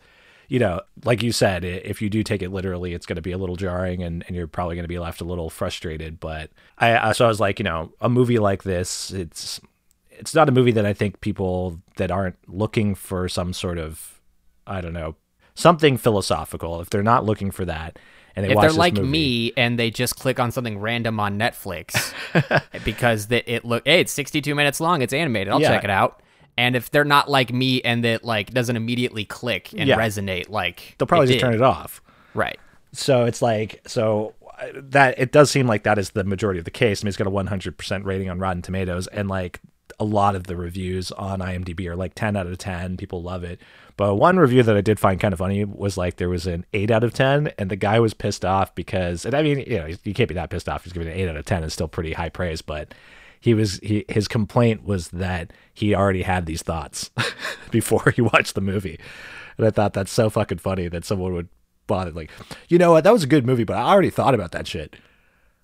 you 0.49 0.59
know, 0.59 0.81
like 1.05 1.23
you 1.23 1.31
said, 1.31 1.63
if 1.63 2.01
you 2.01 2.09
do 2.09 2.23
take 2.23 2.41
it 2.41 2.51
literally, 2.51 2.93
it's 2.93 3.05
going 3.05 3.15
to 3.15 3.21
be 3.21 3.31
a 3.31 3.37
little 3.37 3.55
jarring 3.55 4.03
and, 4.03 4.25
and 4.27 4.35
you're 4.35 4.47
probably 4.47 4.75
going 4.75 4.83
to 4.83 4.89
be 4.89 4.99
left 4.99 5.21
a 5.21 5.23
little 5.23 5.49
frustrated. 5.49 6.19
But 6.19 6.51
I, 6.77 6.97
I 6.97 7.11
so 7.13 7.23
I 7.23 7.29
was 7.29 7.39
like, 7.39 7.57
you 7.57 7.63
know, 7.63 7.93
a 8.01 8.09
movie 8.09 8.37
like 8.37 8.63
this, 8.63 9.11
it's 9.11 9.61
it's 10.09 10.35
not 10.35 10.49
a 10.49 10.51
movie 10.51 10.73
that 10.73 10.85
I 10.85 10.91
think 10.91 11.21
people 11.21 11.79
that 11.95 12.11
aren't 12.11 12.35
looking 12.49 12.95
for 12.95 13.29
some 13.29 13.53
sort 13.53 13.77
of 13.77 14.19
I 14.67 14.81
don't 14.81 14.91
know 14.91 15.15
something 15.55 15.97
philosophical 15.97 16.81
if 16.81 16.89
they're 16.89 17.03
not 17.03 17.25
looking 17.25 17.51
for 17.51 17.65
that 17.65 17.97
and 18.35 18.45
they 18.45 18.49
If 18.51 18.55
watch 18.55 18.61
they're 18.69 18.77
like 18.77 18.93
movie- 18.95 19.07
me 19.09 19.53
and 19.57 19.77
they 19.77 19.91
just 19.91 20.15
click 20.17 20.39
on 20.39 20.51
something 20.51 20.79
random 20.79 21.19
on 21.19 21.37
Netflix 21.37 22.13
because 22.85 23.27
it 23.31 23.65
look 23.65 23.83
hey 23.85 23.99
it's 24.01 24.11
62 24.13 24.55
minutes 24.55 24.79
long 24.79 25.01
it's 25.01 25.13
animated 25.13 25.51
I'll 25.53 25.61
Yeah. 25.61 25.69
check 25.69 25.83
it 25.83 25.89
out 25.89 26.21
And 26.57 26.75
if 26.75 26.91
they're 26.91 27.03
not 27.05 27.29
like 27.29 27.51
me 27.53 27.81
and 27.81 28.03
that 28.03 28.23
like 28.23 28.51
doesn't 28.53 28.75
immediately 28.75 29.25
click 29.25 29.71
and 29.77 29.87
Yeah. 29.87 29.97
resonate, 29.97 30.49
like 30.49 30.95
They'll 30.97 31.07
probably 31.07 31.27
just 31.27 31.39
turn 31.39 31.53
it 31.53 31.61
off. 31.61 32.01
Right. 32.33 32.59
So 32.93 33.23
it's 33.25 33.41
like 33.41 33.81
so 33.87 34.33
uh, 34.61 34.65
that 34.75 35.17
it 35.17 35.31
does 35.31 35.49
seem 35.49 35.65
like 35.65 35.83
that 35.83 35.97
is 35.97 36.09
the 36.11 36.23
majority 36.25 36.59
of 36.59 36.65
the 36.65 36.71
case. 36.71 37.01
I 37.01 37.05
mean, 37.05 37.07
it's 37.09 37.17
got 37.17 37.25
a 37.25 37.31
100% 37.31 38.03
rating 38.05 38.29
on 38.29 38.37
Rotten 38.37 38.61
Tomatoes, 38.61 39.07
and 39.07 39.29
like 39.29 39.59
a 39.99 40.03
lot 40.03 40.35
of 40.35 40.45
the 40.45 40.55
reviews 40.55 41.11
on 41.11 41.39
IMDb 41.39 41.87
are 41.87 41.95
like 41.95 42.13
10 42.15 42.35
out 42.35 42.47
of 42.47 42.57
10. 42.57 42.97
People 42.97 43.21
love 43.21 43.43
it. 43.43 43.59
But 43.97 44.15
one 44.15 44.37
review 44.37 44.63
that 44.63 44.77
I 44.77 44.81
did 44.81 44.99
find 44.99 45.19
kind 45.19 45.33
of 45.33 45.39
funny 45.39 45.63
was 45.65 45.97
like 45.97 46.17
there 46.17 46.29
was 46.29 46.47
an 46.47 46.65
8 46.73 46.91
out 46.91 47.03
of 47.03 47.13
10, 47.13 47.53
and 47.57 47.69
the 47.69 47.75
guy 47.75 47.99
was 47.99 48.13
pissed 48.13 48.45
off 48.45 48.73
because, 48.73 49.25
and 49.25 49.35
I 49.35 49.43
mean, 49.43 49.59
you 49.59 49.77
know, 49.77 49.87
you 50.03 50.13
can't 50.13 50.29
be 50.29 50.35
that 50.35 50.49
pissed 50.49 50.69
off. 50.69 50.83
He's 50.83 50.93
giving 50.93 51.07
an 51.07 51.17
8 51.17 51.29
out 51.29 51.37
of 51.37 51.45
10. 51.45 51.63
is 51.63 51.73
still 51.73 51.87
pretty 51.87 52.13
high 52.13 52.29
praise, 52.29 52.61
but 52.61 52.93
he 53.41 53.55
was 53.55 53.79
he 53.79 54.05
his 54.07 54.27
complaint 54.27 54.85
was 54.85 55.09
that 55.09 55.51
he 55.73 55.93
already 55.93 56.21
had 56.21 56.45
these 56.45 56.61
thoughts 56.61 57.09
before 57.71 58.13
he 58.15 58.21
watched 58.21 58.55
the 58.55 58.61
movie 58.61 58.99
and 59.57 59.65
i 59.67 59.71
thought 59.71 59.93
that's 59.93 60.11
so 60.11 60.29
fucking 60.29 60.59
funny 60.59 60.87
that 60.87 61.03
someone 61.03 61.33
would 61.33 61.49
bother 61.87 62.11
like 62.11 62.29
you 62.69 62.77
know 62.77 62.91
what 62.91 63.03
that 63.03 63.11
was 63.11 63.23
a 63.23 63.27
good 63.27 63.45
movie 63.45 63.63
but 63.65 63.75
i 63.75 63.81
already 63.81 64.11
thought 64.11 64.35
about 64.35 64.51
that 64.51 64.67
shit 64.67 64.95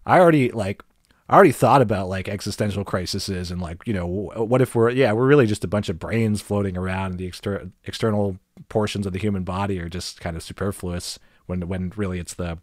i 0.05 0.19
already 0.19 0.51
like 0.51 0.83
i 1.29 1.35
already 1.35 1.51
thought 1.51 1.81
about 1.81 2.07
like 2.09 2.27
existential 2.29 2.83
crises 2.83 3.51
and 3.51 3.61
like 3.61 3.85
you 3.85 3.93
know 3.93 4.05
what 4.07 4.61
if 4.61 4.75
we're 4.75 4.89
yeah 4.89 5.11
we're 5.11 5.27
really 5.27 5.45
just 5.47 5.63
a 5.63 5.67
bunch 5.67 5.89
of 5.89 5.99
brains 5.99 6.41
floating 6.41 6.77
around 6.77 7.11
and 7.11 7.19
the 7.19 7.27
exter- 7.27 7.69
external 7.85 8.37
portions 8.69 9.05
of 9.05 9.13
the 9.13 9.19
human 9.19 9.43
body 9.43 9.79
are 9.79 9.89
just 9.89 10.19
kind 10.19 10.35
of 10.35 10.43
superfluous 10.43 11.19
when 11.45 11.67
when 11.67 11.91
really 11.95 12.19
it's 12.19 12.33
the 12.35 12.57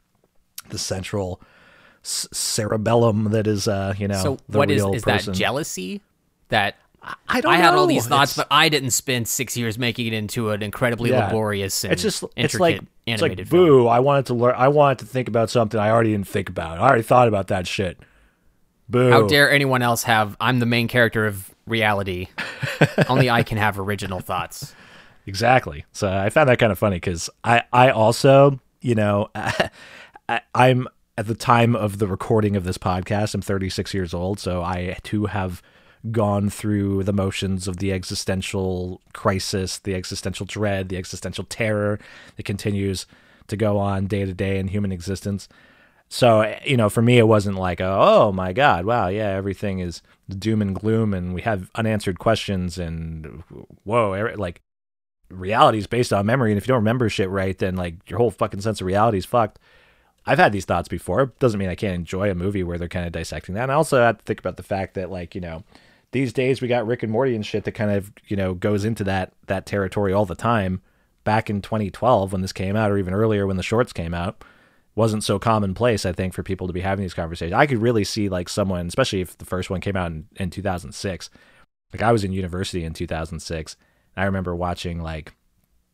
the 0.70 0.78
central 0.78 1.40
c- 2.02 2.28
cerebellum 2.32 3.24
that 3.30 3.46
is 3.46 3.68
uh 3.68 3.94
you 3.98 4.08
know 4.08 4.22
So 4.22 4.38
what 4.46 4.70
is 4.70 4.82
is 4.84 5.02
person. 5.02 5.32
that 5.32 5.38
jealousy 5.38 6.00
that 6.48 6.76
I 7.28 7.42
don't 7.42 7.52
I 7.52 7.56
had 7.58 7.74
all 7.74 7.86
these 7.86 8.06
thoughts, 8.06 8.32
It's- 8.32 8.46
but 8.48 8.54
I 8.54 8.70
didn't 8.70 8.92
spend 8.92 9.28
six 9.28 9.58
years 9.58 9.78
making 9.78 10.06
it 10.06 10.14
into 10.14 10.50
an 10.52 10.62
incredibly 10.62 11.10
Yeah. 11.10 11.26
laborious 11.26 11.84
it's 11.84 12.00
just 12.02 12.24
it's 12.34 12.58
like 12.58 12.76
it's 13.06 13.20
like 13.20 13.28
animated 13.28 13.50
film. 13.50 13.66
boo 13.66 13.86
i 13.88 13.98
wanted 14.00 14.24
to 14.26 14.34
learn 14.34 14.54
i 14.56 14.68
wanted 14.68 15.00
to 15.00 15.04
think 15.04 15.28
about 15.28 15.50
something 15.50 15.78
i 15.78 15.90
already 15.90 16.12
didn't 16.12 16.26
think 16.28 16.48
about 16.48 16.78
i 16.78 16.80
already 16.80 17.02
thought 17.02 17.28
about 17.28 17.48
that 17.48 17.66
shit 17.66 17.98
boo 18.94 19.10
How 19.10 19.26
dare 19.26 19.50
anyone 19.50 19.82
else 19.82 20.04
have? 20.04 20.36
I'm 20.40 20.58
the 20.58 20.66
main 20.66 20.88
character 20.88 21.26
of 21.26 21.54
reality. 21.66 22.28
Only 23.08 23.28
I 23.28 23.42
can 23.42 23.58
have 23.58 23.78
original 23.78 24.20
thoughts. 24.20 24.74
exactly 25.26 25.84
so 25.92 26.06
i 26.12 26.28
found 26.28 26.48
that 26.50 26.58
kind 26.58 26.70
of 26.70 26.78
funny 26.78 26.96
because 26.96 27.30
i 27.44 27.62
i 27.72 27.88
also 27.90 28.60
you 28.82 28.94
know 28.94 29.30
I, 30.28 30.40
i'm 30.54 30.86
at 31.16 31.26
the 31.26 31.34
time 31.34 31.74
of 31.74 31.96
the 31.98 32.06
recording 32.06 32.56
of 32.56 32.64
this 32.64 32.76
podcast 32.76 33.34
i'm 33.34 33.40
36 33.40 33.94
years 33.94 34.12
old 34.12 34.38
so 34.38 34.62
i 34.62 34.98
too 35.02 35.24
have 35.26 35.62
gone 36.12 36.50
through 36.50 37.02
the 37.04 37.12
motions 37.14 37.66
of 37.66 37.78
the 37.78 37.90
existential 37.90 39.00
crisis 39.14 39.78
the 39.78 39.94
existential 39.94 40.44
dread 40.44 40.90
the 40.90 40.98
existential 40.98 41.44
terror 41.44 41.98
that 42.36 42.42
continues 42.44 43.06
to 43.46 43.56
go 43.56 43.78
on 43.78 44.06
day 44.06 44.26
to 44.26 44.34
day 44.34 44.58
in 44.58 44.68
human 44.68 44.92
existence 44.92 45.48
So, 46.14 46.56
you 46.64 46.76
know, 46.76 46.88
for 46.88 47.02
me, 47.02 47.18
it 47.18 47.26
wasn't 47.26 47.56
like, 47.56 47.80
oh 47.80 48.30
my 48.30 48.52
God, 48.52 48.84
wow, 48.84 49.08
yeah, 49.08 49.30
everything 49.30 49.80
is 49.80 50.00
doom 50.28 50.62
and 50.62 50.72
gloom 50.72 51.12
and 51.12 51.34
we 51.34 51.42
have 51.42 51.72
unanswered 51.74 52.20
questions 52.20 52.78
and 52.78 53.42
whoa, 53.82 54.32
like 54.36 54.60
reality 55.28 55.78
is 55.78 55.88
based 55.88 56.12
on 56.12 56.24
memory. 56.24 56.52
And 56.52 56.56
if 56.56 56.68
you 56.68 56.72
don't 56.72 56.82
remember 56.82 57.08
shit 57.08 57.28
right, 57.28 57.58
then 57.58 57.74
like 57.74 58.08
your 58.08 58.20
whole 58.20 58.30
fucking 58.30 58.60
sense 58.60 58.80
of 58.80 58.86
reality 58.86 59.18
is 59.18 59.24
fucked. 59.24 59.58
I've 60.24 60.38
had 60.38 60.52
these 60.52 60.64
thoughts 60.64 60.86
before. 60.86 61.32
Doesn't 61.40 61.58
mean 61.58 61.68
I 61.68 61.74
can't 61.74 61.96
enjoy 61.96 62.30
a 62.30 62.36
movie 62.36 62.62
where 62.62 62.78
they're 62.78 62.86
kind 62.86 63.06
of 63.06 63.12
dissecting 63.12 63.56
that. 63.56 63.64
And 63.64 63.72
I 63.72 63.74
also 63.74 64.00
have 64.00 64.18
to 64.18 64.24
think 64.24 64.38
about 64.38 64.56
the 64.56 64.62
fact 64.62 64.94
that, 64.94 65.10
like, 65.10 65.34
you 65.34 65.40
know, 65.40 65.64
these 66.12 66.32
days 66.32 66.60
we 66.60 66.68
got 66.68 66.86
Rick 66.86 67.02
and 67.02 67.10
Morty 67.10 67.34
and 67.34 67.44
shit 67.44 67.64
that 67.64 67.72
kind 67.72 67.90
of, 67.90 68.12
you 68.28 68.36
know, 68.36 68.54
goes 68.54 68.84
into 68.84 69.02
that 69.02 69.32
that 69.48 69.66
territory 69.66 70.12
all 70.12 70.26
the 70.26 70.36
time. 70.36 70.80
Back 71.24 71.50
in 71.50 71.60
2012 71.60 72.30
when 72.30 72.40
this 72.40 72.52
came 72.52 72.76
out, 72.76 72.92
or 72.92 72.98
even 72.98 73.14
earlier 73.14 73.48
when 73.48 73.56
the 73.56 73.64
shorts 73.64 73.92
came 73.92 74.14
out, 74.14 74.44
wasn't 74.94 75.24
so 75.24 75.38
commonplace, 75.38 76.06
I 76.06 76.12
think, 76.12 76.34
for 76.34 76.42
people 76.42 76.66
to 76.66 76.72
be 76.72 76.80
having 76.80 77.02
these 77.02 77.14
conversations. 77.14 77.54
I 77.54 77.66
could 77.66 77.82
really 77.82 78.04
see 78.04 78.28
like 78.28 78.48
someone, 78.48 78.86
especially 78.86 79.20
if 79.20 79.36
the 79.38 79.44
first 79.44 79.70
one 79.70 79.80
came 79.80 79.96
out 79.96 80.12
in, 80.12 80.26
in 80.36 80.50
2006. 80.50 81.30
Like 81.92 82.02
I 82.02 82.12
was 82.12 82.24
in 82.24 82.32
university 82.32 82.84
in 82.84 82.92
2006. 82.92 83.76
And 84.16 84.22
I 84.22 84.26
remember 84.26 84.54
watching 84.54 85.00
like 85.02 85.34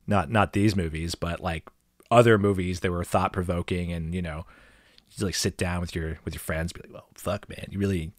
not 0.06 0.30
not 0.30 0.52
these 0.52 0.76
movies, 0.76 1.14
but 1.14 1.40
like 1.40 1.68
other 2.10 2.36
movies 2.36 2.80
that 2.80 2.90
were 2.90 3.04
thought 3.04 3.32
provoking, 3.32 3.92
and 3.92 4.14
you 4.14 4.20
know, 4.20 4.44
you 5.12 5.24
like 5.24 5.34
sit 5.34 5.56
down 5.56 5.80
with 5.80 5.94
your 5.94 6.18
with 6.24 6.34
your 6.34 6.40
friends, 6.40 6.72
be 6.72 6.80
like, 6.82 6.92
"Well, 6.92 7.08
fuck, 7.14 7.48
man, 7.48 7.66
you 7.70 7.78
really 7.78 8.12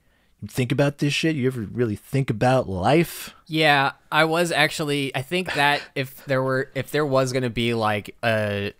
think 0.48 0.72
about 0.72 0.98
this 0.98 1.14
shit? 1.14 1.36
You 1.36 1.48
ever 1.48 1.62
really 1.62 1.96
think 1.96 2.30
about 2.30 2.68
life?" 2.68 3.36
Yeah, 3.48 3.92
I 4.12 4.26
was 4.26 4.52
actually. 4.52 5.16
I 5.16 5.22
think 5.22 5.54
that 5.54 5.82
if 5.94 6.26
there 6.26 6.42
were, 6.42 6.72
if 6.74 6.92
there 6.92 7.06
was 7.06 7.34
going 7.34 7.44
to 7.44 7.50
be 7.50 7.74
like 7.74 8.16
a 8.24 8.74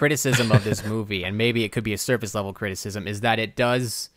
criticism 0.00 0.50
of 0.50 0.64
this 0.64 0.82
movie, 0.86 1.26
and 1.26 1.36
maybe 1.36 1.62
it 1.62 1.72
could 1.72 1.84
be 1.84 1.92
a 1.92 1.98
surface 1.98 2.34
level 2.34 2.54
criticism, 2.54 3.06
is 3.06 3.20
that 3.20 3.38
it 3.38 3.54
does 3.54 4.08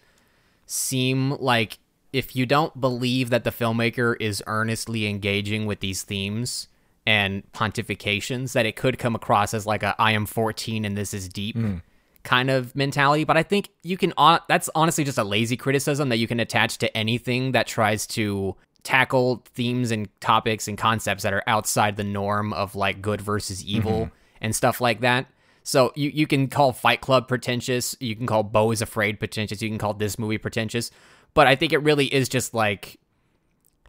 seem 0.66 1.32
like 1.32 1.78
if 2.14 2.38
you 2.38 2.46
don't 2.46 2.80
believe 2.80 3.30
that 3.32 3.44
the 3.44 3.50
filmmaker 3.50 4.16
is 4.18 4.42
earnestly 4.48 5.08
engaging 5.08 5.66
with 5.66 5.82
these 5.82 6.04
themes 6.04 6.70
and 7.06 7.44
pontifications, 7.52 8.54
that 8.54 8.66
it 8.66 8.78
could 8.78 8.98
come 8.98 9.14
across 9.14 9.54
as 9.54 9.68
like 9.68 9.84
a 9.84 9.94
"I 10.00 10.14
am 10.14 10.26
14 10.26 10.86
and 10.86 10.98
this 10.98 11.14
is 11.14 11.28
deep." 11.28 11.58
Hmm. 11.58 11.78
kind 12.24 12.50
of 12.50 12.74
mentality. 12.74 13.26
But 13.26 13.36
i 13.36 13.44
think 13.44 13.68
you 13.84 13.98
can 13.98 14.14
hon- 14.18 14.40
that's 14.48 14.70
honestly 14.76 15.04
just 15.04 15.18
a 15.18 15.26
lazy 15.26 15.58
criticism 15.58 16.08
that 16.08 16.16
you 16.16 16.28
can 16.28 16.40
attach 16.40 16.78
to 16.78 16.98
anything 16.98 17.52
that 17.52 17.68
tries 17.68 18.08
to 18.16 18.56
tackle 18.84 19.44
themes 19.54 19.92
and 19.92 20.08
topics 20.22 20.70
and 20.70 20.78
concepts 20.78 21.24
that 21.24 21.34
are 21.34 21.44
outside 21.48 21.98
the 21.98 22.06
norm 22.06 22.54
of 22.54 22.76
like 22.76 23.02
good 23.02 23.20
versus 23.20 23.66
evil 23.66 24.06
mm-hmm. 24.06 24.16
and 24.40 24.56
stuff 24.56 24.80
like 24.80 25.02
that 25.02 25.26
so 25.64 25.92
you, 25.96 26.10
you 26.10 26.28
can 26.28 26.48
call 26.48 26.74
fight 26.74 27.02
club 27.02 27.28
pretentious. 27.28 27.96
You 28.00 28.16
can 28.16 28.28
call 28.28 28.44
Beau 28.44 28.72
is 28.72 28.82
afraid 28.82 29.20
pretentious. 29.20 29.62
You 29.62 29.70
can 29.70 29.78
call 29.78 29.94
this 29.94 30.20
movie 30.20 30.38
pretentious. 30.38 30.92
But 31.34 31.48
i 31.48 31.56
think 31.56 31.74
it 31.74 31.80
really 31.80 32.06
is 32.14 32.30
just 32.30 32.54
like 32.54 33.00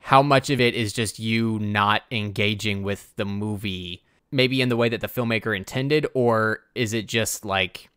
how 0.00 0.22
much 0.22 0.50
of 0.50 0.60
it 0.60 0.74
is 0.74 0.92
just 0.92 1.18
you 1.18 1.58
not 1.60 2.02
engaging 2.10 2.82
with 2.82 3.14
the 3.16 3.24
movie 3.24 4.04
maybe 4.30 4.60
in 4.60 4.68
the 4.68 4.76
way 4.76 4.88
that 4.88 5.00
the 5.00 5.08
filmmaker 5.08 5.56
intended 5.56 6.06
or 6.12 6.60
is 6.74 6.92
it 6.92 7.06
just 7.06 7.44
like 7.44 7.88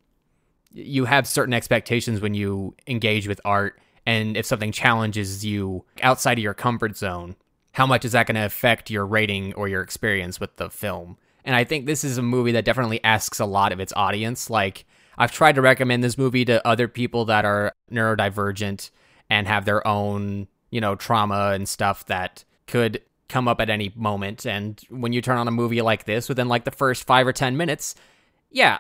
you 0.72 1.06
have 1.06 1.28
certain 1.28 1.54
expectations 1.54 2.22
when 2.22 2.34
you 2.34 2.76
engage 2.88 3.28
with 3.28 3.42
art 3.44 3.80
and 4.06 4.38
if 4.38 4.46
something 4.46 4.72
challenges 4.72 5.44
you 5.46 5.84
outside 6.02 6.38
of 6.38 6.44
your 6.44 6.54
comfort 6.54 6.96
zone 6.96 7.36
how 7.74 7.86
much 7.86 8.06
is 8.06 8.14
that 8.14 8.26
going 8.26 8.36
to 8.36 8.46
affect 8.46 8.90
your 8.90 9.06
rating 9.06 9.54
or 9.56 9.68
your 9.68 9.82
experience 9.82 10.40
with 10.40 10.56
the 10.58 10.70
film 10.70 11.18
and 11.48 11.56
i 11.56 11.64
think 11.64 11.86
this 11.86 12.04
is 12.04 12.20
a 12.20 12.22
movie 12.22 12.52
that 12.52 12.66
definitely 12.66 13.04
asks 13.04 13.40
a 13.40 13.46
lot 13.46 13.72
of 13.72 13.80
its 13.80 13.94
audience. 13.96 14.50
Like 14.50 14.86
i've 15.18 15.32
tried 15.32 15.56
to 15.56 15.62
recommend 15.62 16.04
this 16.04 16.18
movie 16.18 16.46
to 16.46 16.66
other 16.68 16.88
people 16.88 17.26
that 17.26 17.46
are 17.46 17.72
neurodivergent 17.92 18.92
and 19.30 19.48
have 19.48 19.66
their 19.66 19.86
own 19.88 20.48
you 20.70 20.80
know 20.80 20.96
trauma 20.96 21.52
and 21.56 21.68
stuff 21.68 22.06
that 22.06 22.44
could 22.68 23.02
come 23.30 23.48
up 23.48 23.60
at 23.60 23.70
any 23.70 23.92
moment. 23.96 24.46
And 24.46 24.80
when 24.90 25.12
you 25.12 25.22
turn 25.22 25.38
on 25.38 25.50
a 25.50 25.52
movie 25.52 25.82
like 25.82 26.06
this 26.06 26.30
within 26.30 26.48
like 26.48 26.64
the 26.64 26.72
first 26.72 27.06
5 27.06 27.28
or 27.28 27.34
10 27.34 27.58
minutes 27.58 27.96
yeah 28.52 28.80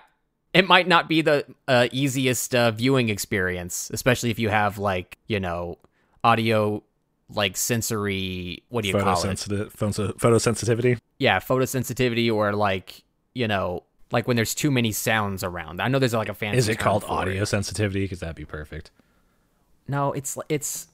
it 0.53 0.67
might 0.67 0.87
not 0.87 1.09
be 1.09 1.21
the 1.21 1.45
uh, 1.67 1.87
easiest 1.91 2.55
uh, 2.55 2.71
viewing 2.71 3.09
experience, 3.09 3.91
especially 3.93 4.31
if 4.31 4.39
you 4.39 4.49
have 4.49 4.77
like 4.77 5.17
you 5.27 5.39
know 5.39 5.77
audio 6.23 6.83
like 7.29 7.57
sensory. 7.57 8.63
What 8.69 8.83
do 8.83 8.89
you 8.89 8.93
call 8.95 9.21
it? 9.21 9.37
Photosensitivity. 9.37 10.99
Yeah, 11.19 11.39
photosensitivity 11.39 12.33
or 12.33 12.53
like 12.53 13.03
you 13.33 13.47
know 13.47 13.83
like 14.11 14.27
when 14.27 14.35
there's 14.35 14.55
too 14.55 14.71
many 14.71 14.91
sounds 14.91 15.43
around. 15.43 15.81
I 15.81 15.87
know 15.87 15.99
there's 15.99 16.13
like 16.13 16.29
a 16.29 16.33
fancy. 16.33 16.57
Is 16.57 16.69
it 16.69 16.79
called 16.79 17.03
audio 17.05 17.43
it. 17.43 17.47
sensitivity? 17.47 18.01
Because 18.01 18.19
that'd 18.19 18.35
be 18.35 18.45
perfect. 18.45 18.91
No, 19.87 20.13
it's 20.13 20.37
it's 20.49 20.87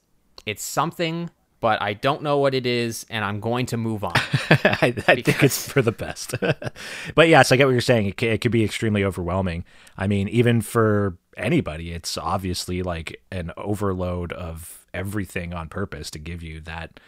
it's 0.46 0.62
something, 0.62 1.30
but 1.60 1.80
I 1.80 1.94
don't 1.94 2.22
know 2.22 2.38
what 2.38 2.54
it 2.54 2.66
is, 2.66 3.06
and 3.08 3.24
I'm 3.24 3.40
going 3.40 3.66
to 3.66 3.76
move 3.76 4.04
on. 4.04 4.12
I, 4.16 4.94
I 5.08 5.22
think 5.22 5.42
it's 5.42 5.68
for 5.68 5.82
the 5.82 5.92
best. 5.92 6.34
but 7.14 7.28
yes, 7.28 7.52
I 7.52 7.56
get 7.56 7.66
what 7.66 7.72
you're 7.72 7.80
saying. 7.80 8.08
It, 8.08 8.22
it 8.22 8.40
could 8.40 8.52
be 8.52 8.64
extremely 8.64 9.04
overwhelming. 9.04 9.64
I 9.96 10.06
mean, 10.06 10.28
even 10.28 10.60
for 10.60 11.16
anybody, 11.36 11.92
it's 11.92 12.16
obviously 12.18 12.82
like 12.82 13.22
an 13.30 13.52
overload 13.56 14.32
of 14.32 14.83
everything 14.94 15.52
on 15.52 15.68
purpose 15.68 16.10
to 16.12 16.18
give 16.18 16.42
you 16.42 16.60
that 16.62 17.00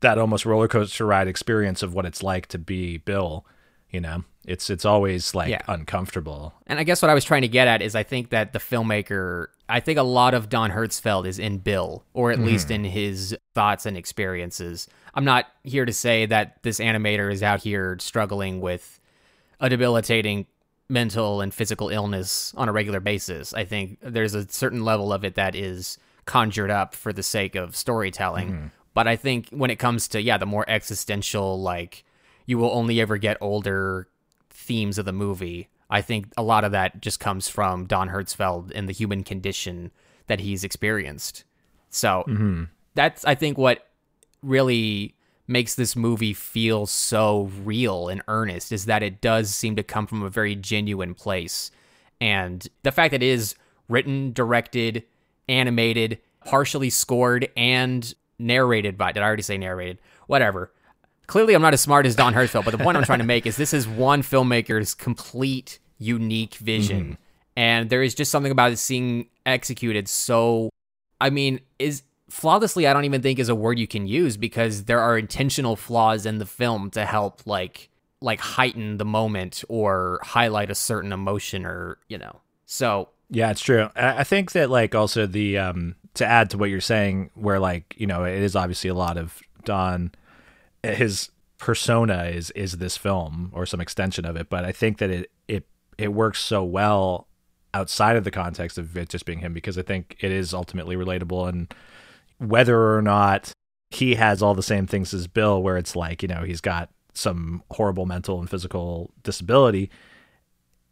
that 0.00 0.18
almost 0.18 0.46
roller 0.46 0.68
coaster 0.68 1.06
ride 1.06 1.28
experience 1.28 1.82
of 1.82 1.94
what 1.94 2.06
it's 2.06 2.22
like 2.22 2.46
to 2.48 2.58
be 2.58 2.98
Bill. 2.98 3.44
You 3.90 4.00
know, 4.00 4.24
it's 4.44 4.68
it's 4.68 4.84
always 4.84 5.34
like 5.34 5.48
Yeah. 5.48 5.62
uncomfortable. 5.66 6.54
And 6.66 6.78
I 6.78 6.84
guess 6.84 7.00
what 7.00 7.10
I 7.10 7.14
was 7.14 7.24
trying 7.24 7.42
to 7.42 7.48
get 7.48 7.68
at 7.68 7.80
is 7.80 7.94
I 7.94 8.02
think 8.02 8.30
that 8.30 8.52
the 8.52 8.58
filmmaker, 8.58 9.46
I 9.68 9.80
think 9.80 9.98
a 9.98 10.02
lot 10.02 10.34
of 10.34 10.48
Don 10.48 10.70
Hertzfeldt 10.70 11.26
is 11.26 11.38
in 11.38 11.58
Bill, 11.58 12.04
or 12.12 12.30
at 12.30 12.38
least 12.38 12.66
mm-hmm. 12.66 12.84
in 12.84 12.90
his 12.90 13.36
thoughts 13.54 13.86
and 13.86 13.96
experiences. 13.96 14.88
I'm 15.14 15.24
not 15.24 15.46
here 15.64 15.86
to 15.86 15.92
say 15.92 16.26
that 16.26 16.62
this 16.62 16.80
animator 16.80 17.32
is 17.32 17.42
out 17.42 17.62
here 17.62 17.96
struggling 17.98 18.60
with 18.60 19.00
a 19.58 19.68
debilitating 19.68 20.46
mental 20.88 21.40
and 21.40 21.52
physical 21.52 21.88
illness 21.88 22.52
on 22.56 22.68
a 22.68 22.72
regular 22.72 23.00
basis. 23.00 23.52
I 23.52 23.64
think 23.64 23.98
there's 24.02 24.34
a 24.34 24.48
certain 24.48 24.84
level 24.84 25.12
of 25.12 25.24
it 25.24 25.34
that 25.34 25.54
is 25.54 25.98
conjured 26.28 26.70
up 26.70 26.94
for 26.94 27.10
the 27.10 27.22
sake 27.22 27.54
of 27.54 27.74
storytelling. 27.74 28.52
Mm-hmm. 28.52 28.66
But 28.92 29.08
I 29.08 29.16
think 29.16 29.48
when 29.48 29.70
it 29.70 29.78
comes 29.78 30.06
to 30.08 30.20
yeah, 30.20 30.36
the 30.36 30.44
more 30.44 30.68
existential 30.68 31.60
like 31.60 32.04
you 32.44 32.58
will 32.58 32.70
only 32.70 33.00
ever 33.00 33.16
get 33.16 33.38
older 33.40 34.08
themes 34.50 34.98
of 34.98 35.06
the 35.06 35.12
movie, 35.12 35.70
I 35.88 36.02
think 36.02 36.26
a 36.36 36.42
lot 36.42 36.64
of 36.64 36.72
that 36.72 37.00
just 37.00 37.18
comes 37.18 37.48
from 37.48 37.86
Don 37.86 38.10
Hertzfeldt 38.10 38.72
and 38.74 38.86
the 38.86 38.92
human 38.92 39.24
condition 39.24 39.90
that 40.26 40.40
he's 40.40 40.64
experienced. 40.64 41.44
So 41.88 42.24
mm-hmm. 42.28 42.64
that's 42.94 43.24
I 43.24 43.34
think 43.34 43.56
what 43.56 43.88
really 44.42 45.14
makes 45.46 45.76
this 45.76 45.96
movie 45.96 46.34
feel 46.34 46.84
so 46.84 47.50
real 47.64 48.08
and 48.08 48.20
earnest 48.28 48.70
is 48.70 48.84
that 48.84 49.02
it 49.02 49.22
does 49.22 49.48
seem 49.48 49.76
to 49.76 49.82
come 49.82 50.06
from 50.06 50.22
a 50.22 50.28
very 50.28 50.54
genuine 50.54 51.14
place. 51.14 51.70
And 52.20 52.68
the 52.82 52.92
fact 52.92 53.12
that 53.12 53.22
it 53.22 53.30
is 53.30 53.54
written, 53.88 54.34
directed, 54.34 55.04
animated, 55.48 56.18
partially 56.44 56.90
scored, 56.90 57.48
and 57.56 58.14
narrated 58.38 58.96
by 58.96 59.12
did 59.12 59.22
I 59.22 59.26
already 59.26 59.42
say 59.42 59.58
narrated? 59.58 59.98
Whatever. 60.26 60.72
Clearly 61.26 61.54
I'm 61.54 61.62
not 61.62 61.74
as 61.74 61.80
smart 61.80 62.06
as 62.06 62.16
Don 62.16 62.32
Hertzfeldt, 62.32 62.64
but 62.64 62.70
the 62.70 62.78
point 62.78 62.96
I'm 62.96 63.04
trying 63.04 63.18
to 63.18 63.24
make 63.24 63.46
is 63.46 63.56
this 63.56 63.74
is 63.74 63.86
one 63.86 64.22
filmmaker's 64.22 64.94
complete 64.94 65.78
unique 65.98 66.54
vision. 66.54 67.02
Mm-hmm. 67.02 67.22
And 67.56 67.90
there 67.90 68.02
is 68.02 68.14
just 68.14 68.30
something 68.30 68.52
about 68.52 68.72
it 68.72 68.78
seeing 68.78 69.28
executed 69.44 70.08
so 70.08 70.70
I 71.20 71.30
mean, 71.30 71.60
is 71.78 72.02
flawlessly 72.28 72.86
I 72.86 72.92
don't 72.92 73.04
even 73.04 73.22
think 73.22 73.38
is 73.38 73.48
a 73.48 73.54
word 73.54 73.78
you 73.78 73.86
can 73.86 74.06
use 74.06 74.36
because 74.36 74.84
there 74.84 75.00
are 75.00 75.18
intentional 75.18 75.76
flaws 75.76 76.26
in 76.26 76.38
the 76.38 76.46
film 76.46 76.90
to 76.90 77.04
help 77.04 77.46
like 77.46 77.88
like 78.20 78.40
heighten 78.40 78.98
the 78.98 79.04
moment 79.04 79.64
or 79.68 80.20
highlight 80.22 80.70
a 80.70 80.74
certain 80.74 81.12
emotion 81.12 81.64
or, 81.64 81.98
you 82.08 82.18
know. 82.18 82.40
So, 82.66 83.10
Yeah, 83.30 83.50
it's 83.50 83.60
true. 83.60 83.90
I 83.94 84.24
think 84.24 84.52
that 84.52 84.70
like 84.70 84.94
also 84.94 85.26
the 85.26 85.58
um 85.58 85.96
to 86.14 86.26
add 86.26 86.50
to 86.50 86.58
what 86.58 86.70
you're 86.70 86.80
saying, 86.80 87.30
where 87.34 87.60
like 87.60 87.94
you 87.98 88.06
know 88.06 88.24
it 88.24 88.42
is 88.42 88.56
obviously 88.56 88.88
a 88.88 88.94
lot 88.94 89.16
of 89.16 89.40
Don, 89.64 90.12
his 90.82 91.30
persona 91.58 92.24
is 92.24 92.50
is 92.52 92.78
this 92.78 92.96
film 92.96 93.50
or 93.52 93.66
some 93.66 93.80
extension 93.80 94.24
of 94.24 94.36
it, 94.36 94.48
but 94.48 94.64
I 94.64 94.72
think 94.72 94.98
that 94.98 95.10
it 95.10 95.30
it 95.46 95.66
it 95.98 96.08
works 96.14 96.40
so 96.40 96.64
well 96.64 97.28
outside 97.74 98.16
of 98.16 98.24
the 98.24 98.30
context 98.30 98.78
of 98.78 98.96
it 98.96 99.10
just 99.10 99.26
being 99.26 99.40
him 99.40 99.52
because 99.52 99.76
I 99.76 99.82
think 99.82 100.16
it 100.20 100.32
is 100.32 100.54
ultimately 100.54 100.96
relatable 100.96 101.48
and 101.48 101.72
whether 102.38 102.96
or 102.96 103.02
not 103.02 103.52
he 103.90 104.14
has 104.14 104.42
all 104.42 104.54
the 104.54 104.62
same 104.62 104.86
things 104.86 105.12
as 105.12 105.26
Bill, 105.26 105.62
where 105.62 105.76
it's 105.76 105.94
like 105.94 106.22
you 106.22 106.28
know 106.28 106.44
he's 106.44 106.62
got 106.62 106.88
some 107.12 107.62
horrible 107.72 108.06
mental 108.06 108.40
and 108.40 108.48
physical 108.48 109.10
disability 109.22 109.90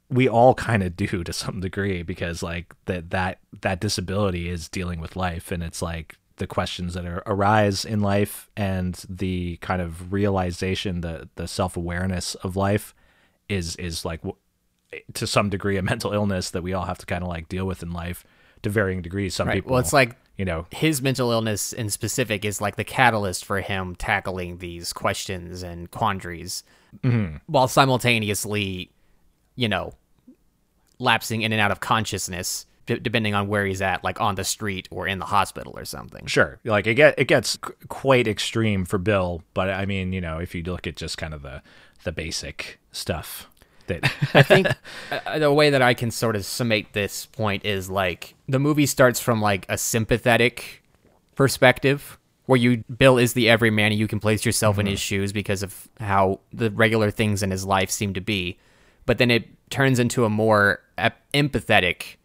we 0.09 0.29
all 0.29 0.55
kind 0.55 0.83
of 0.83 0.97
do 0.97 1.25
to 1.25 1.33
some 1.33 1.61
degree 1.61 2.03
because 2.03 2.43
like 2.43 2.75
that 2.87 3.11
that 3.11 3.39
that 3.63 3.81
disability 3.81 4.49
is 4.49 4.69
dealing 4.69 5.01
with 5.01 5.17
life 5.17 5.51
and 5.51 5.63
it's 5.63 5.83
like 5.83 6.19
the 6.37 6.47
questions 6.47 6.95
that 6.95 7.07
are, 7.07 7.23
arise 7.25 7.85
in 7.85 8.01
life 8.01 8.51
and 8.57 9.05
the 9.09 9.57
kind 9.59 9.81
of 9.81 10.13
realization 10.13 11.01
the 11.01 11.29
the 11.37 11.49
self-awareness 11.49 12.35
of 12.37 12.57
life 12.57 12.95
is 13.49 13.77
is 13.77 14.05
like 14.05 14.21
to 15.15 15.27
some 15.27 15.49
degree 15.49 15.77
a 15.77 15.83
mental 15.83 16.13
illness 16.13 16.51
that 16.51 16.63
we 16.63 16.73
all 16.73 16.85
have 16.85 16.99
to 16.99 17.07
kind 17.07 17.23
of 17.23 17.29
like 17.29 17.49
deal 17.49 17.67
with 17.67 17.83
in 17.83 17.93
life 17.93 18.25
to 18.63 18.71
varying 18.71 19.03
degrees 19.03 19.35
some 19.35 19.49
right. 19.49 19.57
people 19.57 19.73
Well, 19.73 19.81
it's 19.81 19.93
like 19.93 20.17
you 20.37 20.45
know 20.45 20.67
his 20.71 21.01
mental 21.01 21.33
illness 21.33 21.73
in 21.73 21.89
specific 21.91 22.45
is 22.45 22.61
like 22.61 22.77
the 22.77 22.85
catalyst 22.85 23.45
for 23.45 23.61
him 23.61 23.97
tackling 23.97 24.59
these 24.59 24.93
questions 24.93 25.63
and 25.63 25.91
quandaries 25.91 26.63
mm-hmm. 27.03 27.37
while 27.47 27.69
simultaneously, 27.69 28.91
you 29.57 29.69
know, 29.69 29.95
lapsing 30.99 31.43
in 31.43 31.53
and 31.53 31.61
out 31.61 31.71
of 31.71 31.81
consciousness 31.81 32.67
d- 32.87 32.99
depending 33.01 33.35
on 33.35 33.49
where 33.49 33.67
he's 33.67 33.83
at, 33.83 34.03
like 34.05 34.21
on 34.21 34.37
the 34.37 34.45
street 34.45 34.89
or 34.91 35.07
in 35.07 35.19
the 35.19 35.27
hospital 35.27 35.75
or 35.77 35.85
something. 35.85 36.27
Sure, 36.27 36.59
like 36.65 36.87
it 36.87 36.95
get 36.95 37.19
it 37.19 37.27
gets 37.27 37.57
qu- 37.57 37.75
quite 37.89 38.27
extreme 38.27 38.85
for 38.85 38.99
Bill, 38.99 39.43
but 39.55 39.69
I 39.71 39.85
mean, 39.87 40.13
you 40.13 40.21
know, 40.21 40.39
if 40.39 40.55
you 40.55 40.63
look 40.63 40.87
at 40.87 40.97
just 40.97 41.19
kind 41.19 41.35
of 41.35 41.43
the 41.43 41.63
the 42.05 42.13
basic 42.13 42.79
stuff 42.93 43.49
that 43.89 44.05
I 44.35 44.43
think 44.43 44.69
uh, 45.11 45.39
the 45.39 45.53
way 45.53 45.71
that 45.71 45.83
I 45.83 45.95
can 45.95 46.11
sort 46.11 46.37
of 46.37 46.45
summate 46.45 46.93
this 46.93 47.27
point 47.27 47.65
is 47.65 47.91
like 47.91 48.35
the 48.49 48.59
movie 48.59 48.87
starts 48.87 49.21
from 49.21 49.41
like 49.41 49.67
a 49.69 49.79
sympathetic 49.79 50.83
perspective 51.35 52.19
where 52.47 52.59
you 52.59 52.85
Bill 52.85 53.19
is 53.19 53.33
the 53.33 53.49
everyman 53.49 53.93
and 53.93 53.99
you 53.99 54.09
can 54.09 54.21
place 54.21 54.45
yourself 54.45 54.79
in 54.79 54.87
his 54.87 55.01
shoes 55.01 55.33
because 55.33 55.63
of 55.63 55.89
how 55.99 56.41
the 56.53 56.71
regular 56.71 57.11
things 57.11 57.43
in 57.43 57.51
his 57.51 57.65
life 57.65 57.91
seem 57.91 58.15
to 58.15 58.21
be. 58.21 58.59
But 59.07 59.19
then 59.19 59.31
it 59.31 59.49
turns 59.71 59.99
into 59.99 60.25
a 60.25 60.29
more 60.29 60.81
ep- 60.99 61.21
empathetic 61.33 62.17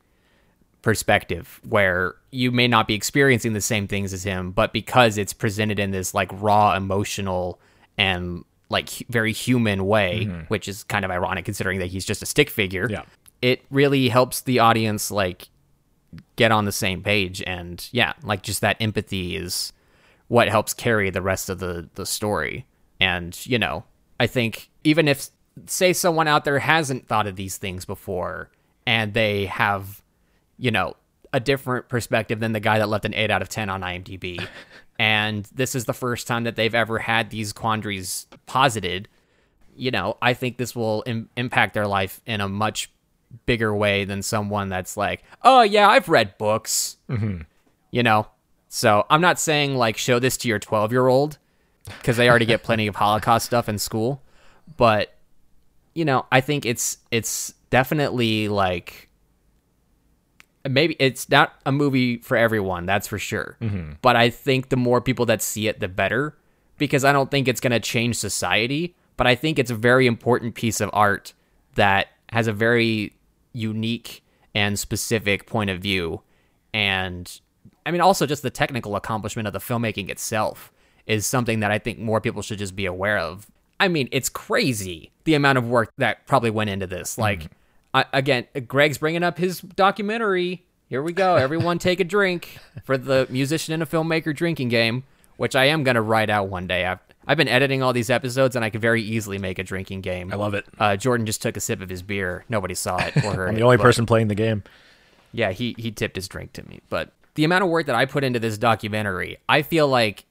perspective 0.82 1.60
where 1.68 2.16
you 2.32 2.52
may 2.52 2.68
not 2.68 2.88
be 2.88 2.96
experiencing 2.96 3.54
the 3.54 3.62
same 3.62 3.88
things 3.88 4.14
as 4.14 4.24
him, 4.24 4.52
but 4.52 4.74
because 4.74 5.18
it's 5.18 5.34
presented 5.34 5.80
in 5.80 5.92
this 5.92 6.14
like 6.14 6.30
raw 6.34 6.76
emotional 6.76 7.60
and 7.98 8.44
like 8.70 8.90
very 9.10 9.32
human 9.32 9.86
way, 9.86 10.26
mm-hmm. 10.26 10.42
which 10.48 10.68
is 10.68 10.84
kind 10.84 11.06
of 11.06 11.12
ironic 11.12 11.46
considering 11.46 11.80
that 11.80 11.88
he's 11.88 12.06
just 12.06 12.24
a 12.24 12.26
stick 12.26 12.50
figure. 12.50 12.88
Yeah. 12.90 13.04
It 13.42 13.64
really 13.70 14.10
helps 14.10 14.42
the 14.42 14.60
audience 14.60 15.12
like 15.12 15.50
get 16.36 16.52
on 16.52 16.66
the 16.66 16.72
same 16.72 17.04
page 17.04 17.44
and 17.46 17.88
yeah, 17.92 18.14
like 18.24 18.42
just 18.44 18.62
that 18.62 18.78
empathy 18.80 19.36
is 19.36 19.74
what 20.30 20.48
helps 20.48 20.74
carry 20.74 21.10
the 21.10 21.22
rest 21.22 21.50
of 21.50 21.60
the 21.60 21.90
the 21.96 22.06
story. 22.06 22.66
And, 23.00 23.38
you 23.46 23.60
know, 23.60 23.84
I 24.20 24.28
think 24.28 24.70
even 24.84 25.08
if 25.08 25.30
say 25.66 25.94
someone 25.94 26.28
out 26.28 26.46
there 26.46 26.60
hasn't 26.60 27.08
thought 27.08 27.28
of 27.28 27.36
these 27.36 27.58
things 27.58 27.86
before 27.86 28.50
and 28.86 29.14
they 29.14 29.46
have 29.46 30.02
you 30.62 30.70
know, 30.70 30.96
a 31.34 31.40
different 31.40 31.90
perspective 31.90 32.40
than 32.40 32.52
the 32.52 32.60
guy 32.60 32.78
that 32.78 32.88
left 32.88 33.04
an 33.04 33.16
8 33.16 33.32
out 33.32 33.42
of 33.42 33.50
10 33.50 33.68
on 33.70 33.82
IMDb. 33.82 34.48
and 35.00 35.50
this 35.54 35.74
is 35.74 35.86
the 35.86 35.94
first 35.94 36.28
time 36.28 36.44
that 36.44 36.56
they've 36.56 36.76
ever 36.76 37.00
had 37.00 37.32
these 37.32 37.52
quandaries 37.52 38.28
posited. 38.46 39.10
You 39.76 39.90
know, 39.90 40.18
I 40.22 40.36
think 40.36 40.58
this 40.58 40.76
will 40.76 41.04
Im- 41.08 41.30
impact 41.36 41.74
their 41.74 41.88
life 41.88 42.22
in 42.28 42.42
a 42.42 42.48
much 42.48 42.92
bigger 43.48 43.76
way 43.76 44.06
than 44.06 44.22
someone 44.22 44.70
that's 44.70 44.96
like, 44.96 45.24
oh, 45.42 45.64
yeah, 45.64 45.90
I've 45.90 46.08
read 46.08 46.38
books. 46.38 46.98
Mm-hmm. 47.10 47.42
You 47.90 48.04
know? 48.04 48.28
So 48.68 49.08
I'm 49.10 49.22
not 49.22 49.40
saying 49.40 49.76
like 49.76 49.98
show 49.98 50.20
this 50.20 50.38
to 50.38 50.48
your 50.48 50.60
12 50.60 50.92
year 50.92 51.08
old 51.08 51.40
because 51.86 52.18
they 52.18 52.30
already 52.30 52.46
get 52.46 52.62
plenty 52.62 52.86
of 52.86 52.96
Holocaust 52.96 53.48
stuff 53.48 53.68
in 53.68 53.80
school. 53.80 54.22
But, 54.78 55.16
you 55.94 56.06
know, 56.06 56.26
I 56.32 56.42
think 56.42 56.66
it's 56.66 56.98
it's 57.12 57.54
definitely 57.70 58.48
like 58.48 59.10
maybe 60.68 60.96
it's 61.00 61.30
not 61.30 61.54
a 61.66 61.72
movie 61.72 62.18
for 62.18 62.38
everyone, 62.38 62.86
that's 62.86 63.08
for 63.08 63.18
sure. 63.18 63.58
Mm-hmm. 63.62 63.94
But 64.02 64.16
I 64.16 64.30
think 64.30 64.70
the 64.70 64.78
more 64.78 65.02
people 65.02 65.26
that 65.28 65.42
see 65.42 65.68
it, 65.68 65.80
the 65.80 65.88
better, 65.88 66.38
because 66.78 67.04
I 67.04 67.12
don't 67.12 67.32
think 67.32 67.48
it's 67.48 67.62
going 67.62 67.72
to 67.72 67.80
change 67.80 68.16
society. 68.18 68.96
But 69.18 69.28
I 69.28 69.36
think 69.36 69.60
it's 69.60 69.70
a 69.70 69.76
very 69.76 70.08
important 70.08 70.56
piece 70.56 70.82
of 70.82 70.90
art 70.94 71.34
that 71.76 72.08
has 72.30 72.48
a 72.48 72.54
very 72.54 73.14
unique 73.54 74.24
and 74.56 74.80
specific 74.80 75.46
point 75.46 75.70
of 75.70 75.80
view. 75.80 76.22
And 76.74 77.40
I 77.86 77.92
mean, 77.92 78.02
also 78.02 78.26
just 78.26 78.42
the 78.42 78.50
technical 78.50 78.96
accomplishment 78.96 79.48
of 79.48 79.54
the 79.54 79.60
filmmaking 79.60 80.10
itself 80.10 80.72
is 81.06 81.26
something 81.26 81.60
that 81.60 81.72
I 81.72 81.78
think 81.78 82.00
more 82.00 82.22
people 82.22 82.42
should 82.42 82.60
just 82.60 82.76
be 82.76 82.86
aware 82.86 83.18
of. 83.18 83.48
I 83.82 83.88
mean, 83.90 84.08
it's 84.12 84.30
crazy 84.30 85.12
the 85.26 85.34
amount 85.34 85.58
of 85.58 85.68
work 85.68 85.92
that 85.98 86.26
probably 86.28 86.52
went 86.52 86.70
into 86.70 86.88
this. 86.88 87.18
Like, 87.18 87.48
I, 87.94 88.06
again, 88.14 88.46
Greg's 88.68 88.98
bringing 89.00 89.24
up 89.24 89.38
his 89.38 89.60
documentary. 89.62 90.64
Here 90.88 91.02
we 91.02 91.12
go. 91.14 91.36
Everyone 91.48 91.80
take 91.80 92.00
a 92.00 92.04
drink 92.04 92.58
for 92.84 92.98
the 92.98 93.28
musician 93.30 93.74
and 93.74 93.84
a 93.84 93.86
filmmaker 93.86 94.36
drinking 94.36 94.70
game, 94.70 95.04
which 95.38 95.56
I 95.56 95.66
am 95.66 95.84
going 95.84 95.96
to 95.96 96.02
write 96.02 96.30
out 96.30 96.48
one 96.48 96.68
day. 96.68 96.86
I've, 96.86 97.00
I've 97.28 97.38
been 97.38 97.48
editing 97.48 97.82
all 97.84 97.92
these 97.94 98.10
episodes, 98.10 98.56
and 98.56 98.64
I 98.64 98.70
could 98.70 98.82
very 98.82 99.02
easily 99.02 99.38
make 99.38 99.60
a 99.60 99.64
drinking 99.64 100.02
game. 100.02 100.32
I 100.32 100.36
love 100.36 100.54
it. 100.54 100.66
Uh, 100.80 100.96
Jordan 100.96 101.26
just 101.26 101.42
took 101.42 101.58
a 101.58 101.60
sip 101.60 101.82
of 101.82 101.90
his 101.90 102.02
beer. 102.02 102.46
Nobody 102.50 102.76
saw 102.76 102.98
it 102.98 103.18
or 103.18 103.34
heard 103.36 103.50
I'm 103.50 103.56
it. 103.56 103.58
the 103.58 103.64
only 103.64 103.78
but- 103.78 103.84
person 103.84 104.06
playing 104.06 104.28
the 104.28 104.36
game. 104.36 104.64
yeah, 105.34 105.52
he 105.52 105.76
he 105.78 105.92
tipped 105.92 106.16
his 106.16 106.28
drink 106.28 106.54
to 106.54 106.68
me. 106.68 106.82
But 106.90 107.12
the 107.36 107.44
amount 107.46 107.64
of 107.64 107.70
work 107.70 107.86
that 107.88 107.96
I 107.96 108.06
put 108.06 108.24
into 108.24 108.40
this 108.40 108.58
documentary, 108.58 109.38
I 109.50 109.62
feel 109.64 109.88
like 109.88 110.26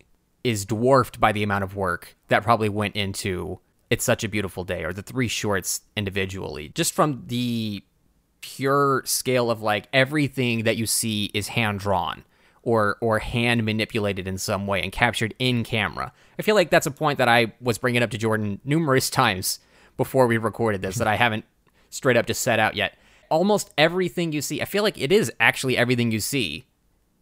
is 0.45 0.65
dwarfed 0.65 1.21
by 1.21 1.33
the 1.33 1.43
amount 1.43 1.65
of 1.65 1.77
work 1.77 2.17
that 2.29 2.43
probably 2.43 2.69
went 2.69 2.97
into 2.97 3.61
It's 3.91 4.05
Such 4.05 4.25
a 4.25 4.29
Beautiful 4.29 4.65
Day 4.65 4.85
or 4.85 4.93
the 4.93 5.03
three 5.03 5.29
shorts 5.29 5.83
individually. 5.97 6.71
Just 6.75 6.93
from 6.93 7.25
the 7.27 7.85
pure 8.41 9.03
scale 9.05 9.51
of 9.51 9.63
like 9.63 9.87
everything 9.93 10.65
that 10.65 10.77
you 10.77 10.87
see 10.87 11.31
is 11.35 11.49
hand 11.49 11.81
drawn 11.81 12.25
or 12.63 12.97
or 13.01 13.19
hand 13.19 13.65
manipulated 13.65 14.27
in 14.29 14.39
some 14.39 14.67
way 14.67 14.83
and 14.83 14.93
captured 14.93 15.35
in 15.39 15.65
camera. 15.65 16.13
I 16.39 16.43
feel 16.43 16.55
like 16.55 16.71
that's 16.71 16.87
a 16.87 16.91
point 16.91 17.19
that 17.19 17.29
I 17.29 17.53
was 17.61 17.79
bringing 17.79 18.03
up 18.03 18.11
to 18.11 18.19
Jordan 18.19 18.61
numerous 18.65 19.11
times 19.11 19.61
before 19.97 20.27
we 20.27 20.39
recorded 20.39 20.83
this 20.83 20.97
that 20.97 21.09
I 21.09 21.17
haven't 21.17 21.45
straight 21.91 22.17
up 22.17 22.27
just 22.27 22.43
set 22.43 22.59
out 22.59 22.77
yet. 22.77 22.97
Almost 23.31 23.73
everything 23.79 24.33
you 24.33 24.43
see, 24.43 24.61
I 24.61 24.65
feel 24.65 24.83
like 24.83 24.99
it 24.99 25.13
is 25.13 25.33
actually 25.39 25.77
everything 25.77 26.11
you 26.11 26.21
see 26.21 26.67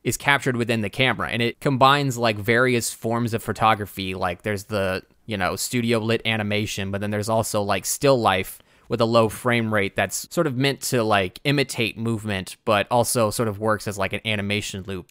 is 0.04 0.16
captured 0.16 0.56
within 0.56 0.80
the 0.80 0.90
camera 0.90 1.28
and 1.28 1.42
it 1.42 1.60
combines 1.60 2.16
like 2.16 2.36
various 2.36 2.92
forms 2.92 3.34
of 3.34 3.42
photography 3.42 4.14
like 4.14 4.42
there's 4.42 4.64
the 4.64 5.02
you 5.26 5.36
know 5.36 5.56
studio 5.56 5.98
lit 5.98 6.22
animation 6.24 6.90
but 6.90 7.00
then 7.00 7.10
there's 7.10 7.28
also 7.28 7.62
like 7.62 7.84
still 7.84 8.18
life 8.20 8.60
with 8.88 9.00
a 9.00 9.04
low 9.04 9.28
frame 9.28 9.72
rate 9.72 9.96
that's 9.96 10.26
sort 10.30 10.46
of 10.46 10.56
meant 10.56 10.80
to 10.80 11.02
like 11.02 11.40
imitate 11.44 11.98
movement 11.98 12.56
but 12.64 12.86
also 12.90 13.30
sort 13.30 13.48
of 13.48 13.58
works 13.58 13.86
as 13.86 13.98
like 13.98 14.12
an 14.12 14.20
animation 14.24 14.82
loop 14.86 15.10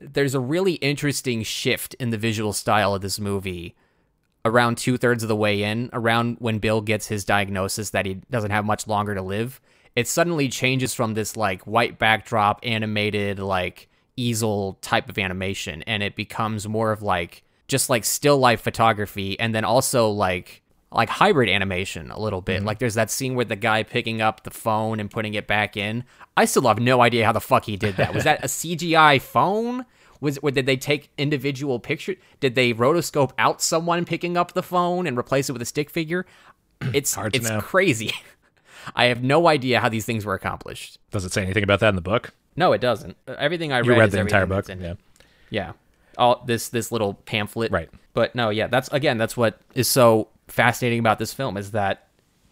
there's 0.00 0.34
a 0.34 0.40
really 0.40 0.74
interesting 0.74 1.42
shift 1.42 1.94
in 1.94 2.10
the 2.10 2.18
visual 2.18 2.52
style 2.52 2.94
of 2.94 3.02
this 3.02 3.18
movie 3.18 3.74
around 4.44 4.76
two 4.76 4.98
thirds 4.98 5.22
of 5.22 5.28
the 5.28 5.36
way 5.36 5.62
in, 5.62 5.88
around 5.92 6.36
when 6.38 6.58
Bill 6.58 6.80
gets 6.80 7.06
his 7.06 7.24
diagnosis 7.24 7.90
that 7.90 8.06
he 8.06 8.14
doesn't 8.30 8.50
have 8.50 8.64
much 8.64 8.86
longer 8.86 9.14
to 9.14 9.22
live. 9.22 9.60
It 9.96 10.06
suddenly 10.06 10.48
changes 10.48 10.92
from 10.92 11.14
this 11.14 11.36
like 11.36 11.62
white 11.62 11.98
backdrop 11.98 12.60
animated 12.62 13.38
like 13.38 13.88
easel 14.16 14.78
type 14.80 15.08
of 15.08 15.18
animation 15.18 15.82
and 15.86 16.02
it 16.02 16.14
becomes 16.16 16.68
more 16.68 16.92
of 16.92 17.02
like 17.02 17.42
just 17.68 17.90
like 17.90 18.04
still 18.04 18.38
life 18.38 18.60
photography 18.60 19.38
and 19.40 19.54
then 19.54 19.64
also 19.64 20.08
like 20.08 20.62
like 20.92 21.08
hybrid 21.08 21.48
animation 21.48 22.10
a 22.10 22.20
little 22.20 22.40
bit. 22.40 22.58
Mm-hmm. 22.58 22.66
Like 22.66 22.78
there's 22.78 22.94
that 22.94 23.10
scene 23.10 23.34
where 23.34 23.44
the 23.44 23.56
guy 23.56 23.82
picking 23.82 24.22
up 24.22 24.44
the 24.44 24.50
phone 24.50 25.00
and 25.00 25.10
putting 25.10 25.34
it 25.34 25.46
back 25.46 25.76
in. 25.76 26.04
I 26.36 26.44
still 26.44 26.68
have 26.68 26.78
no 26.78 27.00
idea 27.00 27.26
how 27.26 27.32
the 27.32 27.40
fuck 27.40 27.64
he 27.64 27.76
did 27.76 27.96
that. 27.96 28.14
Was 28.14 28.24
that 28.24 28.44
a 28.44 28.46
CGI 28.48 29.20
phone? 29.20 29.84
Was 30.20 30.38
or 30.38 30.52
did 30.52 30.66
they 30.66 30.76
take 30.76 31.10
individual 31.18 31.80
pictures? 31.80 32.16
Did 32.38 32.54
they 32.54 32.72
rotoscope 32.72 33.32
out 33.38 33.60
someone 33.60 34.04
picking 34.04 34.36
up 34.36 34.52
the 34.52 34.62
phone 34.62 35.06
and 35.06 35.18
replace 35.18 35.48
it 35.48 35.52
with 35.52 35.62
a 35.62 35.66
stick 35.66 35.90
figure? 35.90 36.26
It's 36.92 37.16
it's 37.16 37.48
know. 37.48 37.60
crazy. 37.60 38.12
I 38.94 39.06
have 39.06 39.22
no 39.22 39.46
idea 39.48 39.80
how 39.80 39.88
these 39.88 40.04
things 40.04 40.26
were 40.26 40.34
accomplished. 40.34 40.98
Does 41.10 41.24
it 41.24 41.32
say 41.32 41.42
anything 41.42 41.62
about 41.62 41.80
that 41.80 41.88
in 41.88 41.94
the 41.94 42.02
book? 42.02 42.34
No, 42.56 42.72
it 42.72 42.80
doesn't. 42.80 43.16
Uh, 43.26 43.34
Everything 43.38 43.72
I 43.72 43.78
read, 43.78 43.86
You 43.86 43.94
read, 44.00 44.10
the 44.10 44.20
entire 44.20 44.46
book. 44.46 44.68
Yeah. 44.68 44.74
it. 44.74 44.98
Yeah. 45.50 45.72
All 46.16 46.42
this 46.46 46.68
this 46.68 46.92
little 46.92 47.14
pamphlet. 47.14 47.72
Right. 47.72 47.90
But 48.12 48.34
no, 48.34 48.50
yeah, 48.50 48.68
that's 48.68 48.88
again, 48.88 49.18
that's 49.18 49.36
what 49.36 49.60
is 49.74 49.88
so 49.88 50.28
fascinating 50.48 51.00
about 51.00 51.18
this 51.18 51.32
film 51.32 51.56
is 51.56 51.72
that 51.72 52.06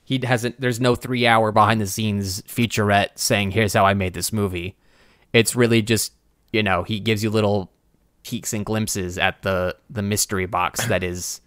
he 0.05 0.21
hasn't 0.25 0.61
there's 0.61 0.81
no 0.81 0.95
3 0.95 1.27
hour 1.27 1.53
behind 1.53 1.81
the 1.81 1.87
scenes 1.87 2.43
featurette 2.43 3.11
saying 3.17 3.53
here's 3.53 3.73
how 3.73 3.87
I 3.87 3.95
made 3.95 4.15
this 4.15 4.33
movie. 4.33 4.77
It's 5.33 5.55
really 5.55 5.81
just, 5.83 6.13
you 6.53 6.63
know, 6.63 6.83
he 6.83 6.99
gives 7.01 7.23
you 7.23 7.31
little 7.31 7.71
peeks 8.25 8.53
and 8.53 8.67
glimpses 8.67 9.19
at 9.19 9.43
the 9.43 9.77
the 9.89 10.03
mystery 10.03 10.47
box 10.47 10.85
that 10.87 11.05
is 11.05 11.41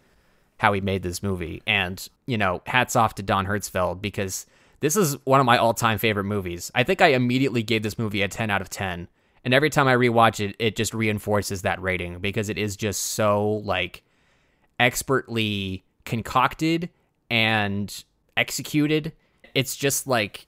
how 0.58 0.72
he 0.72 0.80
made 0.82 1.04
this 1.04 1.22
movie. 1.22 1.62
And, 1.68 2.08
you 2.26 2.38
know, 2.38 2.62
hats 2.66 2.96
off 2.96 3.16
to 3.16 3.24
Don 3.24 3.46
Hertzfeldt 3.46 4.02
because 4.02 4.46
this 4.86 4.96
is 4.96 5.18
one 5.26 5.40
of 5.40 5.48
my 5.48 5.58
all-time 5.58 5.98
favorite 5.98 6.26
movies. 6.26 6.72
I 6.76 6.84
think 6.84 7.02
I 7.02 7.08
immediately 7.08 7.64
gave 7.64 7.82
this 7.82 7.98
movie 7.98 8.22
a 8.22 8.28
10 8.28 8.52
out 8.52 8.62
of 8.62 8.70
10. 8.70 9.08
And 9.44 9.52
every 9.52 9.72
time 9.72 9.88
I 9.88 9.96
rewatch 9.96 10.40
it, 10.48 10.56
it 10.60 10.76
just 10.76 10.94
reinforces 10.94 11.64
that 11.64 11.82
rating 11.82 12.20
because 12.20 12.50
it 12.50 12.60
is 12.60 12.76
just 12.76 13.02
so 13.02 13.64
like 13.66 14.04
expertly 14.80 15.84
concocted 16.04 16.92
and 17.32 18.04
executed. 18.38 19.12
It's 19.56 19.76
just 19.76 20.06
like 20.06 20.46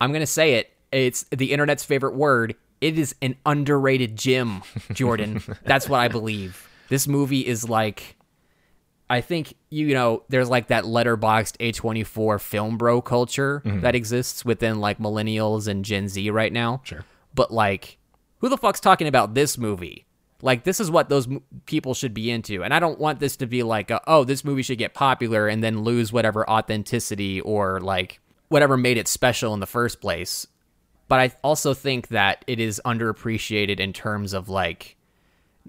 I'm 0.00 0.10
going 0.10 0.22
to 0.22 0.26
say 0.26 0.54
it. 0.54 0.72
It's 0.90 1.24
the 1.30 1.52
internet's 1.52 1.84
favorite 1.84 2.16
word. 2.16 2.56
It 2.80 2.98
is 2.98 3.14
an 3.22 3.36
underrated 3.46 4.16
gym, 4.16 4.62
Jordan. 4.92 5.40
That's 5.64 5.88
what 5.88 6.00
I 6.00 6.08
believe. 6.08 6.68
This 6.88 7.06
movie 7.06 7.46
is 7.46 7.68
like 7.68 8.16
I 9.08 9.20
think 9.20 9.54
you 9.70 9.94
know 9.94 10.24
there's 10.28 10.50
like 10.50 10.68
that 10.68 10.84
Letterboxd 10.84 11.56
A24 11.58 12.40
film 12.40 12.76
bro 12.76 13.00
culture 13.00 13.62
mm-hmm. 13.64 13.80
that 13.80 13.94
exists 13.94 14.44
within 14.44 14.80
like 14.80 14.98
millennials 14.98 15.68
and 15.68 15.84
Gen 15.84 16.08
Z 16.08 16.30
right 16.30 16.52
now. 16.52 16.80
Sure. 16.84 17.04
But 17.34 17.52
like 17.52 17.98
who 18.38 18.48
the 18.48 18.56
fuck's 18.58 18.80
talking 18.80 19.06
about 19.06 19.34
this 19.34 19.56
movie? 19.56 20.06
Like 20.42 20.64
this 20.64 20.80
is 20.80 20.90
what 20.90 21.08
those 21.08 21.28
m- 21.28 21.42
people 21.66 21.94
should 21.94 22.14
be 22.14 22.30
into. 22.30 22.62
And 22.62 22.74
I 22.74 22.80
don't 22.80 22.98
want 22.98 23.20
this 23.20 23.36
to 23.36 23.46
be 23.46 23.62
like 23.62 23.90
a, 23.90 24.00
oh 24.06 24.24
this 24.24 24.44
movie 24.44 24.62
should 24.62 24.78
get 24.78 24.94
popular 24.94 25.46
and 25.46 25.62
then 25.62 25.82
lose 25.82 26.12
whatever 26.12 26.48
authenticity 26.48 27.40
or 27.40 27.80
like 27.80 28.20
whatever 28.48 28.76
made 28.76 28.98
it 28.98 29.08
special 29.08 29.54
in 29.54 29.60
the 29.60 29.66
first 29.66 30.00
place. 30.00 30.46
But 31.08 31.20
I 31.20 31.32
also 31.44 31.74
think 31.74 32.08
that 32.08 32.44
it 32.48 32.58
is 32.58 32.80
underappreciated 32.84 33.78
in 33.78 33.92
terms 33.92 34.32
of 34.32 34.48
like 34.48 34.96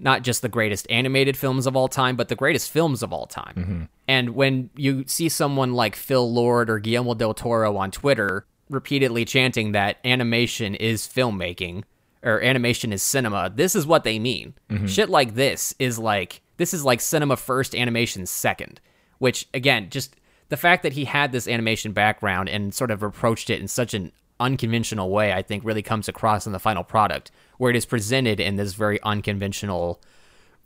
not 0.00 0.22
just 0.22 0.42
the 0.42 0.48
greatest 0.48 0.86
animated 0.90 1.36
films 1.36 1.66
of 1.66 1.76
all 1.76 1.88
time, 1.88 2.16
but 2.16 2.28
the 2.28 2.36
greatest 2.36 2.70
films 2.70 3.02
of 3.02 3.12
all 3.12 3.26
time. 3.26 3.54
Mm-hmm. 3.56 3.82
And 4.06 4.30
when 4.30 4.70
you 4.76 5.04
see 5.06 5.28
someone 5.28 5.74
like 5.74 5.96
Phil 5.96 6.32
Lord 6.32 6.70
or 6.70 6.78
Guillermo 6.78 7.14
del 7.14 7.34
Toro 7.34 7.76
on 7.76 7.90
Twitter 7.90 8.46
repeatedly 8.70 9.24
chanting 9.24 9.72
that 9.72 9.98
animation 10.04 10.74
is 10.74 11.06
filmmaking 11.06 11.84
or 12.22 12.40
animation 12.42 12.92
is 12.92 13.02
cinema, 13.02 13.50
this 13.54 13.74
is 13.74 13.86
what 13.86 14.04
they 14.04 14.18
mean. 14.18 14.54
Mm-hmm. 14.70 14.86
Shit 14.86 15.10
like 15.10 15.34
this 15.34 15.74
is 15.78 15.98
like 15.98 16.42
this 16.56 16.74
is 16.74 16.84
like 16.84 17.00
cinema 17.00 17.36
first, 17.36 17.74
animation 17.74 18.26
second. 18.26 18.80
Which 19.18 19.48
again, 19.52 19.90
just 19.90 20.14
the 20.48 20.56
fact 20.56 20.82
that 20.82 20.92
he 20.92 21.04
had 21.04 21.32
this 21.32 21.48
animation 21.48 21.92
background 21.92 22.48
and 22.48 22.72
sort 22.72 22.90
of 22.90 23.02
approached 23.02 23.50
it 23.50 23.60
in 23.60 23.68
such 23.68 23.94
an 23.94 24.12
unconventional 24.40 25.10
way, 25.10 25.32
I 25.32 25.42
think 25.42 25.64
really 25.64 25.82
comes 25.82 26.08
across 26.08 26.46
in 26.46 26.52
the 26.52 26.58
final 26.58 26.84
product, 26.84 27.30
where 27.58 27.70
it 27.70 27.76
is 27.76 27.86
presented 27.86 28.40
in 28.40 28.56
this 28.56 28.74
very 28.74 29.00
unconventional 29.02 30.00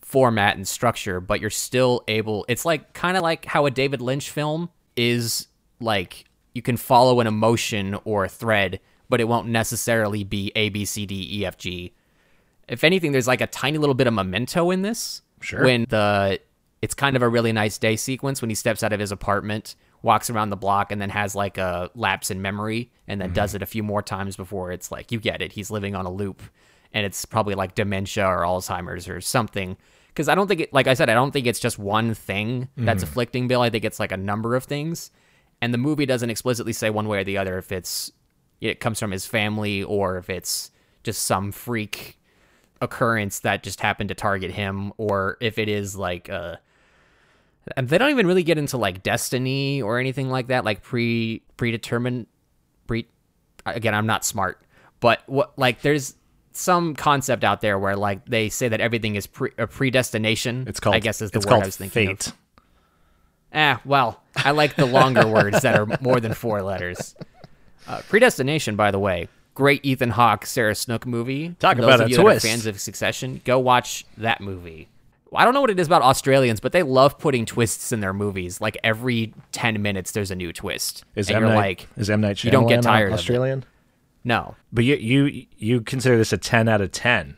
format 0.00 0.56
and 0.56 0.68
structure, 0.68 1.20
but 1.20 1.40
you're 1.40 1.50
still 1.50 2.04
able. 2.06 2.44
It's 2.48 2.64
like 2.64 2.92
kind 2.92 3.16
of 3.16 3.22
like 3.22 3.46
how 3.46 3.66
a 3.66 3.70
David 3.70 4.00
Lynch 4.00 4.30
film 4.30 4.70
is 4.96 5.48
like 5.80 6.26
you 6.54 6.62
can 6.62 6.76
follow 6.76 7.20
an 7.20 7.26
emotion 7.26 7.98
or 8.04 8.24
a 8.24 8.28
thread, 8.28 8.80
but 9.08 9.20
it 9.20 9.24
won't 9.28 9.48
necessarily 9.48 10.22
be 10.22 10.52
A, 10.54 10.68
B, 10.68 10.84
C, 10.84 11.06
D, 11.06 11.28
E, 11.40 11.46
F, 11.46 11.56
G. 11.56 11.94
If 12.68 12.84
anything, 12.84 13.12
there's 13.12 13.26
like 13.26 13.40
a 13.40 13.46
tiny 13.46 13.78
little 13.78 13.94
bit 13.94 14.06
of 14.06 14.14
memento 14.14 14.70
in 14.70 14.82
this. 14.82 15.22
Sure. 15.40 15.64
When 15.64 15.86
the 15.88 16.40
it's 16.80 16.94
kind 16.94 17.16
of 17.16 17.22
a 17.22 17.28
really 17.28 17.52
nice 17.52 17.78
day 17.78 17.96
sequence 17.96 18.42
when 18.42 18.50
he 18.50 18.54
steps 18.54 18.82
out 18.82 18.92
of 18.92 19.00
his 19.00 19.12
apartment, 19.12 19.76
walks 20.02 20.30
around 20.30 20.50
the 20.50 20.56
block, 20.56 20.92
and 20.92 21.00
then 21.00 21.10
has 21.10 21.34
like 21.34 21.58
a 21.58 21.90
lapse 21.94 22.30
in 22.30 22.42
memory, 22.42 22.90
and 23.06 23.20
then 23.20 23.28
mm-hmm. 23.28 23.34
does 23.34 23.54
it 23.54 23.62
a 23.62 23.66
few 23.66 23.82
more 23.82 24.02
times 24.02 24.36
before 24.36 24.72
it's 24.72 24.90
like 24.90 25.12
you 25.12 25.20
get 25.20 25.40
it. 25.40 25.52
He's 25.52 25.70
living 25.70 25.94
on 25.94 26.06
a 26.06 26.12
loop, 26.12 26.42
and 26.92 27.06
it's 27.06 27.24
probably 27.24 27.54
like 27.54 27.74
dementia 27.74 28.26
or 28.26 28.40
Alzheimer's 28.40 29.08
or 29.08 29.20
something. 29.20 29.76
Because 30.08 30.28
I 30.28 30.34
don't 30.34 30.46
think 30.46 30.60
it, 30.60 30.72
like 30.74 30.86
I 30.86 30.94
said, 30.94 31.08
I 31.08 31.14
don't 31.14 31.30
think 31.30 31.46
it's 31.46 31.60
just 31.60 31.78
one 31.78 32.14
thing 32.14 32.68
that's 32.76 33.02
afflicting 33.02 33.48
Bill. 33.48 33.62
I 33.62 33.70
think 33.70 33.84
it's 33.84 33.98
like 33.98 34.12
a 34.12 34.16
number 34.16 34.54
of 34.54 34.64
things, 34.64 35.10
and 35.62 35.72
the 35.72 35.78
movie 35.78 36.04
doesn't 36.04 36.28
explicitly 36.28 36.74
say 36.74 36.90
one 36.90 37.08
way 37.08 37.20
or 37.20 37.24
the 37.24 37.38
other 37.38 37.56
if 37.56 37.72
it's 37.72 38.12
it 38.60 38.78
comes 38.78 39.00
from 39.00 39.10
his 39.10 39.26
family 39.26 39.82
or 39.82 40.18
if 40.18 40.30
it's 40.30 40.70
just 41.02 41.24
some 41.24 41.50
freak 41.50 42.18
occurrence 42.80 43.40
that 43.40 43.62
just 43.62 43.80
happened 43.80 44.08
to 44.08 44.14
target 44.14 44.50
him 44.50 44.92
or 44.98 45.36
if 45.40 45.58
it 45.58 45.68
is 45.68 45.96
like 45.96 46.28
uh 46.28 46.56
and 47.76 47.88
they 47.88 47.96
don't 47.96 48.10
even 48.10 48.26
really 48.26 48.42
get 48.42 48.58
into 48.58 48.76
like 48.76 49.02
destiny 49.02 49.80
or 49.80 49.98
anything 49.98 50.28
like 50.28 50.48
that 50.48 50.64
like 50.64 50.82
pre 50.82 51.42
predetermined 51.56 52.26
pre 52.86 53.06
again 53.66 53.94
i'm 53.94 54.06
not 54.06 54.24
smart 54.24 54.60
but 55.00 55.22
what 55.26 55.56
like 55.56 55.80
there's 55.82 56.14
some 56.52 56.94
concept 56.94 57.44
out 57.44 57.60
there 57.60 57.78
where 57.78 57.96
like 57.96 58.24
they 58.26 58.48
say 58.48 58.68
that 58.68 58.80
everything 58.80 59.14
is 59.16 59.26
pre- 59.26 59.50
a 59.58 59.66
predestination 59.66 60.64
It's 60.68 60.80
called. 60.80 60.94
i 60.96 60.98
guess 61.00 61.22
is 61.22 61.30
the 61.30 61.40
word 61.40 61.48
i 61.62 61.64
was 61.66 61.76
thinking 61.76 62.10
of. 62.10 62.18
fate. 62.20 62.32
Ah, 63.54 63.80
well, 63.84 64.22
I 64.36 64.52
like 64.52 64.76
the 64.76 64.86
longer 64.86 65.26
words 65.38 65.60
that 65.62 65.78
are 65.78 65.86
more 66.00 66.20
than 66.20 66.32
four 66.32 66.62
letters. 66.62 67.14
Uh, 67.86 68.00
Predestination, 68.08 68.76
by 68.76 68.90
the 68.90 68.98
way, 68.98 69.28
great 69.54 69.84
Ethan 69.84 70.10
Hawke, 70.10 70.46
Sarah 70.46 70.74
Snook 70.74 71.04
movie. 71.06 71.54
Talk 71.58 71.76
For 71.76 71.82
about 71.82 71.98
those 71.98 72.00
a 72.00 72.04
of 72.04 72.10
you 72.10 72.16
that 72.16 72.22
are 72.22 72.24
twist. 72.30 72.46
fans 72.46 72.64
of 72.66 72.80
Succession, 72.80 73.42
go 73.44 73.58
watch 73.58 74.06
that 74.16 74.40
movie. 74.40 74.88
I 75.34 75.44
don't 75.44 75.52
know 75.54 75.60
what 75.60 75.68
it 75.70 75.78
is 75.80 75.86
about 75.86 76.00
Australians, 76.02 76.60
but 76.60 76.72
they 76.72 76.82
love 76.82 77.18
putting 77.18 77.44
twists 77.44 77.90
in 77.92 78.00
their 78.00 78.12
movies. 78.14 78.60
Like 78.60 78.78
every 78.84 79.34
ten 79.50 79.82
minutes, 79.82 80.12
there's 80.12 80.30
a 80.30 80.34
new 80.34 80.52
twist, 80.52 81.04
Is 81.14 81.28
and 81.28 81.36
M 81.36 81.42
you're 81.42 81.50
Night, 81.50 81.56
like, 81.56 81.88
is 81.98 82.08
M 82.08 82.20
Night 82.22 82.36
Shyamalan 82.36 82.44
you 82.44 82.50
don't 82.52 82.66
get 82.68 82.82
tired 82.82 83.08
of. 83.12 83.18
Australian? 83.18 83.64
No. 84.24 84.56
But 84.72 84.84
you 84.84 84.96
you 84.96 85.46
you 85.56 85.80
consider 85.80 86.16
this 86.16 86.32
a 86.32 86.38
ten 86.38 86.68
out 86.68 86.80
of 86.80 86.92
ten. 86.92 87.36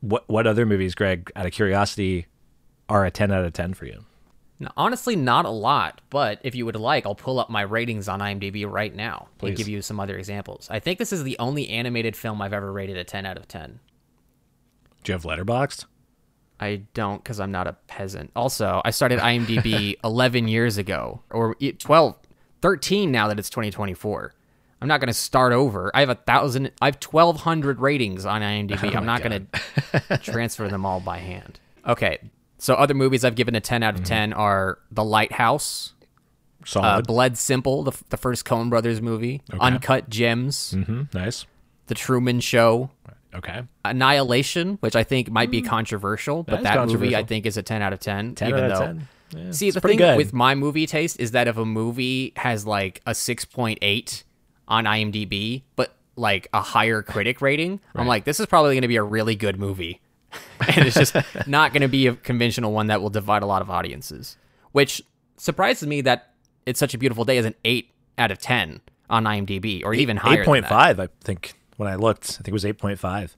What 0.00 0.28
what 0.28 0.46
other 0.46 0.66
movies, 0.66 0.94
Greg, 0.94 1.30
out 1.36 1.46
of 1.46 1.52
curiosity, 1.52 2.26
are 2.88 3.04
a 3.04 3.10
ten 3.10 3.30
out 3.32 3.44
of 3.44 3.52
ten 3.52 3.74
for 3.74 3.86
you? 3.86 4.04
No, 4.62 4.68
honestly, 4.76 5.16
not 5.16 5.44
a 5.44 5.50
lot, 5.50 6.00
but 6.08 6.38
if 6.44 6.54
you 6.54 6.64
would 6.66 6.76
like, 6.76 7.04
I'll 7.04 7.16
pull 7.16 7.40
up 7.40 7.50
my 7.50 7.62
ratings 7.62 8.08
on 8.08 8.20
IMDb 8.20 8.64
right 8.70 8.94
now 8.94 9.26
Please. 9.38 9.48
and 9.48 9.56
give 9.56 9.66
you 9.66 9.82
some 9.82 9.98
other 9.98 10.16
examples. 10.16 10.68
I 10.70 10.78
think 10.78 11.00
this 11.00 11.12
is 11.12 11.24
the 11.24 11.36
only 11.40 11.68
animated 11.68 12.14
film 12.14 12.40
I've 12.40 12.52
ever 12.52 12.72
rated 12.72 12.96
a 12.96 13.02
10 13.02 13.26
out 13.26 13.36
of 13.36 13.48
10. 13.48 13.80
Do 15.02 15.10
you 15.10 15.14
have 15.14 15.24
Letterboxd? 15.24 15.86
I 16.60 16.82
don't 16.94 17.24
because 17.24 17.40
I'm 17.40 17.50
not 17.50 17.66
a 17.66 17.72
peasant. 17.88 18.30
Also, 18.36 18.80
I 18.84 18.92
started 18.92 19.18
IMDb 19.18 19.96
11 20.04 20.46
years 20.46 20.78
ago, 20.78 21.22
or 21.30 21.56
e- 21.58 21.72
12, 21.72 22.16
13 22.60 23.10
now 23.10 23.26
that 23.26 23.40
it's 23.40 23.50
2024. 23.50 24.32
I'm 24.82 24.88
not 24.88 25.00
going 25.00 25.08
to 25.08 25.14
start 25.14 25.52
over. 25.52 25.90
I 25.94 26.00
have 26.00 26.10
a 26.10 26.14
thousand, 26.14 26.72
I 26.80 26.86
have 26.86 26.98
1,200 27.02 27.80
ratings 27.80 28.26
on 28.26 28.42
IMDb. 28.42 28.94
I'm 28.96 29.06
not 29.06 29.22
going 29.22 29.48
to 30.08 30.18
transfer 30.22 30.68
them 30.68 30.84
all 30.84 31.00
by 31.00 31.18
hand. 31.18 31.60
Okay. 31.86 32.18
So, 32.58 32.74
other 32.74 32.94
movies 32.94 33.24
I've 33.24 33.34
given 33.34 33.54
a 33.54 33.60
10 33.60 33.82
out 33.82 33.94
of 33.94 34.04
10 34.04 34.32
are 34.32 34.78
The 34.90 35.02
Lighthouse, 35.02 35.94
uh, 36.62 36.66
Solid. 36.66 37.06
Blood 37.06 37.36
Simple, 37.36 37.82
the, 37.82 37.92
the 38.10 38.16
first 38.16 38.44
Coen 38.44 38.70
Brothers 38.70 39.00
movie, 39.02 39.42
Uncut 39.58 40.08
Gems, 40.08 40.74
mm-hmm. 40.76 41.02
Nice. 41.12 41.46
The 41.88 41.94
Truman 41.94 42.38
Show, 42.40 42.90
Okay. 43.34 43.62
Annihilation, 43.84 44.76
which 44.80 44.94
I 44.94 45.04
think 45.04 45.30
might 45.30 45.50
be 45.50 45.62
controversial, 45.62 46.42
but 46.42 46.58
is 46.58 46.64
that 46.64 46.86
movie 46.86 47.16
I 47.16 47.22
think 47.22 47.46
is 47.46 47.56
a 47.56 47.62
10 47.62 47.82
out 47.82 47.92
of 47.92 48.00
10. 48.00 48.34
10 48.34 48.48
even 48.48 48.64
out 48.64 48.70
of 48.72 48.78
though, 48.78 48.86
10. 48.86 49.08
Yeah, 49.34 49.50
See, 49.52 49.70
the 49.70 49.80
thing 49.80 49.96
good. 49.96 50.16
with 50.16 50.32
my 50.32 50.54
movie 50.54 50.86
taste 50.86 51.18
is 51.18 51.30
that 51.30 51.48
if 51.48 51.56
a 51.56 51.64
movie 51.64 52.32
has 52.36 52.66
like 52.66 53.00
a 53.06 53.12
6.8 53.12 54.24
on 54.72 54.86
IMDb, 54.86 55.62
but 55.76 55.94
like 56.16 56.48
a 56.54 56.62
higher 56.62 57.02
critic 57.02 57.42
rating, 57.42 57.78
I'm 57.94 58.06
like, 58.06 58.24
this 58.24 58.40
is 58.40 58.46
probably 58.46 58.74
going 58.74 58.82
to 58.82 58.88
be 58.88 58.96
a 58.96 59.02
really 59.02 59.36
good 59.36 59.58
movie. 59.58 60.00
and 60.66 60.86
it's 60.86 60.96
just 60.96 61.14
not 61.46 61.74
going 61.74 61.82
to 61.82 61.88
be 61.88 62.06
a 62.06 62.14
conventional 62.14 62.72
one 62.72 62.86
that 62.86 63.02
will 63.02 63.10
divide 63.10 63.42
a 63.42 63.46
lot 63.46 63.60
of 63.60 63.70
audiences. 63.70 64.38
Which 64.72 65.02
surprises 65.36 65.86
me 65.86 66.00
that 66.00 66.32
it's 66.64 66.80
such 66.80 66.94
a 66.94 66.98
beautiful 66.98 67.26
day 67.26 67.36
is 67.36 67.44
an 67.44 67.54
eight 67.66 67.90
out 68.16 68.30
of 68.30 68.38
ten 68.38 68.80
on 69.10 69.24
IMDb, 69.24 69.84
or 69.84 69.92
even 69.92 70.16
higher. 70.16 70.40
Eight 70.40 70.46
point 70.46 70.66
five, 70.66 70.98
I 70.98 71.08
think. 71.22 71.54
When 71.76 71.88
I 71.88 71.96
looked, 71.96 72.24
I 72.24 72.36
think 72.36 72.48
it 72.48 72.52
was 72.52 72.64
eight 72.64 72.78
point 72.78 72.98
five. 72.98 73.36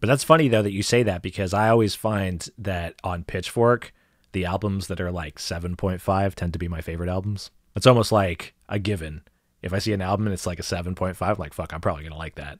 But 0.00 0.08
that's 0.08 0.24
funny 0.24 0.48
though 0.48 0.62
that 0.62 0.72
you 0.72 0.82
say 0.82 1.04
that 1.04 1.22
because 1.22 1.54
I 1.54 1.68
always 1.68 1.94
find 1.94 2.48
that 2.58 2.96
on 3.04 3.22
Pitchfork, 3.22 3.92
the 4.32 4.44
albums 4.44 4.88
that 4.88 5.00
are 5.00 5.12
like 5.12 5.38
seven 5.38 5.76
point 5.76 6.00
five 6.00 6.34
tend 6.34 6.52
to 6.54 6.58
be 6.58 6.66
my 6.66 6.80
favorite 6.80 7.08
albums. 7.08 7.50
It's 7.76 7.86
almost 7.86 8.10
like 8.10 8.54
a 8.68 8.80
given. 8.80 9.22
If 9.62 9.72
I 9.72 9.78
see 9.78 9.92
an 9.92 10.02
album 10.02 10.26
and 10.26 10.34
it's 10.34 10.46
like 10.46 10.58
a 10.58 10.64
seven 10.64 10.94
point 10.94 11.16
five, 11.16 11.36
I'm 11.36 11.40
like 11.40 11.54
fuck, 11.54 11.72
I'm 11.72 11.80
probably 11.80 12.04
gonna 12.04 12.16
like 12.16 12.34
that. 12.36 12.58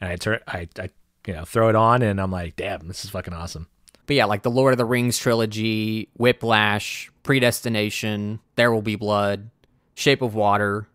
And 0.00 0.10
I 0.10 0.16
turn, 0.16 0.40
I, 0.46 0.68
I, 0.78 0.90
you 1.26 1.34
know, 1.34 1.44
throw 1.44 1.68
it 1.68 1.76
on, 1.76 2.02
and 2.02 2.20
I'm 2.20 2.30
like, 2.30 2.56
damn, 2.56 2.88
this 2.88 3.04
is 3.04 3.10
fucking 3.10 3.32
awesome. 3.32 3.68
But 4.06 4.16
yeah, 4.16 4.26
like 4.26 4.42
the 4.42 4.50
Lord 4.50 4.72
of 4.72 4.78
the 4.78 4.84
Rings 4.84 5.18
trilogy, 5.18 6.08
Whiplash, 6.14 7.10
Predestination, 7.22 8.40
There 8.56 8.72
Will 8.72 8.82
Be 8.82 8.96
Blood, 8.96 9.50
Shape 9.94 10.22
of 10.22 10.34
Water. 10.34 10.88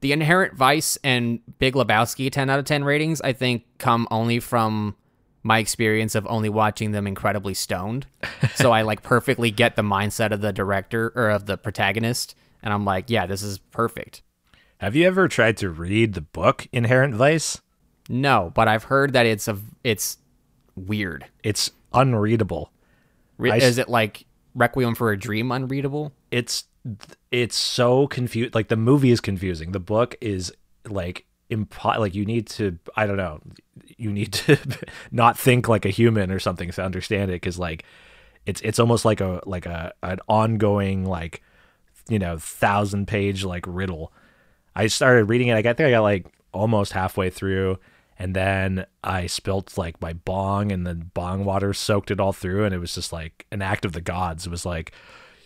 The 0.00 0.12
Inherent 0.12 0.54
Vice 0.54 0.98
and 1.02 1.40
Big 1.58 1.74
Lebowski 1.74 2.30
10 2.30 2.50
out 2.50 2.58
of 2.58 2.64
10 2.64 2.84
ratings, 2.84 3.20
I 3.22 3.32
think, 3.32 3.64
come 3.78 4.06
only 4.10 4.40
from 4.40 4.96
my 5.42 5.58
experience 5.58 6.14
of 6.14 6.26
only 6.28 6.48
watching 6.48 6.90
them 6.90 7.06
incredibly 7.06 7.54
stoned. 7.54 8.06
so 8.54 8.72
I 8.72 8.82
like 8.82 9.02
perfectly 9.02 9.50
get 9.50 9.76
the 9.76 9.82
mindset 9.82 10.32
of 10.32 10.40
the 10.40 10.52
director 10.52 11.12
or 11.14 11.30
of 11.30 11.46
the 11.46 11.56
protagonist. 11.56 12.34
And 12.62 12.72
I'm 12.74 12.84
like, 12.84 13.08
yeah, 13.08 13.26
this 13.26 13.42
is 13.42 13.58
perfect. 13.58 14.22
Have 14.78 14.96
you 14.96 15.06
ever 15.06 15.28
tried 15.28 15.56
to 15.58 15.70
read 15.70 16.14
the 16.14 16.20
book 16.20 16.66
Inherent 16.72 17.14
Vice? 17.14 17.60
No, 18.08 18.52
but 18.54 18.68
I've 18.68 18.84
heard 18.84 19.12
that 19.14 19.26
it's 19.26 19.48
a 19.48 19.58
it's 19.82 20.18
weird. 20.76 21.26
It's 21.42 21.70
unreadable. 21.92 22.70
Re- 23.38 23.52
I 23.52 23.56
is 23.56 23.78
it 23.78 23.88
like 23.88 24.26
Requiem 24.54 24.94
for 24.94 25.10
a 25.10 25.18
Dream 25.18 25.50
unreadable? 25.50 26.12
It's 26.30 26.64
it's 27.30 27.56
so 27.56 28.06
confused. 28.08 28.54
Like 28.54 28.68
the 28.68 28.76
movie 28.76 29.10
is 29.10 29.20
confusing. 29.20 29.72
The 29.72 29.80
book 29.80 30.16
is 30.20 30.52
like 30.86 31.24
impo- 31.50 31.98
like 31.98 32.14
you 32.14 32.24
need 32.24 32.48
to 32.48 32.78
I 32.96 33.06
don't 33.06 33.16
know. 33.16 33.40
You 33.96 34.12
need 34.12 34.32
to 34.34 34.58
not 35.10 35.38
think 35.38 35.68
like 35.68 35.86
a 35.86 35.90
human 35.90 36.30
or 36.30 36.38
something 36.38 36.70
to 36.70 36.82
understand 36.82 37.30
it 37.30 37.40
cuz 37.40 37.58
like 37.58 37.84
it's 38.44 38.60
it's 38.60 38.78
almost 38.78 39.04
like 39.04 39.20
a 39.20 39.40
like 39.46 39.66
a 39.66 39.94
an 40.02 40.18
ongoing 40.28 41.06
like 41.06 41.42
you 42.08 42.18
know, 42.18 42.36
thousand 42.36 43.06
page 43.06 43.44
like 43.44 43.64
riddle. 43.66 44.12
I 44.76 44.86
started 44.88 45.24
reading 45.26 45.48
it. 45.48 45.54
I 45.56 45.62
think 45.62 45.80
I 45.86 45.90
got 45.90 46.02
like 46.02 46.26
almost 46.52 46.92
halfway 46.92 47.30
through, 47.30 47.78
and 48.18 48.34
then 48.34 48.86
I 49.02 49.26
spilt 49.26 49.76
like 49.78 50.00
my 50.00 50.12
bong, 50.12 50.72
and 50.72 50.86
the 50.86 50.94
bong 50.94 51.44
water 51.44 51.72
soaked 51.72 52.10
it 52.10 52.20
all 52.20 52.32
through, 52.32 52.64
and 52.64 52.74
it 52.74 52.78
was 52.78 52.94
just 52.94 53.12
like 53.12 53.46
an 53.52 53.62
act 53.62 53.84
of 53.84 53.92
the 53.92 54.00
gods. 54.00 54.46
It 54.46 54.50
was 54.50 54.66
like 54.66 54.92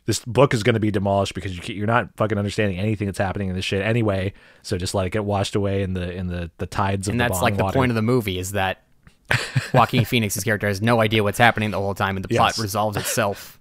this 0.06 0.24
book 0.24 0.54
is 0.54 0.62
going 0.62 0.74
to 0.74 0.80
be 0.80 0.90
demolished 0.90 1.34
because 1.34 1.68
you, 1.68 1.74
you're 1.74 1.86
not 1.86 2.08
fucking 2.16 2.38
understanding 2.38 2.78
anything 2.78 3.06
that's 3.06 3.18
happening 3.18 3.50
in 3.50 3.54
this 3.54 3.64
shit 3.64 3.82
anyway. 3.82 4.32
So 4.62 4.78
just 4.78 4.94
let 4.94 5.06
it 5.06 5.10
get 5.10 5.24
washed 5.24 5.54
away 5.54 5.82
in 5.82 5.92
the 5.92 6.10
in 6.12 6.28
the 6.28 6.50
the 6.58 6.66
tides 6.66 7.08
of 7.08 7.12
And 7.12 7.20
that's 7.20 7.42
like 7.42 7.56
the 7.56 7.70
point 7.70 7.90
of 7.90 7.96
the 7.96 8.02
movie 8.02 8.38
is 8.38 8.52
that 8.52 8.84
Joaquin 9.74 10.06
Phoenix's 10.06 10.42
character 10.42 10.66
has 10.66 10.80
no 10.80 11.02
idea 11.02 11.22
what's 11.22 11.36
happening 11.36 11.70
the 11.70 11.78
whole 11.78 11.94
time, 11.94 12.16
and 12.16 12.24
the 12.24 12.28
plot 12.28 12.54
Yes. 12.56 12.58
resolves 12.58 12.96
itself. 12.96 13.60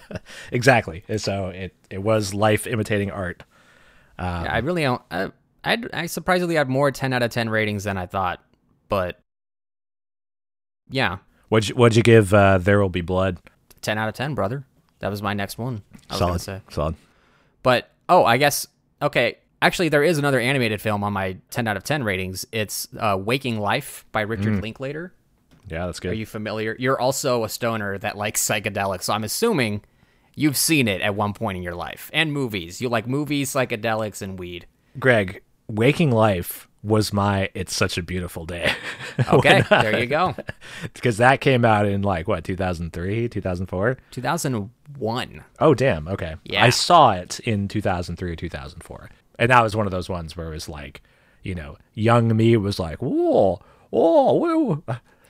exactly. 0.52 1.02
So 1.16 1.48
it 1.48 1.74
it 1.90 1.98
was 2.02 2.34
life 2.34 2.66
imitating 2.68 3.10
art. 3.10 3.42
Um, 4.18 4.44
Yeah, 4.44 4.52
I 4.52 4.58
really 4.58 4.82
don't. 4.82 5.02
I, 5.10 5.30
I 5.64 5.78
I 5.92 6.06
surprisingly 6.06 6.54
had 6.56 6.68
more 6.68 6.90
ten 6.90 7.12
out 7.12 7.22
of 7.22 7.30
ten 7.30 7.48
ratings 7.50 7.84
than 7.84 7.96
I 7.98 8.06
thought, 8.06 8.42
but 8.88 9.20
yeah, 10.90 11.18
What'd 11.48 11.68
you, 11.70 11.74
what'd 11.76 11.96
you 11.96 12.02
give? 12.02 12.32
Uh, 12.34 12.58
there 12.58 12.80
will 12.80 12.88
be 12.88 13.00
blood. 13.00 13.38
ten 13.80 13.98
out 13.98 14.08
of 14.08 14.14
ten, 14.14 14.34
brother. 14.34 14.64
That 15.00 15.10
was 15.10 15.22
my 15.22 15.34
next 15.34 15.58
one. 15.58 15.82
I 16.10 16.14
was 16.14 16.20
gonna 16.20 16.38
Solid. 16.38 16.40
say, 16.40 16.60
Solid. 16.74 16.94
but 17.62 17.90
oh, 18.08 18.24
I 18.24 18.36
guess 18.36 18.66
okay. 19.02 19.38
Actually, 19.60 19.88
there 19.88 20.04
is 20.04 20.18
another 20.18 20.38
animated 20.38 20.80
film 20.80 21.02
on 21.02 21.12
my 21.12 21.36
ten 21.50 21.66
out 21.66 21.76
of 21.76 21.84
ten 21.84 22.04
ratings. 22.04 22.46
It's 22.52 22.86
uh, 22.98 23.18
Waking 23.20 23.58
Life 23.60 24.04
by 24.12 24.20
Richard 24.22 24.54
Mm. 24.54 24.62
Linklater. 24.62 25.12
Yeah, 25.68 25.86
that's 25.86 26.00
good. 26.00 26.12
Are 26.12 26.14
you 26.14 26.26
familiar? 26.26 26.76
You're 26.78 26.98
also 27.00 27.44
a 27.44 27.48
stoner 27.48 27.98
that 27.98 28.16
likes 28.16 28.40
psychedelics, 28.46 29.02
so 29.02 29.12
I'm 29.12 29.24
assuming 29.24 29.82
you've 30.38 30.56
seen 30.56 30.88
it 30.88 31.00
at 31.00 31.14
one 31.14 31.32
point 31.32 31.56
in 31.56 31.62
your 31.62 31.74
life. 31.74 32.10
And 32.12 32.32
movies. 32.32 32.80
You 32.80 32.88
like 32.88 33.06
movies, 33.06 33.50
psychedelics, 33.52 34.22
and 34.22 34.38
weed. 34.38 34.66
Greg, 34.98 35.42
Waking 35.68 36.10
Life 36.10 36.68
was 36.82 37.12
my 37.12 37.50
It's 37.54 37.74
Such 37.74 37.98
a 37.98 38.02
Beautiful 38.02 38.46
Day. 38.46 38.72
Okay, 39.32 39.64
there 39.68 39.98
you 39.98 40.06
go. 40.06 40.36
Because 40.94 41.16
that 41.16 41.40
came 41.40 41.64
out 41.64 41.86
in 41.86 42.02
like, 42.02 42.28
what, 42.28 42.44
2003, 42.44 43.28
2004? 43.28 43.98
2001. 44.12 45.44
Oh, 45.58 45.74
damn. 45.74 46.06
Okay. 46.06 46.36
Yeah. 46.44 46.64
I 46.64 46.70
saw 46.70 47.10
it 47.12 47.40
in 47.40 47.66
2003 47.66 48.30
or 48.30 48.36
2004. 48.36 49.10
And 49.40 49.50
that 49.50 49.62
was 49.62 49.74
one 49.74 49.86
of 49.86 49.90
those 49.90 50.08
ones 50.08 50.36
where 50.36 50.46
it 50.46 50.50
was 50.50 50.68
like, 50.68 51.02
you 51.42 51.56
know, 51.56 51.78
young 51.94 52.36
me 52.36 52.56
was 52.56 52.78
like, 52.78 53.02
whoa, 53.02 53.60
whoa, 53.90 54.32
whoa 54.34 54.84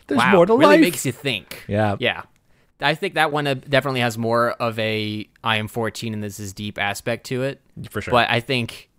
there's 0.09 0.19
wow, 0.19 0.33
more 0.33 0.47
to 0.47 0.57
really 0.57 0.77
life. 0.77 0.81
makes 0.81 1.07
you 1.07 1.13
think. 1.13 1.65
Yeah. 1.69 1.97
Yeah. 2.01 2.23
I 2.81 2.95
think 2.95 3.15
that 3.15 3.33
one 3.33 3.47
uh, 3.47 3.55
definitely 3.55 4.01
has 4.01 4.17
more 4.17 4.51
of 4.53 4.79
a 4.79 5.29
I 5.43 5.57
am 5.57 5.69
14 5.69 6.15
and 6.15 6.23
this 6.23 6.39
is 6.39 6.53
deep 6.53 6.79
aspect 6.79 7.27
to 7.27 7.43
it. 7.43 7.61
For 7.91 8.01
sure. 8.01 8.13
But 8.13 8.31
I 8.31 8.41
think 8.41 8.91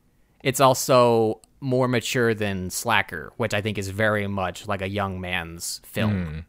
it's 0.43 0.59
also 0.59 1.41
more 1.61 1.88
mature 1.88 2.34
than 2.34 2.69
Slacker, 2.69 3.32
which 3.38 3.53
I 3.53 3.61
think 3.61 3.77
is 3.77 3.89
very 3.89 4.27
much 4.27 4.67
like 4.67 4.82
a 4.82 4.89
young 4.89 5.21
man's 5.21 5.82
film. 5.86 6.45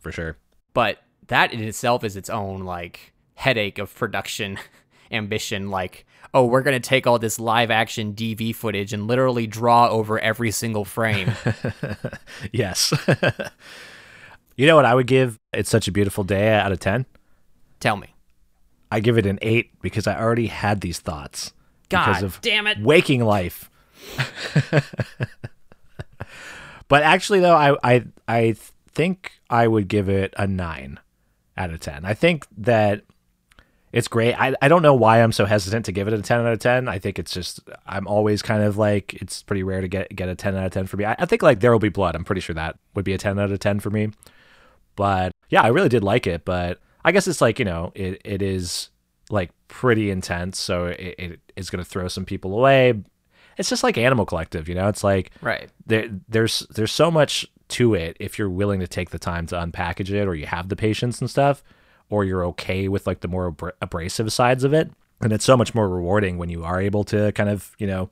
For 0.00 0.12
sure. 0.12 0.36
But 0.74 0.98
that 1.28 1.52
in 1.52 1.62
itself 1.62 2.04
is 2.04 2.16
its 2.16 2.30
own 2.30 2.60
like 2.60 3.12
headache 3.34 3.78
of 3.78 3.94
production 3.94 4.58
ambition 5.10 5.70
like 5.70 6.04
oh 6.34 6.44
we're 6.44 6.62
going 6.62 6.80
to 6.80 6.88
take 6.88 7.06
all 7.06 7.18
this 7.18 7.38
live 7.38 7.70
action 7.70 8.12
DV 8.12 8.54
footage 8.56 8.92
and 8.92 9.06
literally 9.06 9.46
draw 9.46 9.88
over 9.88 10.18
every 10.18 10.50
single 10.50 10.84
frame. 10.84 11.32
Yes. 12.52 12.92
you 14.56 14.66
know 14.66 14.76
what 14.76 14.84
I 14.84 14.94
would 14.94 15.06
give 15.06 15.38
It's 15.52 15.70
Such 15.70 15.88
a 15.88 15.92
Beautiful 15.92 16.24
Day 16.24 16.52
out 16.54 16.72
of 16.72 16.80
10? 16.80 17.06
Tell 17.80 17.96
me. 17.96 18.08
I 18.90 19.00
give 19.00 19.18
it 19.18 19.26
an 19.26 19.38
8 19.42 19.80
because 19.82 20.06
I 20.06 20.18
already 20.20 20.46
had 20.46 20.80
these 20.80 20.98
thoughts. 20.98 21.52
because 21.88 22.16
God 22.16 22.22
of 22.24 22.40
damn 22.40 22.66
it. 22.66 22.78
waking 22.80 23.24
life. 23.24 23.70
but 26.88 27.02
actually, 27.02 27.40
though, 27.40 27.56
I, 27.56 27.76
I 27.82 28.04
I 28.28 28.54
think 28.92 29.32
I 29.50 29.66
would 29.66 29.88
give 29.88 30.08
it 30.08 30.34
a 30.36 30.46
nine 30.46 31.00
out 31.56 31.70
of 31.70 31.80
ten. 31.80 32.04
I 32.04 32.14
think 32.14 32.46
that 32.58 33.02
it's 33.92 34.08
great. 34.08 34.34
I, 34.34 34.54
I 34.60 34.68
don't 34.68 34.82
know 34.82 34.94
why 34.94 35.22
I'm 35.22 35.32
so 35.32 35.44
hesitant 35.46 35.86
to 35.86 35.92
give 35.92 36.06
it 36.08 36.14
a 36.14 36.22
ten 36.22 36.40
out 36.40 36.52
of 36.52 36.58
ten. 36.58 36.88
I 36.88 36.98
think 36.98 37.18
it's 37.18 37.32
just 37.32 37.60
I'm 37.86 38.06
always 38.06 38.42
kind 38.42 38.62
of 38.62 38.76
like 38.76 39.14
it's 39.14 39.42
pretty 39.42 39.62
rare 39.62 39.80
to 39.80 39.88
get 39.88 40.14
get 40.14 40.28
a 40.28 40.34
ten 40.34 40.54
out 40.56 40.66
of 40.66 40.72
ten 40.72 40.86
for 40.86 40.96
me. 40.96 41.04
I, 41.04 41.16
I 41.18 41.24
think 41.26 41.42
like 41.42 41.60
There 41.60 41.72
Will 41.72 41.78
Be 41.78 41.88
Blood. 41.88 42.14
I'm 42.14 42.24
pretty 42.24 42.40
sure 42.42 42.54
that 42.54 42.78
would 42.94 43.04
be 43.04 43.14
a 43.14 43.18
ten 43.18 43.38
out 43.38 43.50
of 43.50 43.58
ten 43.58 43.80
for 43.80 43.90
me. 43.90 44.10
But 44.96 45.32
yeah, 45.50 45.62
I 45.62 45.68
really 45.68 45.88
did 45.88 46.02
like 46.02 46.26
it. 46.26 46.44
But 46.44 46.80
I 47.04 47.12
guess 47.12 47.28
it's 47.28 47.40
like 47.40 47.58
you 47.58 47.64
know 47.64 47.92
it 47.94 48.20
it 48.24 48.42
is 48.42 48.90
like 49.30 49.50
pretty 49.68 50.10
intense, 50.10 50.58
so 50.58 50.86
it, 50.86 51.14
it 51.18 51.40
is 51.56 51.70
going 51.70 51.82
to 51.84 51.88
throw 51.88 52.08
some 52.08 52.24
people 52.24 52.56
away. 52.56 52.94
It's 53.58 53.70
just 53.70 53.82
like 53.82 53.96
Animal 53.96 54.26
Collective, 54.26 54.68
you 54.68 54.74
know. 54.74 54.88
It's 54.88 55.02
like 55.04 55.30
Right. 55.40 55.70
there 55.86 56.08
there's 56.28 56.60
there's 56.70 56.92
so 56.92 57.10
much 57.10 57.46
to 57.68 57.94
it 57.94 58.16
if 58.20 58.38
you're 58.38 58.50
willing 58.50 58.78
to 58.80 58.86
take 58.86 59.10
the 59.10 59.18
time 59.18 59.46
to 59.48 59.56
unpackage 59.56 60.10
it, 60.10 60.26
or 60.28 60.34
you 60.34 60.46
have 60.46 60.68
the 60.68 60.76
patience 60.76 61.20
and 61.20 61.28
stuff, 61.30 61.62
or 62.10 62.24
you're 62.24 62.44
okay 62.46 62.86
with 62.88 63.06
like 63.06 63.20
the 63.20 63.28
more 63.28 63.46
abra- 63.46 63.72
abrasive 63.80 64.32
sides 64.32 64.62
of 64.64 64.72
it. 64.74 64.90
And 65.20 65.32
it's 65.32 65.44
so 65.46 65.56
much 65.56 65.74
more 65.74 65.88
rewarding 65.88 66.36
when 66.38 66.50
you 66.50 66.62
are 66.64 66.80
able 66.80 67.02
to 67.04 67.32
kind 67.32 67.48
of 67.48 67.72
you 67.78 67.86
know 67.86 68.10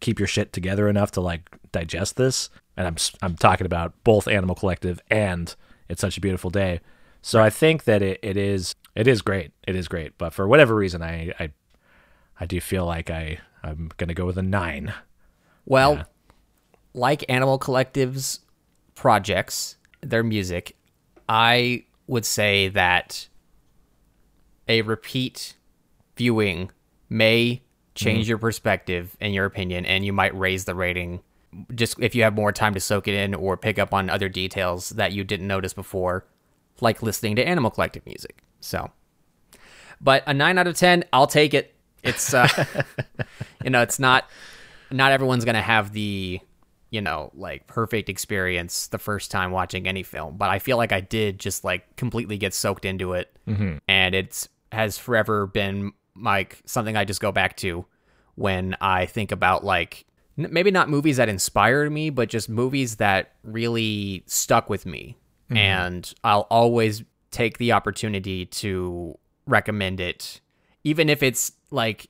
keep 0.00 0.18
your 0.20 0.26
shit 0.28 0.52
together 0.52 0.88
enough 0.88 1.10
to 1.12 1.20
like 1.20 1.48
digest 1.72 2.16
this. 2.16 2.50
And 2.76 2.86
I'm 2.86 2.96
I'm 3.22 3.36
talking 3.36 3.66
about 3.66 3.94
both 4.04 4.28
Animal 4.28 4.54
Collective 4.54 5.00
and 5.10 5.54
It's 5.88 6.00
Such 6.00 6.16
a 6.16 6.20
Beautiful 6.20 6.50
Day. 6.50 6.80
So 7.22 7.40
I 7.40 7.50
think 7.50 7.84
that 7.84 8.02
it, 8.02 8.18
it 8.22 8.36
is 8.36 8.74
it 8.94 9.06
is 9.06 9.22
great. 9.22 9.52
It 9.66 9.76
is 9.76 9.88
great. 9.88 10.18
But 10.18 10.32
for 10.32 10.46
whatever 10.48 10.74
reason, 10.74 11.02
I 11.02 11.32
I, 11.38 11.52
I 12.40 12.46
do 12.46 12.60
feel 12.60 12.84
like 12.86 13.10
I 13.10 13.38
I'm 13.62 13.90
gonna 13.96 14.14
go 14.14 14.26
with 14.26 14.38
a 14.38 14.42
nine. 14.42 14.92
Well, 15.64 15.94
Yeah. 15.94 16.04
like 16.94 17.24
Animal 17.28 17.58
Collective's 17.58 18.40
projects, 18.94 19.76
their 20.00 20.22
music, 20.24 20.76
I 21.28 21.84
would 22.08 22.24
say 22.26 22.68
that 22.68 23.28
a 24.68 24.82
repeat 24.82 25.54
viewing 26.16 26.70
may 27.08 27.62
change 27.94 28.24
mm-hmm. 28.24 28.30
your 28.30 28.38
perspective 28.38 29.16
and 29.20 29.32
your 29.32 29.44
opinion, 29.44 29.86
and 29.86 30.04
you 30.04 30.12
might 30.12 30.36
raise 30.36 30.64
the 30.64 30.74
rating 30.74 31.20
just 31.74 31.98
if 32.00 32.14
you 32.14 32.22
have 32.22 32.34
more 32.34 32.52
time 32.52 32.74
to 32.74 32.80
soak 32.80 33.08
it 33.08 33.14
in 33.14 33.34
or 33.34 33.56
pick 33.56 33.78
up 33.78 33.92
on 33.92 34.08
other 34.10 34.28
details 34.28 34.90
that 34.90 35.12
you 35.12 35.24
didn't 35.24 35.46
notice 35.46 35.72
before, 35.72 36.26
like 36.80 37.02
listening 37.02 37.36
to 37.36 37.46
Animal 37.46 37.70
Collective 37.70 38.04
music. 38.06 38.38
So, 38.60 38.90
but 40.00 40.22
a 40.26 40.34
nine 40.34 40.58
out 40.58 40.66
of 40.66 40.76
ten, 40.76 41.04
I'll 41.12 41.26
take 41.26 41.54
it. 41.54 41.74
It's 42.02 42.32
uh, 42.34 42.48
you 43.64 43.70
know, 43.70 43.82
it's 43.82 43.98
not 43.98 44.28
not 44.90 45.12
everyone's 45.12 45.44
gonna 45.44 45.62
have 45.62 45.92
the 45.92 46.40
you 46.92 47.00
know, 47.00 47.30
like 47.34 47.66
perfect 47.66 48.10
experience 48.10 48.88
the 48.88 48.98
first 48.98 49.30
time 49.30 49.50
watching 49.50 49.88
any 49.88 50.02
film, 50.02 50.36
but 50.36 50.50
I 50.50 50.58
feel 50.58 50.76
like 50.76 50.92
I 50.92 51.00
did 51.00 51.40
just 51.40 51.64
like 51.64 51.96
completely 51.96 52.36
get 52.36 52.52
soaked 52.52 52.84
into 52.84 53.14
it. 53.14 53.34
Mm-hmm. 53.48 53.78
And 53.88 54.14
it's 54.14 54.46
has 54.70 54.98
forever 54.98 55.46
been 55.46 55.92
like 56.14 56.60
something 56.66 56.94
I 56.94 57.06
just 57.06 57.22
go 57.22 57.32
back 57.32 57.56
to 57.58 57.86
when 58.34 58.76
I 58.80 59.06
think 59.06 59.32
about 59.32 59.64
like 59.64 60.04
maybe 60.36 60.70
not 60.70 60.88
movies 60.88 61.16
that 61.18 61.28
inspired 61.28 61.92
me, 61.92 62.10
but 62.10 62.28
just 62.28 62.48
movies 62.48 62.96
that 62.96 63.32
really 63.42 64.22
stuck 64.26 64.70
with 64.70 64.86
me. 64.86 65.16
Mm-hmm. 65.46 65.56
And 65.56 66.14
I'll 66.24 66.46
always 66.50 67.02
take 67.30 67.58
the 67.58 67.72
opportunity 67.72 68.46
to 68.46 69.18
recommend 69.46 70.00
it, 70.00 70.40
even 70.84 71.08
if 71.08 71.22
it's 71.22 71.52
like 71.70 72.08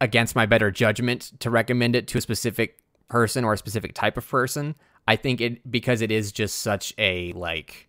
against 0.00 0.36
my 0.36 0.46
better 0.46 0.70
judgment 0.70 1.32
to 1.40 1.50
recommend 1.50 1.96
it 1.96 2.06
to 2.08 2.18
a 2.18 2.20
specific 2.20 2.78
person 3.08 3.44
or 3.44 3.54
a 3.54 3.58
specific 3.58 3.94
type 3.94 4.16
of 4.16 4.28
person. 4.28 4.74
I 5.08 5.16
think 5.16 5.40
it 5.40 5.70
because 5.70 6.00
it 6.00 6.10
is 6.10 6.32
just 6.32 6.58
such 6.58 6.92
a 6.98 7.32
like 7.32 7.88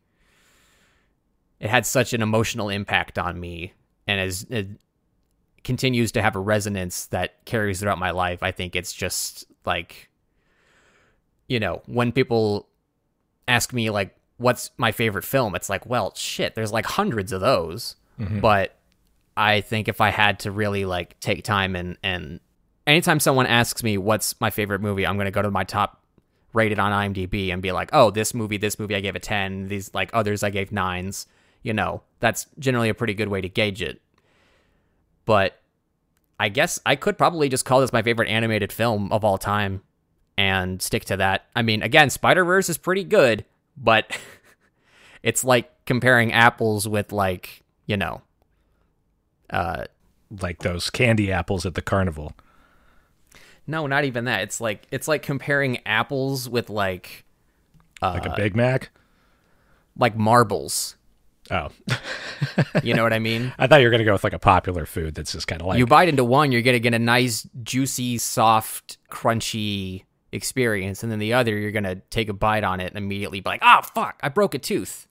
it 1.60 1.70
had 1.70 1.86
such 1.86 2.14
an 2.14 2.22
emotional 2.22 2.70
impact 2.70 3.18
on 3.18 3.40
me 3.40 3.74
and 4.06 4.22
as 4.22 4.46
it 4.50 4.68
continues 5.64 6.12
to 6.14 6.22
have 6.22 6.36
a 6.36 6.40
resonance 6.40 7.08
that 7.08 7.44
carries 7.46 7.80
throughout 7.80 7.98
my 8.00 8.12
life. 8.12 8.44
I 8.44 8.52
think 8.52 8.76
it's 8.76 8.94
just 8.94 9.46
like 9.68 10.10
you 11.48 11.60
know, 11.60 11.82
when 11.86 12.12
people 12.12 12.68
ask 13.48 13.72
me 13.72 13.90
like 13.90 14.16
what's 14.38 14.72
my 14.78 14.92
favorite 14.92 15.24
film, 15.24 15.56
it's 15.56 15.70
like, 15.70 15.86
well, 15.86 16.14
shit, 16.16 16.56
there's 16.56 16.72
like 16.72 16.86
hundreds 16.86 17.32
of 17.32 17.42
those. 17.42 17.96
Mm-hmm. 18.20 18.40
But 18.40 18.76
I 19.36 19.62
think 19.62 19.88
if 19.88 20.02
I 20.02 20.10
had 20.10 20.40
to 20.40 20.52
really 20.52 20.86
like 20.86 21.20
take 21.20 21.44
time 21.44 21.76
and 21.76 21.98
and 22.04 22.40
anytime 22.86 23.20
someone 23.20 23.46
asks 23.46 23.84
me 23.84 23.98
what's 23.98 24.40
my 24.42 24.50
favorite 24.50 24.82
movie, 24.82 25.06
I'm 25.06 25.18
gonna 25.18 25.32
go 25.32 25.42
to 25.42 25.52
my 25.52 25.64
top 25.64 26.04
rated 26.54 26.80
on 26.80 26.92
IMDb 26.92 27.54
and 27.54 27.62
be 27.62 27.72
like, 27.72 27.90
oh, 27.94 28.10
this 28.10 28.34
movie, 28.34 28.58
this 28.58 28.80
movie, 28.80 28.96
I 28.96 29.02
gave 29.02 29.16
a 29.16 29.20
ten. 29.20 29.68
These 29.68 29.94
like 29.94 30.10
others, 30.14 30.44
I 30.44 30.50
gave 30.50 30.72
nines. 30.72 31.28
You 31.64 31.74
know, 31.74 32.02
that's 32.20 32.48
generally 32.60 32.90
a 32.90 32.94
pretty 32.94 33.14
good 33.14 33.28
way 33.28 33.42
to 33.42 33.50
gauge 33.50 33.82
it. 33.82 34.02
But 35.26 35.60
I 36.40 36.50
guess 36.50 36.80
I 36.86 36.96
could 36.96 37.18
probably 37.18 37.50
just 37.50 37.66
call 37.66 37.82
this 37.82 37.92
my 37.94 38.02
favorite 38.02 38.30
animated 38.30 38.72
film 38.72 39.12
of 39.12 39.24
all 39.24 39.38
time 39.38 39.82
and 40.38 40.82
stick 40.82 41.04
to 41.06 41.18
that. 41.18 41.46
I 41.56 41.62
mean, 41.64 41.82
again, 41.82 42.10
Spider 42.10 42.46
Verse 42.46 42.70
is 42.70 42.78
pretty 42.78 43.04
good, 43.04 43.44
but 43.76 44.16
it's 45.24 45.44
like 45.44 45.72
comparing 45.86 46.32
apples 46.34 46.88
with 46.88 47.12
like 47.12 47.64
you 47.86 47.98
know 47.98 48.22
uh 49.50 49.86
Like 50.42 50.60
those 50.60 50.90
candy 50.90 51.32
apples 51.32 51.66
at 51.66 51.74
the 51.76 51.82
carnival. 51.82 52.34
no 53.66 53.88
not 53.88 54.04
even 54.04 54.26
that 54.26 54.42
it's 54.42 54.60
like 54.62 54.86
it's 54.92 55.08
like 55.08 55.22
comparing 55.24 55.80
apples 55.86 56.50
with 56.50 56.70
like 56.70 57.24
Like 58.02 58.26
a 58.26 58.34
Big 58.36 58.56
Mac. 58.56 58.90
like 59.98 60.16
marbles 60.18 60.96
Oh, 61.50 61.70
you 62.84 62.94
know 62.94 63.04
what 63.04 63.14
i 63.14 63.20
mean? 63.20 63.54
I 63.58 63.68
thought 63.68 63.80
you 63.82 63.88
were 63.88 63.92
gonna 63.92 64.04
go 64.04 64.14
with 64.14 64.24
like 64.24 64.34
a 64.34 64.40
popular 64.40 64.86
food 64.86 65.16
that's 65.16 65.32
just 65.32 65.48
kind 65.48 65.62
of 65.62 65.68
like 65.68 65.80
you 65.80 65.86
bite 65.86 66.10
into 66.10 66.24
one 66.24 66.52
you're 66.52 66.62
gonna 66.62 66.80
get 66.80 66.94
a 66.94 67.00
nice 67.00 67.48
juicy 67.64 68.18
soft 68.18 68.98
crunchy 69.10 70.04
experience 70.32 71.04
and 71.04 71.12
then 71.12 71.20
the 71.20 71.34
other 71.34 71.58
you're 71.58 71.72
gonna 71.72 71.96
take 72.10 72.30
a 72.30 72.34
bite 72.34 72.64
on 72.64 72.80
it 72.80 72.88
and 72.88 72.98
immediately 72.98 73.40
be 73.40 73.50
like 73.50 73.62
ah 73.64 73.82
fuck 73.82 74.20
i 74.22 74.30
broke 74.30 74.54
a 74.54 74.60
tooth. 74.60 75.08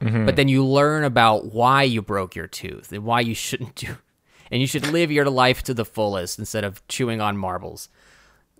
But 0.00 0.36
then 0.36 0.46
you 0.46 0.64
learn 0.64 1.02
about 1.02 1.52
why 1.52 1.82
you 1.82 2.02
broke 2.02 2.36
your 2.36 2.46
tooth 2.46 2.92
and 2.92 3.04
why 3.04 3.20
you 3.20 3.34
shouldn't 3.34 3.74
do 3.74 3.96
and 4.50 4.60
you 4.60 4.66
should 4.66 4.86
live 4.88 5.10
your 5.10 5.28
life 5.28 5.62
to 5.64 5.74
the 5.74 5.84
fullest 5.84 6.38
instead 6.38 6.62
of 6.64 6.86
chewing 6.86 7.20
on 7.20 7.36
marbles. 7.36 7.88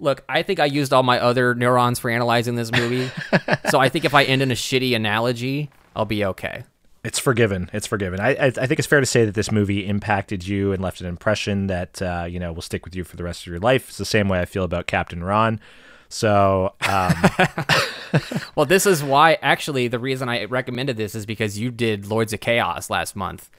Look 0.00 0.24
i 0.28 0.42
think 0.42 0.60
i 0.60 0.64
used 0.64 0.92
all 0.92 1.02
my 1.02 1.18
other 1.20 1.54
neurons 1.54 1.98
for 1.98 2.08
analyzing 2.10 2.54
this 2.54 2.70
movie 2.72 3.10
so 3.70 3.80
i 3.80 3.88
think 3.88 4.04
if 4.04 4.14
i 4.14 4.22
end 4.22 4.42
in 4.42 4.50
a 4.52 4.54
shitty 4.54 4.94
analogy 4.94 5.70
i'll 5.96 6.04
be 6.04 6.24
okay 6.24 6.62
it's 7.04 7.18
forgiven. 7.18 7.70
It's 7.72 7.86
forgiven. 7.86 8.20
I, 8.20 8.30
I 8.30 8.46
I 8.46 8.50
think 8.50 8.78
it's 8.78 8.86
fair 8.88 9.00
to 9.00 9.06
say 9.06 9.24
that 9.24 9.34
this 9.34 9.52
movie 9.52 9.86
impacted 9.86 10.46
you 10.46 10.72
and 10.72 10.82
left 10.82 11.00
an 11.00 11.06
impression 11.06 11.68
that 11.68 12.02
uh, 12.02 12.26
you 12.28 12.38
know 12.38 12.52
will 12.52 12.62
stick 12.62 12.84
with 12.84 12.94
you 12.94 13.04
for 13.04 13.16
the 13.16 13.24
rest 13.24 13.42
of 13.42 13.46
your 13.48 13.60
life. 13.60 13.88
It's 13.88 13.98
the 13.98 14.04
same 14.04 14.28
way 14.28 14.40
I 14.40 14.44
feel 14.44 14.64
about 14.64 14.86
Captain 14.86 15.22
Ron. 15.22 15.60
So 16.08 16.74
um, 16.88 17.14
Well, 18.54 18.66
this 18.66 18.86
is 18.86 19.02
why 19.02 19.38
actually 19.42 19.88
the 19.88 19.98
reason 19.98 20.28
I 20.28 20.44
recommended 20.44 20.96
this 20.96 21.14
is 21.14 21.26
because 21.26 21.58
you 21.58 21.70
did 21.70 22.06
Lords 22.06 22.32
of 22.32 22.40
Chaos 22.40 22.90
last 22.90 23.16
month. 23.16 23.50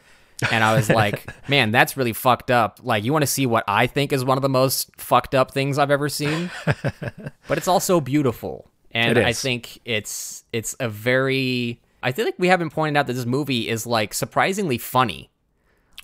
And 0.51 0.63
I 0.63 0.73
was 0.73 0.89
like, 0.89 1.27
man, 1.49 1.71
that's 1.71 1.97
really 1.97 2.13
fucked 2.13 2.49
up. 2.49 2.79
Like, 2.81 3.03
you 3.03 3.11
want 3.11 3.23
to 3.23 3.27
see 3.27 3.45
what 3.45 3.65
I 3.67 3.87
think 3.87 4.13
is 4.13 4.23
one 4.23 4.37
of 4.37 4.41
the 4.41 4.49
most 4.49 4.89
fucked 4.97 5.35
up 5.35 5.51
things 5.51 5.77
I've 5.77 5.91
ever 5.91 6.07
seen? 6.07 6.49
but 6.65 7.57
it's 7.57 7.67
also 7.67 7.99
beautiful. 7.99 8.69
And 8.91 9.19
I 9.19 9.33
think 9.33 9.79
it's 9.85 10.45
it's 10.51 10.75
a 10.79 10.89
very 10.89 11.79
I 12.01 12.11
feel 12.11 12.25
like 12.25 12.35
we 12.37 12.47
haven't 12.47 12.69
pointed 12.71 12.97
out 12.97 13.07
that 13.07 13.13
this 13.13 13.25
movie 13.25 13.67
is 13.69 13.85
like 13.85 14.13
surprisingly 14.13 14.77
funny. 14.77 15.29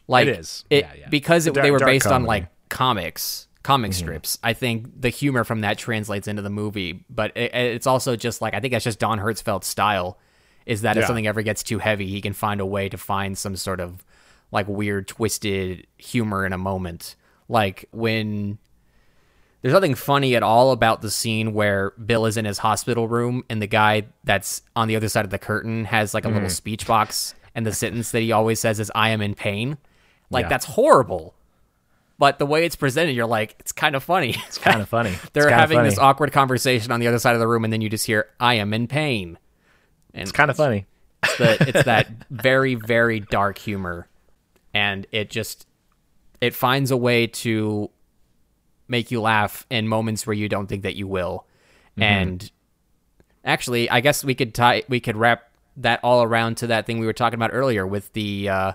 Like 0.08 0.28
It 0.28 0.40
is. 0.40 0.66
It, 0.70 0.84
Yeah, 0.86 0.94
yeah. 1.02 1.10
because 1.10 1.48
it, 1.48 1.54
Dark- 1.54 1.64
they 1.66 1.72
were 1.72 1.80
based 1.80 2.08
on 2.08 2.24
like 2.26 2.48
comics, 2.70 3.48
comic 3.64 3.92
Mm-hmm. 3.92 3.98
strips. 4.06 4.38
I 4.44 4.54
think 4.54 5.02
the 5.02 5.10
humor 5.10 5.44
from 5.44 5.62
that 5.62 5.78
translates 5.78 6.28
into 6.28 6.42
the 6.42 6.50
movie, 6.50 7.04
but 7.10 7.36
it, 7.36 7.54
it's 7.56 7.88
also 7.88 8.16
just 8.16 8.42
like 8.42 8.54
I 8.54 8.60
think 8.60 8.72
that's 8.74 8.84
just 8.84 9.00
Don 9.00 9.20
Hertzfeldt's 9.20 9.68
style. 9.68 10.20
Is 10.66 10.82
that 10.82 10.98
if 10.98 11.06
something 11.06 11.28
ever 11.28 11.44
gets 11.44 11.62
too 11.62 11.78
heavy, 11.78 12.08
he 12.08 12.22
can 12.22 12.34
find 12.34 12.60
a 12.60 12.66
way 12.66 12.90
to 12.90 12.98
find 12.98 13.38
some 13.38 13.56
sort 13.56 13.80
of 13.80 14.04
like 14.52 14.68
weird, 14.68 15.08
twisted 15.08 15.86
humor 15.98 16.44
in 16.46 16.54
a 16.54 16.58
moment. 16.58 17.16
Like 17.48 17.86
when 17.92 18.58
there's 19.66 19.74
nothing 19.74 19.96
funny 19.96 20.36
at 20.36 20.44
all 20.44 20.70
about 20.70 21.02
the 21.02 21.10
scene 21.10 21.52
where 21.52 21.90
Bill 21.94 22.28
is 22.28 22.38
in 22.38 22.46
his 22.46 22.60
hospital 22.60 23.08
room 23.08 23.44
and 23.50 23.60
the 23.60 23.66
guy 23.66 24.04
that's 24.24 24.62
on 24.76 24.88
the 24.88 24.96
other 24.96 25.10
side 25.10 25.26
of 25.26 25.32
the 25.32 25.40
curtain 25.40 25.86
has 25.86 26.14
like 26.14 26.24
a 26.24 26.28
little 26.28 26.50
mm. 26.50 26.52
speech 26.52 26.86
box 26.86 27.34
and 27.56 27.66
the 27.66 27.74
sentence 27.74 28.12
that 28.12 28.22
he 28.22 28.32
always 28.32 28.60
says 28.60 28.80
is 28.80 28.92
I 28.94 29.10
am 29.10 29.24
in 29.24 29.34
pain. 29.34 29.80
Like 30.30 30.44
Yeah. 30.44 30.50
that's 30.50 30.66
horrible. 30.66 31.34
But 32.20 32.38
the 32.38 32.46
way 32.46 32.64
it's 32.64 32.76
presented, 32.76 33.14
you're 33.14 33.26
like, 33.26 33.56
it's 33.58 33.72
kind 33.72 33.96
of 33.96 34.04
funny. 34.04 34.36
it's 34.46 34.60
kind 34.60 34.84
of 34.84 34.88
funny. 34.88 35.16
They're 35.34 35.50
having 35.50 35.80
funny. 35.80 35.90
this 35.90 35.98
awkward 35.98 36.32
conversation 36.32 36.92
on 36.92 37.00
the 37.00 37.08
other 37.08 37.18
side 37.18 37.34
of 37.34 37.40
the 37.40 37.48
room, 37.48 37.64
and 37.64 37.74
then 37.74 37.82
you 37.82 37.90
just 37.90 38.06
hear, 38.06 38.28
I 38.40 38.54
am 38.54 38.72
in 38.72 38.86
pain. 38.88 39.40
And 40.14 40.22
It's 40.22 40.32
kind 40.32 40.52
of 40.52 40.58
funny. 40.58 40.86
it's, 41.24 41.38
the, 41.40 41.70
it's 41.70 41.84
that 41.86 42.08
very, 42.30 42.76
very 42.76 43.20
dark 43.20 43.58
humor. 43.58 44.08
And 44.76 45.08
it 45.12 45.32
just, 45.32 45.66
it 46.40 46.54
finds 46.54 46.92
a 46.92 46.98
way 46.98 47.26
to 47.26 47.90
make 48.88 49.12
you 49.12 49.22
laugh 49.22 49.66
in 49.70 49.88
moments 49.88 50.26
where 50.28 50.34
you 50.34 50.50
don't 50.50 50.68
think 50.68 50.84
that 50.84 50.96
you 50.96 51.08
will. 51.08 51.46
And 51.98 52.52
actually, 53.44 53.90
I 53.90 54.02
guess 54.02 54.24
we 54.24 54.36
could 54.36 54.54
tie, 54.54 54.84
we 54.90 55.00
could 55.00 55.16
wrap 55.16 55.50
that 55.78 56.00
all 56.04 56.24
around 56.24 56.56
to 56.58 56.68
that 56.68 56.86
thing 56.86 57.00
we 57.00 57.06
were 57.06 57.14
talking 57.14 57.36
about 57.36 57.52
earlier 57.54 57.88
with 57.88 58.12
the, 58.14 58.50
uh, 58.50 58.72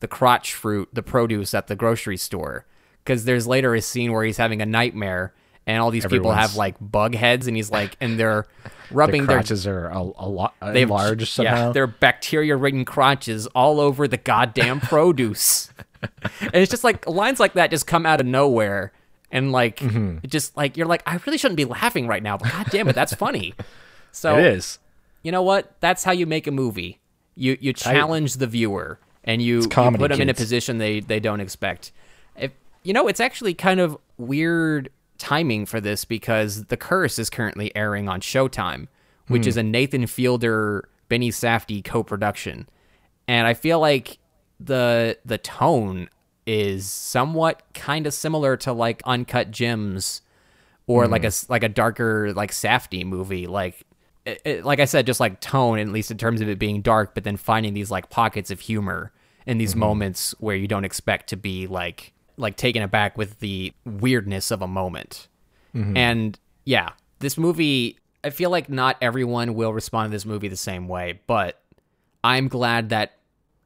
the 0.00 0.08
crotch 0.08 0.54
fruit, 0.54 0.88
the 0.92 1.02
produce 1.02 1.54
at 1.54 1.68
the 1.68 1.76
grocery 1.76 2.16
store. 2.16 2.66
Because 3.04 3.24
there's 3.24 3.46
later 3.46 3.74
a 3.74 3.80
scene 3.80 4.12
where 4.12 4.24
he's 4.24 4.38
having 4.38 4.62
a 4.62 4.66
nightmare, 4.66 5.34
and 5.66 5.80
all 5.80 5.90
these 5.90 6.06
people 6.06 6.32
have 6.32 6.56
like 6.56 6.76
bug 6.80 7.14
heads, 7.14 7.46
and 7.46 7.56
he's 7.56 7.70
like, 7.70 7.96
and 8.00 8.18
they're 8.18 8.46
rubbing 8.90 9.26
their 9.26 9.38
crotches 9.38 9.66
are 9.66 9.86
a, 9.86 9.98
a 9.98 10.28
lot 10.28 10.54
have 10.60 10.90
large 10.90 11.30
somehow. 11.30 11.66
Yeah, 11.66 11.72
they're 11.72 11.86
bacteria 11.86 12.56
ridden 12.56 12.84
crotches 12.84 13.46
all 13.48 13.80
over 13.80 14.08
the 14.08 14.16
goddamn 14.16 14.80
produce. 14.80 15.70
and 16.40 16.54
it's 16.54 16.70
just 16.70 16.84
like 16.84 17.06
lines 17.06 17.40
like 17.40 17.54
that 17.54 17.70
just 17.70 17.86
come 17.86 18.06
out 18.06 18.20
of 18.20 18.26
nowhere. 18.26 18.92
And 19.34 19.52
like 19.52 19.80
Mm-hmm. 19.80 20.18
it 20.22 20.30
just 20.30 20.56
like 20.56 20.76
you're 20.78 20.86
like, 20.86 21.02
I 21.06 21.18
really 21.26 21.36
shouldn't 21.38 21.56
be 21.58 21.66
laughing 21.66 22.06
right 22.06 22.22
now, 22.22 22.38
but 22.38 22.50
god 22.50 22.66
damn 22.70 22.88
it, 22.88 22.94
that's 22.94 23.14
funny. 23.14 23.52
So 24.12 24.38
it 24.38 24.44
is. 24.46 24.78
you 25.24 25.32
know 25.32 25.42
what? 25.42 25.74
That's 25.80 26.04
how 26.04 26.12
you 26.12 26.24
make 26.24 26.46
a 26.46 26.52
movie. 26.52 27.00
You 27.34 27.58
you 27.60 27.72
challenge 27.72 28.34
the 28.36 28.46
viewer 28.46 29.00
and 29.24 29.42
you, 29.42 29.62
you 29.62 29.68
put 29.68 30.08
them 30.12 30.20
in 30.20 30.28
a 30.28 30.34
position 30.34 30.78
they 30.78 31.00
they 31.00 31.18
don't 31.18 31.40
expect. 31.40 31.90
If 32.36 32.52
you 32.84 32.92
know, 32.92 33.08
it's 33.08 33.18
actually 33.18 33.54
kind 33.54 33.80
of 33.80 33.98
weird 34.16 34.88
timing 35.18 35.66
for 35.66 35.80
this 35.80 36.04
because 36.04 36.66
The 36.66 36.76
Curse 36.76 37.18
is 37.18 37.28
currently 37.28 37.74
airing 37.74 38.08
on 38.08 38.20
Showtime, 38.20 38.86
which 39.26 39.42
Hmm. 39.46 39.48
is 39.48 39.56
a 39.56 39.64
Nathan 39.64 40.06
Fielder 40.06 40.88
Benny 41.08 41.30
Safdie 41.32 41.82
co-production. 41.84 42.68
And 43.26 43.48
I 43.48 43.54
feel 43.54 43.80
like 43.80 44.18
the 44.60 45.18
the 45.24 45.38
tone 45.38 46.08
is 46.46 46.88
somewhat 46.88 47.62
kind 47.72 48.06
of 48.06 48.14
similar 48.14 48.56
to 48.58 48.72
like 48.72 49.02
Uncut 49.04 49.50
Gems 49.50 50.22
or 50.86 51.06
like 51.06 51.20
mm-hmm. 51.20 51.26
a 51.26 51.28
s- 51.28 51.48
like 51.48 51.62
a 51.62 51.68
darker 51.68 52.32
like 52.34 52.50
Safdie 52.50 53.04
movie. 53.04 53.46
Like 53.46 53.82
it, 54.24 54.42
it- 54.44 54.64
like 54.64 54.80
I 54.80 54.84
said 54.84 55.06
just 55.06 55.20
like 55.20 55.40
tone 55.40 55.78
at 55.78 55.88
least 55.88 56.10
in 56.10 56.18
terms 56.18 56.40
of 56.40 56.48
it 56.48 56.58
being 56.58 56.82
dark 56.82 57.14
but 57.14 57.24
then 57.24 57.36
finding 57.36 57.74
these 57.74 57.90
like 57.90 58.10
pockets 58.10 58.50
of 58.50 58.60
humor 58.60 59.12
in 59.46 59.58
these 59.58 59.70
mm-hmm. 59.70 59.80
moments 59.80 60.34
where 60.38 60.56
you 60.56 60.68
don't 60.68 60.84
expect 60.84 61.28
to 61.30 61.36
be 61.36 61.66
like 61.66 62.12
like 62.36 62.56
taken 62.56 62.82
aback 62.82 63.16
with 63.16 63.38
the 63.40 63.72
weirdness 63.84 64.50
of 64.50 64.60
a 64.60 64.68
moment. 64.68 65.28
Mm-hmm. 65.74 65.96
And 65.96 66.38
yeah 66.64 66.90
this 67.20 67.38
movie 67.38 67.98
I 68.22 68.30
feel 68.30 68.50
like 68.50 68.68
not 68.68 68.96
everyone 69.00 69.54
will 69.54 69.72
respond 69.72 70.10
to 70.10 70.10
this 70.10 70.26
movie 70.26 70.48
the 70.48 70.56
same 70.56 70.88
way 70.88 71.20
but 71.26 71.60
I'm 72.22 72.48
glad 72.48 72.88
that 72.90 73.18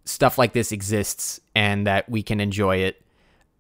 stuff 0.09 0.39
like 0.39 0.53
this 0.53 0.73
exists 0.73 1.41
and 1.55 1.87
that 1.87 2.09
we 2.09 2.23
can 2.23 2.41
enjoy 2.41 2.77
it 2.77 3.03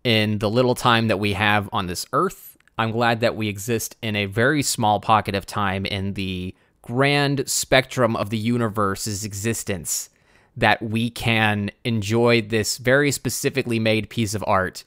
in 0.04 0.38
the 0.38 0.48
little 0.48 0.74
time 0.74 1.08
that 1.08 1.18
we 1.18 1.34
have 1.34 1.68
on 1.72 1.86
this 1.86 2.06
earth. 2.12 2.56
I'm 2.78 2.90
glad 2.90 3.20
that 3.20 3.36
we 3.36 3.48
exist 3.48 3.96
in 4.02 4.16
a 4.16 4.26
very 4.26 4.62
small 4.62 5.00
pocket 5.00 5.34
of 5.34 5.44
time 5.44 5.84
in 5.84 6.14
the 6.14 6.54
grand 6.80 7.48
spectrum 7.48 8.16
of 8.16 8.30
the 8.30 8.38
universe's 8.38 9.24
existence 9.24 10.08
that 10.56 10.80
we 10.82 11.10
can 11.10 11.70
enjoy 11.84 12.40
this 12.40 12.78
very 12.78 13.12
specifically 13.12 13.78
made 13.78 14.08
piece 14.08 14.34
of 14.34 14.42
art 14.46 14.84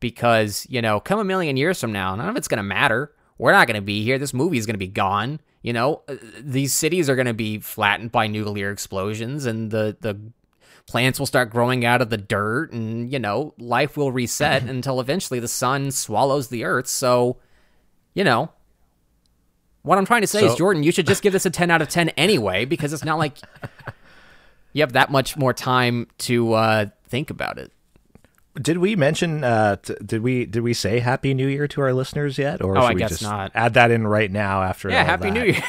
because, 0.00 0.66
you 0.68 0.82
know, 0.82 1.00
come 1.00 1.18
a 1.18 1.24
million 1.24 1.56
years 1.56 1.80
from 1.80 1.92
now, 1.92 2.14
none 2.16 2.28
of 2.28 2.36
it's 2.36 2.48
going 2.48 2.58
to 2.58 2.62
matter. 2.62 3.12
We're 3.38 3.52
not 3.52 3.66
going 3.66 3.76
to 3.76 3.82
be 3.82 4.02
here. 4.02 4.18
This 4.18 4.34
movie 4.34 4.58
is 4.58 4.66
going 4.66 4.74
to 4.74 4.78
be 4.78 4.88
gone. 4.88 5.40
You 5.62 5.72
know, 5.72 6.02
Uh, 6.08 6.16
these 6.40 6.72
cities 6.72 7.08
are 7.08 7.14
going 7.14 7.26
to 7.26 7.34
be 7.34 7.58
flattened 7.58 8.12
by 8.12 8.26
nuclear 8.26 8.70
explosions 8.70 9.46
and 9.46 9.70
the, 9.70 9.96
the 10.00 10.18
plants 10.86 11.18
will 11.18 11.26
start 11.26 11.50
growing 11.50 11.84
out 11.84 12.02
of 12.02 12.10
the 12.10 12.16
dirt 12.18 12.72
and, 12.72 13.12
you 13.12 13.18
know, 13.18 13.54
life 13.58 13.96
will 13.96 14.12
reset 14.12 14.62
until 14.68 15.00
eventually 15.00 15.40
the 15.40 15.48
sun 15.48 15.90
swallows 15.90 16.48
the 16.48 16.64
earth. 16.64 16.86
So, 16.86 17.38
you 18.14 18.24
know, 18.24 18.50
what 19.82 19.98
I'm 19.98 20.06
trying 20.06 20.20
to 20.22 20.26
say 20.26 20.44
is, 20.44 20.54
Jordan, 20.54 20.82
you 20.82 20.92
should 20.92 21.06
just 21.06 21.22
give 21.22 21.32
this 21.32 21.46
a 21.46 21.50
10 21.50 21.70
out 21.70 21.82
of 21.82 21.88
10 21.88 22.10
anyway 22.10 22.64
because 22.64 22.92
it's 22.92 23.04
not 23.04 23.18
like 23.18 23.38
you 24.72 24.82
have 24.82 24.92
that 24.92 25.10
much 25.10 25.36
more 25.36 25.52
time 25.52 26.06
to 26.18 26.52
uh, 26.54 26.86
think 27.08 27.30
about 27.30 27.58
it. 27.58 27.70
Did 28.60 28.78
we 28.78 28.94
mention? 28.94 29.42
Uh, 29.42 29.76
t- 29.76 29.96
did 30.06 30.22
we 30.22 30.46
did 30.46 30.62
we 30.62 30.74
say 30.74 31.00
Happy 31.00 31.34
New 31.34 31.48
Year 31.48 31.66
to 31.66 31.80
our 31.80 31.92
listeners 31.92 32.38
yet, 32.38 32.62
or 32.62 32.78
Oh, 32.78 32.82
should 32.82 32.86
I 32.86 32.94
we 32.94 33.00
guess 33.00 33.10
just 33.10 33.22
not. 33.22 33.50
add 33.52 33.74
that 33.74 33.90
in 33.90 34.06
right 34.06 34.30
now 34.30 34.62
after? 34.62 34.90
Yeah, 34.90 35.02
Happy 35.02 35.24
that? 35.30 35.32
New 35.34 35.44
Year. 35.44 35.62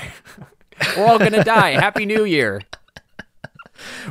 We're 0.95 1.07
all 1.07 1.18
going 1.18 1.32
to 1.32 1.43
die. 1.43 1.72
Happy 1.72 2.05
New 2.05 2.26
Year. 2.26 2.61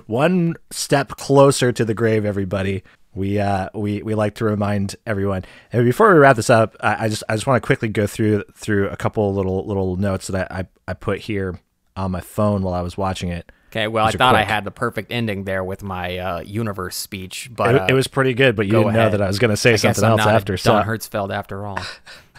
One 0.06 0.54
step 0.70 1.10
closer 1.10 1.72
to 1.72 1.84
the 1.84 1.94
grave, 1.94 2.24
everybody. 2.24 2.82
We 3.14 3.38
uh 3.38 3.68
we 3.74 4.02
we 4.02 4.14
like 4.14 4.34
to 4.36 4.44
remind 4.44 4.96
everyone. 5.06 5.44
And 5.72 5.84
before 5.84 6.12
we 6.12 6.18
wrap 6.18 6.36
this 6.36 6.50
up, 6.50 6.76
I, 6.80 7.04
I 7.04 7.08
just 7.08 7.22
I 7.28 7.34
just 7.34 7.46
want 7.46 7.62
to 7.62 7.66
quickly 7.66 7.88
go 7.88 8.06
through 8.06 8.44
through 8.54 8.88
a 8.88 8.96
couple 8.96 9.32
little 9.32 9.64
little 9.66 9.96
notes 9.96 10.26
that 10.28 10.50
I 10.50 10.60
I, 10.60 10.66
I 10.88 10.94
put 10.94 11.20
here 11.20 11.60
on 11.96 12.10
my 12.10 12.20
phone 12.20 12.62
while 12.62 12.74
I 12.74 12.80
was 12.80 12.96
watching 12.96 13.30
it. 13.30 13.50
Okay, 13.74 13.88
well, 13.88 14.04
I 14.04 14.08
These 14.08 14.14
are 14.16 14.18
thought 14.18 14.34
I 14.36 14.44
had 14.44 14.64
the 14.64 14.70
perfect 14.70 15.10
ending 15.10 15.44
there 15.44 15.64
with 15.64 15.82
my 15.82 16.16
uh, 16.18 16.40
universe 16.42 16.94
speech, 16.94 17.50
but 17.52 17.74
It, 17.74 17.80
uh, 17.80 17.86
it 17.90 17.92
was 17.92 18.06
pretty 18.06 18.32
good, 18.32 18.54
but 18.54 18.66
you 18.66 18.72
didn't 18.72 18.92
know 18.92 19.10
that 19.10 19.20
I 19.20 19.26
was 19.26 19.40
going 19.40 19.50
to 19.50 19.56
say 19.56 19.72
I 19.72 19.76
something 19.76 20.04
else 20.04 20.20
after. 20.20 20.56
So 20.56 20.74
Hertzfeldt 20.74 21.34
after 21.34 21.66
all. 21.66 21.80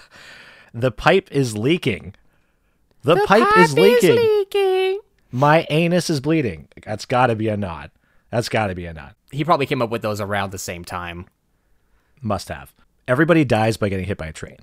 the 0.73 0.91
pipe 0.91 1.29
is 1.31 1.57
leaking. 1.57 2.15
The, 3.03 3.17
pipe, 3.17 3.57
is 3.57 3.73
leaking. 3.73 4.15
leaking. 4.15 4.99
My 5.35 5.67
anus 5.69 6.09
is 6.09 6.21
bleeding. 6.21 6.69
That's 6.85 7.03
got 7.03 7.27
to 7.27 7.35
be 7.35 7.49
a 7.49 7.57
nod. 7.57 7.91
That's 8.31 8.47
got 8.47 8.67
to 8.67 8.75
be 8.75 8.85
a 8.85 8.93
nod. 8.93 9.15
He 9.31 9.43
probably 9.43 9.65
came 9.65 9.81
up 9.81 9.89
with 9.89 10.01
those 10.01 10.21
around 10.21 10.53
the 10.53 10.57
same 10.57 10.85
time. 10.85 11.25
Must 12.21 12.47
have. 12.47 12.73
Everybody 13.05 13.43
dies 13.43 13.75
by 13.75 13.89
getting 13.89 14.05
hit 14.05 14.17
by 14.17 14.27
a 14.27 14.31
train. 14.31 14.59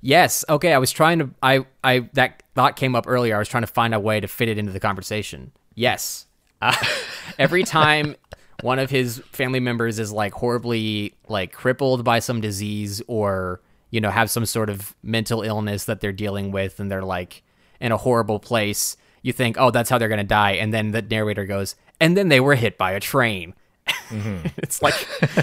Yes. 0.00 0.42
Okay. 0.48 0.72
I 0.72 0.78
was 0.78 0.92
trying 0.92 1.18
to. 1.18 1.30
I. 1.42 1.66
I. 1.84 2.08
That 2.14 2.42
thought 2.54 2.74
came 2.74 2.94
up 2.94 3.04
earlier. 3.06 3.36
I 3.36 3.38
was 3.38 3.48
trying 3.48 3.64
to 3.64 3.66
find 3.66 3.94
a 3.94 4.00
way 4.00 4.18
to 4.18 4.26
fit 4.26 4.48
it 4.48 4.56
into 4.56 4.72
the 4.72 4.80
conversation. 4.80 5.52
Yes. 5.74 6.24
Uh, 6.62 6.74
every 7.38 7.62
time 7.62 8.16
one 8.62 8.78
of 8.78 8.88
his 8.88 9.18
family 9.30 9.60
members 9.60 9.98
is 9.98 10.10
like 10.10 10.32
horribly 10.32 11.14
like 11.28 11.52
crippled 11.52 12.02
by 12.02 12.20
some 12.20 12.40
disease 12.40 13.02
or 13.08 13.60
you 13.90 14.00
know 14.00 14.10
have 14.10 14.30
some 14.30 14.46
sort 14.46 14.70
of 14.70 14.96
mental 15.02 15.42
illness 15.42 15.84
that 15.84 16.00
they're 16.00 16.12
dealing 16.12 16.50
with 16.50 16.80
and 16.80 16.90
they're 16.90 17.02
like 17.02 17.42
in 17.78 17.92
a 17.92 17.98
horrible 17.98 18.38
place, 18.38 18.96
you 19.24 19.32
think, 19.32 19.56
oh, 19.58 19.72
that's 19.72 19.90
how 19.90 19.98
they're 19.98 20.08
gonna 20.08 20.22
die, 20.22 20.52
and 20.52 20.72
then 20.72 20.92
the 20.92 21.02
narrator 21.02 21.46
goes, 21.46 21.74
and 21.98 22.16
then 22.16 22.28
they 22.28 22.38
were 22.38 22.54
hit 22.54 22.78
by 22.78 22.92
a 22.92 23.00
train. 23.00 23.54
Mm-hmm. 23.86 24.48
it's 24.58 24.82
like 24.82 24.94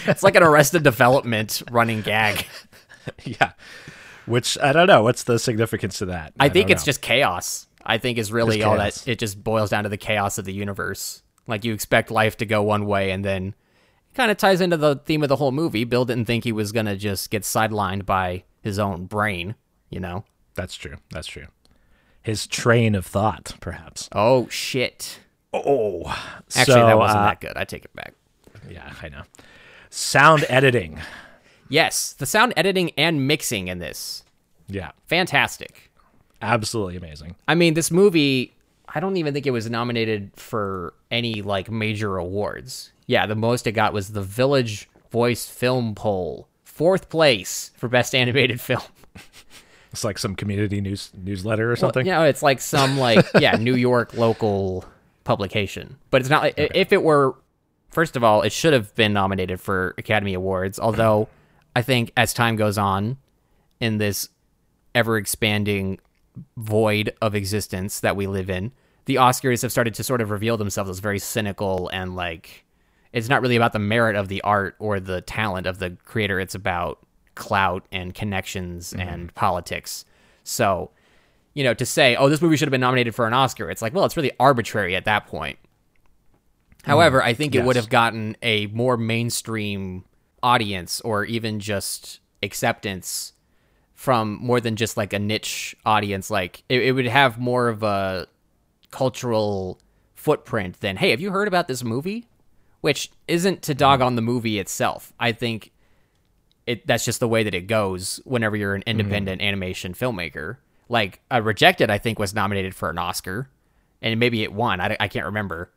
it's 0.07 0.23
like 0.23 0.35
an 0.35 0.43
Arrested 0.43 0.83
Development 0.83 1.61
running 1.69 2.01
gag. 2.01 2.45
yeah. 3.25 3.51
Which 4.27 4.57
I 4.59 4.71
don't 4.71 4.87
know. 4.87 5.03
What's 5.03 5.23
the 5.23 5.39
significance 5.39 5.97
to 5.97 6.05
that? 6.05 6.33
I, 6.39 6.49
think 6.49 6.69
it's 6.69 6.83
know. 6.83 6.85
just 6.85 7.01
chaos. 7.01 7.67
I 7.83 7.97
think 7.97 8.19
is 8.19 8.31
really 8.31 8.57
Just 8.57 8.67
all 8.67 8.77
chaos. 8.77 9.01
that 9.01 9.11
it 9.11 9.19
just 9.19 9.43
boils 9.43 9.71
down 9.71 9.83
to 9.83 9.89
the 9.89 9.97
chaos 9.97 10.37
of 10.37 10.45
the 10.45 10.53
universe. 10.53 11.23
Like 11.47 11.65
you 11.65 11.73
expect 11.73 12.11
life 12.11 12.37
to 12.37 12.45
go 12.45 12.61
one 12.61 12.85
way 12.85 13.11
and 13.11 13.25
then 13.25 13.47
it 13.47 14.15
kind 14.15 14.29
of 14.29 14.37
ties 14.37 14.61
into 14.61 14.77
the 14.77 14.97
theme 14.97 15.23
of 15.23 15.29
the 15.29 15.37
whole 15.37 15.51
movie. 15.51 15.83
Bill 15.83 16.05
didn't 16.05 16.25
think 16.25 16.43
he 16.43 16.51
was 16.51 16.71
going 16.71 16.85
to 16.85 16.95
just 16.95 17.31
get 17.31 17.41
sidelined 17.41 18.05
by 18.05 18.43
his 18.61 18.77
own 18.77 19.05
brain, 19.05 19.55
you 19.89 19.99
know. 19.99 20.23
That's 20.53 20.75
true. 20.75 20.97
That's 21.09 21.27
true. 21.27 21.47
His 22.21 22.45
train 22.47 22.95
of 22.95 23.05
thought, 23.05 23.55
perhaps. 23.59 24.09
Oh 24.11 24.47
shit. 24.49 25.19
Oh, 25.53 26.03
Actually, 26.55 26.73
so, 26.73 26.85
that 26.85 26.97
wasn't 26.97 27.19
uh, 27.19 27.25
that 27.25 27.41
good. 27.41 27.57
I 27.57 27.65
take 27.65 27.83
it 27.83 27.93
back. 27.93 28.13
Yeah, 28.69 28.93
I 29.01 29.09
know. 29.09 29.23
Sound 29.89 30.45
editing. 30.47 30.99
Yes, 31.67 32.13
the 32.13 32.25
sound 32.25 32.53
editing 32.55 32.91
and 32.97 33.27
mixing 33.27 33.67
in 33.67 33.79
this. 33.79 34.23
Yeah, 34.67 34.91
Fantastic. 35.07 35.91
absolutely 36.41 36.95
amazing. 36.95 37.35
I 37.47 37.55
mean, 37.55 37.73
this 37.73 37.91
movie, 37.91 38.53
I 38.87 38.99
don't 39.01 39.17
even 39.17 39.33
think 39.33 39.45
it 39.45 39.51
was 39.51 39.69
nominated 39.69 40.31
for 40.35 40.93
any 41.09 41.41
like 41.41 41.69
major 41.69 42.17
awards. 42.17 42.91
Yeah, 43.07 43.25
the 43.25 43.35
most 43.35 43.67
it 43.67 43.73
got 43.73 43.91
was 43.93 44.09
the 44.13 44.21
Village 44.21 44.89
Voice 45.11 45.49
Film 45.49 45.95
Poll. 45.95 46.47
Fourth 46.63 47.09
place 47.09 47.71
for 47.75 47.89
Best 47.89 48.15
Animated 48.15 48.61
Film. 48.61 48.81
It's 49.91 50.03
like 50.03 50.17
some 50.17 50.35
community 50.35 50.79
news 50.79 51.11
newsletter 51.13 51.71
or 51.71 51.75
something. 51.75 52.05
Know, 52.05 52.23
it's 52.23 52.41
like 52.41 52.61
some 52.61 52.97
like 52.97 53.25
yeah, 53.39 53.57
New 53.57 53.75
York 53.75 54.13
local 54.13 54.85
publication. 55.23 55.97
But 56.09 56.21
it's 56.21 56.29
not 56.29 56.43
like 56.43 56.53
if 56.57 56.93
it 56.93 57.03
were 57.03 57.35
first 57.89 58.15
of 58.15 58.23
all, 58.23 58.41
it 58.41 58.51
should 58.51 58.73
have 58.73 58.95
been 58.95 59.13
nominated 59.13 59.59
for 59.59 59.93
Academy 59.97 60.33
Awards, 60.33 60.79
although 60.79 61.27
I 61.75 61.81
think 61.81 62.11
as 62.15 62.33
time 62.33 62.55
goes 62.55 62.77
on 62.77 63.17
in 63.79 63.97
this 63.97 64.29
ever 64.95 65.17
expanding 65.17 65.99
void 66.57 67.13
of 67.21 67.35
existence 67.35 67.99
that 67.99 68.15
we 68.15 68.27
live 68.27 68.49
in, 68.49 68.71
the 69.05 69.15
Oscars 69.15 69.61
have 69.61 69.71
started 69.71 69.93
to 69.95 70.03
sort 70.03 70.21
of 70.21 70.29
reveal 70.29 70.57
themselves 70.57 70.89
as 70.89 70.99
very 70.99 71.19
cynical 71.19 71.89
and 71.89 72.15
like 72.15 72.65
it's 73.11 73.27
not 73.27 73.41
really 73.41 73.57
about 73.57 73.73
the 73.73 73.79
merit 73.79 74.15
of 74.15 74.29
the 74.29 74.41
art 74.41 74.75
or 74.79 74.99
the 74.99 75.21
talent 75.21 75.67
of 75.67 75.79
the 75.79 75.97
creator, 76.05 76.39
it's 76.39 76.55
about 76.55 76.99
clout 77.35 77.85
and 77.91 78.13
connections 78.13 78.93
mm-hmm. 78.93 79.07
and 79.07 79.35
politics. 79.35 80.05
So, 80.43 80.91
you 81.53 81.63
know, 81.63 81.73
to 81.73 81.85
say, 81.85 82.15
oh, 82.15 82.29
this 82.29 82.41
movie 82.41 82.57
should 82.57 82.67
have 82.67 82.71
been 82.71 82.81
nominated 82.81 83.15
for 83.15 83.27
an 83.27 83.33
Oscar, 83.33 83.69
it's 83.69 83.81
like, 83.81 83.93
well, 83.93 84.05
it's 84.05 84.17
really 84.17 84.31
arbitrary 84.39 84.95
at 84.95 85.05
that 85.05 85.27
point. 85.27 85.57
Mm. 86.83 86.87
However, 86.87 87.23
I 87.23 87.33
think 87.33 87.55
it 87.55 87.63
would 87.63 87.75
have 87.75 87.89
gotten 87.89 88.37
a 88.41 88.67
more 88.67 88.97
mainstream 88.97 90.05
audience 90.43 91.01
or 91.01 91.25
even 91.25 91.59
just 91.59 92.19
acceptance 92.41 93.33
from 93.93 94.39
more 94.41 94.59
than 94.59 94.75
just 94.75 94.97
like 94.97 95.13
a 95.13 95.19
niche 95.19 95.75
audience. 95.85 96.31
Like 96.31 96.63
it, 96.69 96.81
it 96.81 96.91
would 96.93 97.05
have 97.05 97.37
more 97.37 97.67
of 97.67 97.83
a 97.83 98.27
cultural 98.89 99.79
footprint 100.15 100.79
than, 100.79 100.97
hey, 100.97 101.11
have 101.11 101.21
you 101.21 101.31
heard 101.31 101.47
about 101.47 101.67
this 101.67 101.83
movie? 101.83 102.27
Which 102.81 103.11
isn't 103.27 103.61
to 103.63 103.75
dog 103.75 103.99
mm. 103.99 104.05
on 104.05 104.15
the 104.15 104.21
movie 104.23 104.57
itself. 104.57 105.13
I 105.19 105.33
think 105.33 105.71
it 106.71 106.87
that's 106.87 107.05
just 107.05 107.19
the 107.19 107.27
way 107.27 107.43
that 107.43 107.53
it 107.53 107.67
goes 107.67 108.19
whenever 108.23 108.55
you're 108.55 108.75
an 108.75 108.83
independent 108.85 109.41
animation 109.41 109.93
filmmaker. 109.93 110.57
Like 110.89 111.21
uh, 111.31 111.41
Rejected, 111.41 111.89
I 111.89 111.97
think 111.97 112.19
was 112.19 112.33
nominated 112.33 112.75
for 112.75 112.89
an 112.89 112.97
Oscar, 112.97 113.49
and 114.01 114.19
maybe 114.19 114.43
it 114.43 114.51
won. 114.51 114.81
I, 114.81 114.97
I 114.99 115.07
can't 115.07 115.25
remember, 115.25 115.69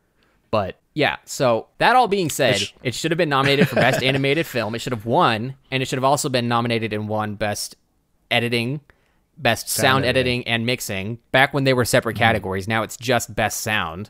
but 0.51 0.79
yeah. 0.93 1.17
So 1.25 1.67
that 1.77 1.95
all 1.95 2.07
being 2.07 2.29
said, 2.29 2.57
sh- 2.59 2.73
it 2.83 2.93
should 2.93 3.11
have 3.11 3.17
been 3.17 3.29
nominated 3.29 3.69
for 3.69 3.75
best 3.75 4.03
animated 4.11 4.45
film. 4.45 4.75
It 4.75 4.79
should 4.79 4.93
have 4.93 5.05
won, 5.05 5.55
and 5.71 5.81
it 5.81 5.87
should 5.87 5.97
have 5.97 6.03
also 6.03 6.27
been 6.29 6.47
nominated 6.47 6.91
and 6.91 7.07
won 7.07 7.35
best 7.35 7.75
editing, 8.29 8.81
best 9.37 9.69
sound, 9.69 10.03
editing. 10.05 10.41
editing, 10.41 10.47
and 10.53 10.65
mixing. 10.65 11.19
Back 11.31 11.53
when 11.53 11.63
they 11.63 11.73
were 11.73 11.85
separate 11.85 12.17
categories, 12.17 12.67
now 12.67 12.83
it's 12.83 12.97
just 12.97 13.33
best 13.35 13.61
sound. 13.61 14.09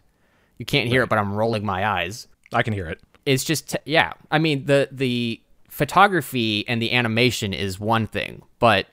You 0.58 0.66
can't 0.66 0.90
hear 0.90 1.04
it, 1.04 1.10
but 1.10 1.20
I'm 1.20 1.34
rolling 1.34 1.66
my 1.66 1.86
eyes 1.86 2.28
I 2.54 2.64
can 2.64 2.74
hear 2.74 2.88
it. 2.88 3.02
it's 3.26 3.44
just 3.44 3.76
yeah 3.86 4.14
i 4.32 4.40
mean 4.40 4.66
the 4.66 4.88
the 4.92 5.42
photography 5.76 6.68
and 6.68 6.82
the 6.82 6.92
animation 6.94 7.54
is 7.54 7.80
one 7.80 8.08
thing 8.08 8.42
but 8.60 8.88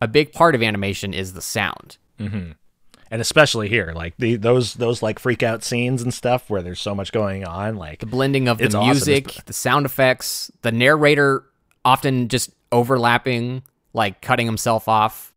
a 0.00 0.06
big 0.06 0.32
part 0.32 0.54
of 0.54 0.62
animation 0.62 1.12
is 1.12 1.32
the 1.32 1.42
sound 1.42 1.98
and 3.10 3.22
especially 3.22 3.68
here, 3.68 3.92
like 3.94 4.14
the 4.18 4.36
those 4.36 4.74
those 4.74 5.02
like 5.02 5.18
freak 5.18 5.42
out 5.42 5.64
scenes 5.64 6.02
and 6.02 6.12
stuff 6.12 6.50
where 6.50 6.60
there's 6.62 6.80
so 6.80 6.94
much 6.94 7.10
going 7.10 7.44
on. 7.44 7.76
Like 7.76 8.00
the 8.00 8.06
blending 8.06 8.48
of 8.48 8.58
the 8.58 8.64
It's 8.64 8.74
awesome. 8.74 8.88
music 8.88 9.44
the 9.46 9.52
sound 9.52 9.86
effects 9.86 10.50
the 10.62 10.72
narrator 10.72 11.44
often 11.84 12.28
just 12.28 12.50
overlapping 12.70 13.62
like 13.94 14.20
cutting 14.20 14.46
himself 14.46 14.88
off 14.88 15.32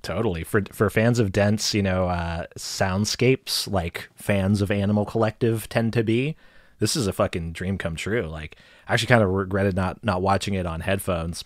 totally 0.00 0.44
for 0.44 0.62
for 0.72 0.88
fans 0.88 1.18
of 1.18 1.32
dense, 1.32 1.74
you 1.74 1.82
know, 1.82 2.08
uh, 2.08 2.46
soundscapes, 2.58 3.70
like 3.70 4.08
fans 4.14 4.62
of 4.62 4.70
Animal 4.70 5.04
Collective 5.04 5.68
tend 5.68 5.92
to 5.94 6.02
be. 6.04 6.36
This 6.78 6.96
is 6.96 7.06
a 7.06 7.12
fucking 7.12 7.52
dream 7.52 7.76
come 7.76 7.96
true. 7.96 8.22
Like, 8.22 8.56
I 8.88 8.94
actually 8.94 9.08
kind 9.08 9.22
of 9.22 9.30
regretted 9.30 9.76
not 9.76 10.02
not 10.04 10.22
watching 10.22 10.54
it 10.54 10.66
on 10.66 10.80
headphones 10.80 11.44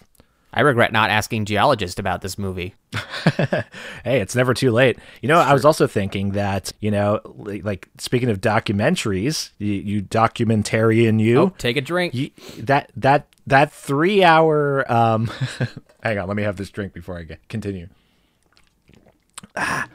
I 0.53 0.63
regret 0.63 0.93
not 0.93 1.11
asking 1.11 1.45
geologists 1.45 1.99
about 1.99 2.23
this 2.23 2.39
movie. 2.39 2.75
hey, 4.03 4.21
it's 4.21 4.35
never 4.35 4.55
too 4.55 4.71
late. 4.71 4.99
You 5.21 5.29
know, 5.29 5.39
I 5.39 5.53
was 5.53 5.65
also 5.65 5.87
thinking 5.87 6.31
that, 6.33 6.73
you 6.81 6.91
know, 6.91 7.21
like 7.37 7.89
speaking 7.99 8.31
of 8.31 8.41
documentaries, 8.41 9.51
you, 9.59 9.75
you 9.75 10.03
documentarian 10.03 11.21
you, 11.21 11.39
Oh, 11.39 11.49
take 11.59 11.77
a 11.77 11.83
drink. 11.83 12.15
you 12.15 12.31
that 12.59 12.91
that 12.97 13.29
that 13.47 13.71
3-hour 13.73 14.91
um 14.91 15.31
hang 16.03 16.19
on, 16.19 16.27
let 16.29 16.37
me 16.37 16.45
have 16.45 16.57
this 16.57 16.71
drink 16.71 16.95
before 16.95 17.19
I 17.19 17.25
get 17.25 17.47
continue. 17.49 17.89
Ah, 19.55 19.87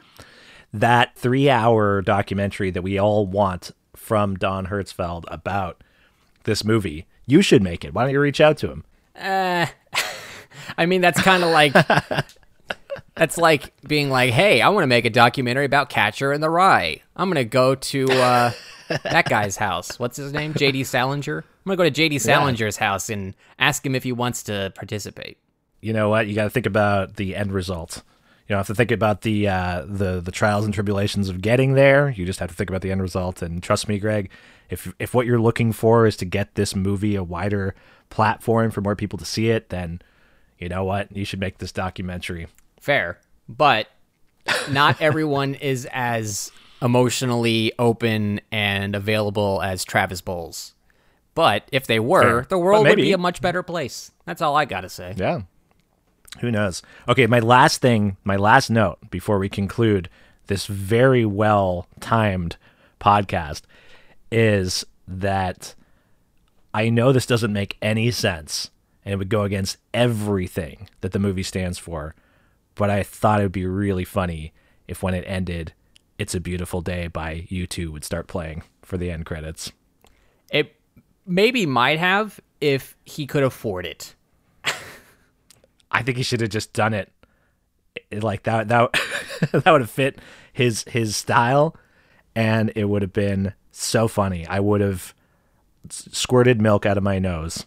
that 0.72 1.16
3-hour 1.16 2.02
documentary 2.02 2.70
that 2.70 2.82
we 2.82 2.96
all 2.98 3.26
want 3.26 3.72
from 3.96 4.36
Don 4.36 4.68
Hertzfeldt 4.68 5.24
about 5.28 5.82
this 6.44 6.64
movie. 6.64 7.06
You 7.26 7.42
should 7.42 7.62
make 7.62 7.84
it. 7.84 7.94
Why 7.94 8.04
don't 8.04 8.12
you 8.12 8.20
reach 8.20 8.40
out 8.40 8.56
to 8.58 8.70
him? 8.70 8.84
Uh, 9.18 9.66
I 10.78 10.86
mean, 10.86 11.00
that's 11.00 11.20
kind 11.20 11.42
of 11.42 11.50
like 11.50 11.72
that's 13.14 13.36
like 13.38 13.72
being 13.86 14.10
like, 14.10 14.30
"Hey, 14.32 14.60
I 14.60 14.68
want 14.70 14.84
to 14.84 14.88
make 14.88 15.04
a 15.04 15.10
documentary 15.10 15.64
about 15.64 15.88
Catcher 15.88 16.32
in 16.32 16.40
the 16.40 16.50
Rye. 16.50 17.00
I'm 17.16 17.28
gonna 17.28 17.44
go 17.44 17.74
to 17.74 18.10
uh, 18.10 18.52
that 18.88 19.28
guy's 19.28 19.56
house. 19.56 19.98
What's 19.98 20.16
his 20.16 20.32
name? 20.32 20.54
J.D. 20.54 20.84
Salinger. 20.84 21.38
I'm 21.38 21.44
gonna 21.66 21.76
go 21.76 21.84
to 21.84 21.90
J.D. 21.90 22.16
Salinger's 22.16 22.76
house 22.76 23.08
and 23.10 23.34
ask 23.58 23.84
him 23.84 23.94
if 23.94 24.04
he 24.04 24.12
wants 24.12 24.42
to 24.44 24.72
participate." 24.74 25.38
you 25.84 25.92
know 25.92 26.08
what? 26.08 26.26
You 26.26 26.34
got 26.34 26.44
to 26.44 26.50
think 26.50 26.64
about 26.64 27.16
the 27.16 27.36
end 27.36 27.52
result. 27.52 28.02
You 28.46 28.52
don't 28.52 28.58
have 28.58 28.66
to 28.66 28.74
think 28.74 28.90
about 28.90 29.22
the 29.22 29.48
uh, 29.48 29.84
the 29.86 30.20
the 30.20 30.30
trials 30.30 30.64
and 30.66 30.74
tribulations 30.74 31.28
of 31.30 31.40
getting 31.40 31.74
there. 31.74 32.10
You 32.10 32.26
just 32.26 32.40
have 32.40 32.50
to 32.50 32.54
think 32.54 32.68
about 32.68 32.82
the 32.82 32.90
end 32.90 33.00
result. 33.00 33.40
And 33.40 33.62
trust 33.62 33.88
me, 33.88 33.98
Greg, 33.98 34.30
if 34.68 34.92
if 34.98 35.14
what 35.14 35.24
you're 35.26 35.40
looking 35.40 35.72
for 35.72 36.06
is 36.06 36.16
to 36.18 36.26
get 36.26 36.54
this 36.54 36.76
movie 36.76 37.16
a 37.16 37.22
wider 37.22 37.74
platform 38.10 38.70
for 38.70 38.82
more 38.82 38.96
people 38.96 39.18
to 39.18 39.24
see 39.24 39.48
it, 39.48 39.70
then 39.70 40.02
you 40.58 40.68
know 40.68 40.84
what? 40.84 41.14
You 41.16 41.24
should 41.24 41.40
make 41.40 41.58
this 41.58 41.72
documentary. 41.72 42.46
Fair, 42.80 43.18
but 43.48 43.88
not 44.70 45.00
everyone 45.00 45.54
is 45.54 45.88
as 45.90 46.52
emotionally 46.82 47.72
open 47.78 48.42
and 48.52 48.94
available 48.94 49.62
as 49.62 49.84
Travis 49.84 50.20
Bowles. 50.20 50.74
But 51.34 51.66
if 51.72 51.86
they 51.86 51.98
were, 51.98 52.42
Fair. 52.42 52.46
the 52.50 52.58
world 52.58 52.86
would 52.86 52.96
be 52.96 53.12
a 53.12 53.18
much 53.18 53.40
better 53.40 53.62
place. 53.62 54.12
That's 54.26 54.42
all 54.42 54.54
I 54.54 54.66
gotta 54.66 54.88
say. 54.88 55.14
Yeah. 55.16 55.42
Who 56.40 56.50
knows? 56.50 56.82
Okay, 57.08 57.26
my 57.26 57.40
last 57.40 57.80
thing, 57.80 58.16
my 58.24 58.36
last 58.36 58.70
note 58.70 58.98
before 59.10 59.38
we 59.38 59.48
conclude 59.48 60.08
this 60.46 60.66
very 60.66 61.24
well 61.24 61.86
timed 62.00 62.56
podcast 63.00 63.62
is 64.30 64.84
that 65.06 65.74
I 66.72 66.88
know 66.88 67.12
this 67.12 67.26
doesn't 67.26 67.52
make 67.52 67.76
any 67.80 68.10
sense 68.10 68.70
and 69.04 69.12
it 69.12 69.16
would 69.16 69.28
go 69.28 69.42
against 69.42 69.76
everything 69.92 70.88
that 71.02 71.12
the 71.12 71.18
movie 71.18 71.42
stands 71.42 71.78
for, 71.78 72.14
but 72.74 72.90
I 72.90 73.02
thought 73.02 73.40
it 73.40 73.44
would 73.44 73.52
be 73.52 73.66
really 73.66 74.04
funny 74.04 74.52
if 74.88 75.02
when 75.02 75.14
it 75.14 75.24
ended, 75.26 75.72
It's 76.18 76.34
a 76.34 76.40
Beautiful 76.40 76.80
Day 76.80 77.06
by 77.06 77.46
U2 77.50 77.90
would 77.92 78.04
start 78.04 78.26
playing 78.26 78.62
for 78.82 78.96
the 78.96 79.10
end 79.10 79.26
credits. 79.26 79.72
It 80.50 80.74
maybe 81.26 81.66
might 81.66 81.98
have 81.98 82.40
if 82.60 82.96
he 83.04 83.26
could 83.26 83.42
afford 83.42 83.86
it. 83.86 84.14
I 85.94 86.02
think 86.02 86.16
he 86.18 86.24
should 86.24 86.40
have 86.40 86.50
just 86.50 86.72
done 86.72 86.92
it 86.92 87.10
it- 88.10 88.22
like 88.22 88.42
that. 88.42 88.68
That 88.68 88.92
that 89.52 89.70
would 89.70 89.80
have 89.80 89.90
fit 89.90 90.18
his 90.52 90.84
his 90.88 91.16
style, 91.16 91.76
and 92.34 92.72
it 92.76 92.84
would 92.84 93.02
have 93.02 93.12
been 93.12 93.54
so 93.70 94.08
funny. 94.08 94.46
I 94.46 94.60
would 94.60 94.80
have 94.80 95.14
squirted 95.88 96.60
milk 96.60 96.84
out 96.84 96.98
of 96.98 97.04
my 97.04 97.18
nose 97.18 97.66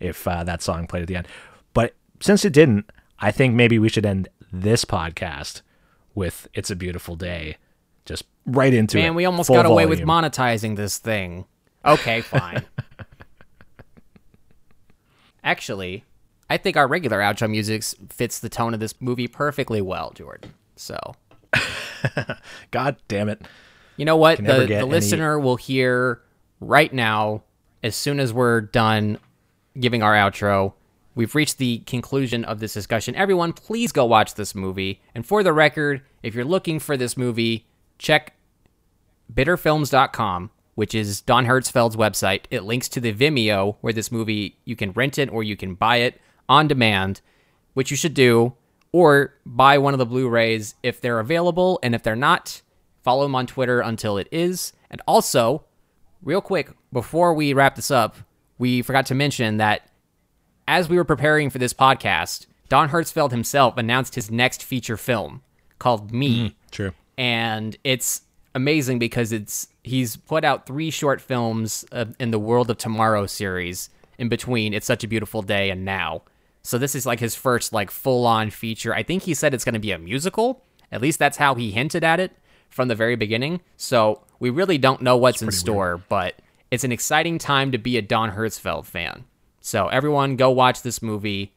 if 0.00 0.26
uh, 0.26 0.44
that 0.44 0.62
song 0.62 0.86
played 0.86 1.02
at 1.02 1.08
the 1.08 1.16
end. 1.16 1.28
But 1.72 1.94
since 2.20 2.44
it 2.44 2.52
didn't, 2.52 2.90
I 3.18 3.30
think 3.30 3.54
maybe 3.54 3.78
we 3.78 3.88
should 3.88 4.06
end 4.06 4.28
this 4.52 4.84
podcast 4.84 5.62
with 6.14 6.48
"It's 6.54 6.70
a 6.70 6.76
Beautiful 6.76 7.14
Day," 7.14 7.56
just 8.04 8.24
right 8.44 8.74
into 8.74 8.98
it. 8.98 9.02
Man, 9.02 9.14
we 9.14 9.24
almost 9.24 9.48
got 9.48 9.66
away 9.66 9.86
with 9.86 10.00
monetizing 10.00 10.76
this 10.76 10.98
thing. 10.98 11.46
Okay, 11.84 12.22
fine. 12.22 12.64
Actually, 15.44 16.04
I 16.50 16.56
think 16.56 16.76
our 16.76 16.88
regular 16.88 17.18
outro 17.18 17.50
music 17.50 17.82
fits 18.10 18.38
the 18.38 18.48
tone 18.48 18.74
of 18.74 18.80
this 18.80 18.94
movie 19.00 19.28
perfectly 19.28 19.82
well, 19.82 20.12
Jordan. 20.14 20.54
So, 20.76 20.98
God 22.70 22.96
damn 23.08 23.28
it! 23.28 23.42
you 23.96 24.04
know 24.04 24.16
what? 24.16 24.38
The, 24.38 24.66
the 24.66 24.76
any- 24.76 24.88
listener 24.88 25.38
will 25.38 25.56
hear 25.56 26.22
right 26.60 26.92
now, 26.92 27.42
as 27.82 27.94
soon 27.94 28.20
as 28.20 28.32
we're 28.32 28.62
done 28.62 29.18
giving 29.78 30.02
our 30.02 30.14
outro. 30.14 30.74
We've 31.14 31.34
reached 31.34 31.58
the 31.58 31.78
conclusion 31.78 32.44
of 32.44 32.60
this 32.60 32.74
discussion. 32.74 33.16
Everyone, 33.16 33.52
please 33.52 33.90
go 33.90 34.04
watch 34.04 34.34
this 34.34 34.54
movie. 34.54 35.00
And 35.16 35.26
for 35.26 35.42
the 35.42 35.52
record, 35.52 36.02
if 36.22 36.32
you're 36.32 36.44
looking 36.44 36.78
for 36.78 36.96
this 36.96 37.16
movie, 37.16 37.66
check 37.98 38.34
bitterfilms.com, 39.34 40.50
which 40.76 40.94
is 40.94 41.20
Don 41.20 41.46
Hertzfeldt's 41.46 41.96
website. 41.96 42.44
It 42.52 42.62
links 42.62 42.88
to 42.90 43.00
the 43.00 43.12
Vimeo 43.12 43.76
where 43.80 43.92
this 43.92 44.12
movie 44.12 44.58
you 44.64 44.76
can 44.76 44.92
rent 44.92 45.18
it 45.18 45.28
or 45.30 45.42
you 45.42 45.56
can 45.56 45.74
buy 45.74 45.96
it 45.96 46.20
on 46.48 46.68
demand, 46.68 47.20
which 47.74 47.90
you 47.90 47.96
should 47.96 48.14
do, 48.14 48.54
or 48.92 49.34
buy 49.44 49.78
one 49.78 49.94
of 49.94 49.98
the 49.98 50.06
Blu-rays 50.06 50.74
if 50.82 51.00
they're 51.00 51.20
available, 51.20 51.78
and 51.82 51.94
if 51.94 52.02
they're 52.02 52.16
not, 52.16 52.62
follow 53.02 53.24
him 53.24 53.34
on 53.34 53.46
Twitter 53.46 53.80
until 53.80 54.16
it 54.16 54.28
is. 54.32 54.72
And 54.90 55.00
also, 55.06 55.64
real 56.22 56.40
quick 56.40 56.70
before 56.92 57.34
we 57.34 57.52
wrap 57.52 57.76
this 57.76 57.90
up, 57.90 58.16
we 58.58 58.82
forgot 58.82 59.06
to 59.06 59.14
mention 59.14 59.58
that 59.58 59.88
as 60.66 60.88
we 60.88 60.96
were 60.96 61.04
preparing 61.04 61.50
for 61.50 61.58
this 61.58 61.72
podcast, 61.72 62.46
Don 62.68 62.88
Hertzfeldt 62.90 63.30
himself 63.30 63.76
announced 63.76 64.14
his 64.14 64.30
next 64.30 64.62
feature 64.62 64.96
film 64.96 65.42
called 65.78 66.12
Me 66.12 66.56
True. 66.70 66.92
and 67.16 67.76
it's 67.84 68.22
amazing 68.54 68.98
because 68.98 69.32
it's 69.32 69.68
he's 69.84 70.16
put 70.16 70.44
out 70.44 70.66
three 70.66 70.90
short 70.90 71.20
films 71.20 71.84
uh, 71.92 72.06
in 72.18 72.30
the 72.30 72.38
World 72.38 72.68
of 72.70 72.78
Tomorrow 72.78 73.26
series 73.26 73.90
in 74.18 74.28
between 74.28 74.74
It's 74.74 74.86
Such 74.86 75.04
a 75.04 75.08
Beautiful 75.08 75.40
Day 75.42 75.70
and 75.70 75.84
Now. 75.84 76.22
So 76.62 76.78
this 76.78 76.94
is 76.94 77.06
like 77.06 77.20
his 77.20 77.34
first 77.34 77.72
like 77.72 77.90
full-on 77.90 78.50
feature. 78.50 78.94
I 78.94 79.02
think 79.02 79.22
he 79.22 79.34
said 79.34 79.54
it's 79.54 79.64
going 79.64 79.74
to 79.74 79.78
be 79.78 79.92
a 79.92 79.98
musical. 79.98 80.64
At 80.92 81.00
least 81.00 81.18
that's 81.18 81.36
how 81.36 81.54
he 81.54 81.70
hinted 81.70 82.04
at 82.04 82.20
it 82.20 82.32
from 82.68 82.88
the 82.88 82.94
very 82.94 83.16
beginning. 83.16 83.60
So 83.76 84.22
we 84.38 84.50
really 84.50 84.78
don't 84.78 85.02
know 85.02 85.16
what's 85.16 85.42
in 85.42 85.50
store, 85.50 86.02
but 86.08 86.34
it's 86.70 86.84
an 86.84 86.92
exciting 86.92 87.38
time 87.38 87.72
to 87.72 87.78
be 87.78 87.96
a 87.96 88.02
Don 88.02 88.32
Hertzfeldt 88.32 88.84
fan. 88.86 89.24
So 89.60 89.88
everyone 89.88 90.36
go 90.36 90.50
watch 90.50 90.82
this 90.82 91.02
movie 91.02 91.54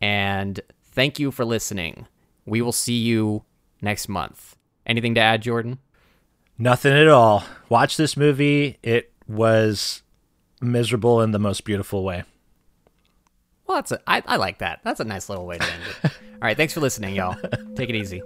and 0.00 0.60
thank 0.82 1.18
you 1.18 1.30
for 1.30 1.44
listening. 1.44 2.06
We 2.46 2.62
will 2.62 2.72
see 2.72 2.98
you 2.98 3.44
next 3.80 4.08
month. 4.08 4.56
Anything 4.86 5.14
to 5.14 5.20
add, 5.20 5.42
Jordan? 5.42 5.78
Nothing 6.58 6.92
at 6.92 7.08
all. 7.08 7.44
Watch 7.68 7.96
this 7.96 8.16
movie. 8.16 8.78
It 8.82 9.12
was 9.26 10.02
miserable 10.60 11.20
in 11.20 11.30
the 11.32 11.38
most 11.38 11.64
beautiful 11.64 12.04
way. 12.04 12.24
Well, 13.66 13.78
that's 13.78 13.92
a, 13.92 14.00
I, 14.06 14.22
I 14.26 14.36
like 14.36 14.58
that. 14.58 14.80
That's 14.84 15.00
a 15.00 15.04
nice 15.04 15.28
little 15.28 15.46
way 15.46 15.58
to 15.58 15.64
end 15.64 15.82
it. 15.82 16.04
All 16.34 16.40
right, 16.42 16.56
thanks 16.56 16.74
for 16.74 16.80
listening, 16.80 17.14
y'all. 17.14 17.36
Take 17.76 17.88
it 17.88 17.94
easy. 17.96 18.22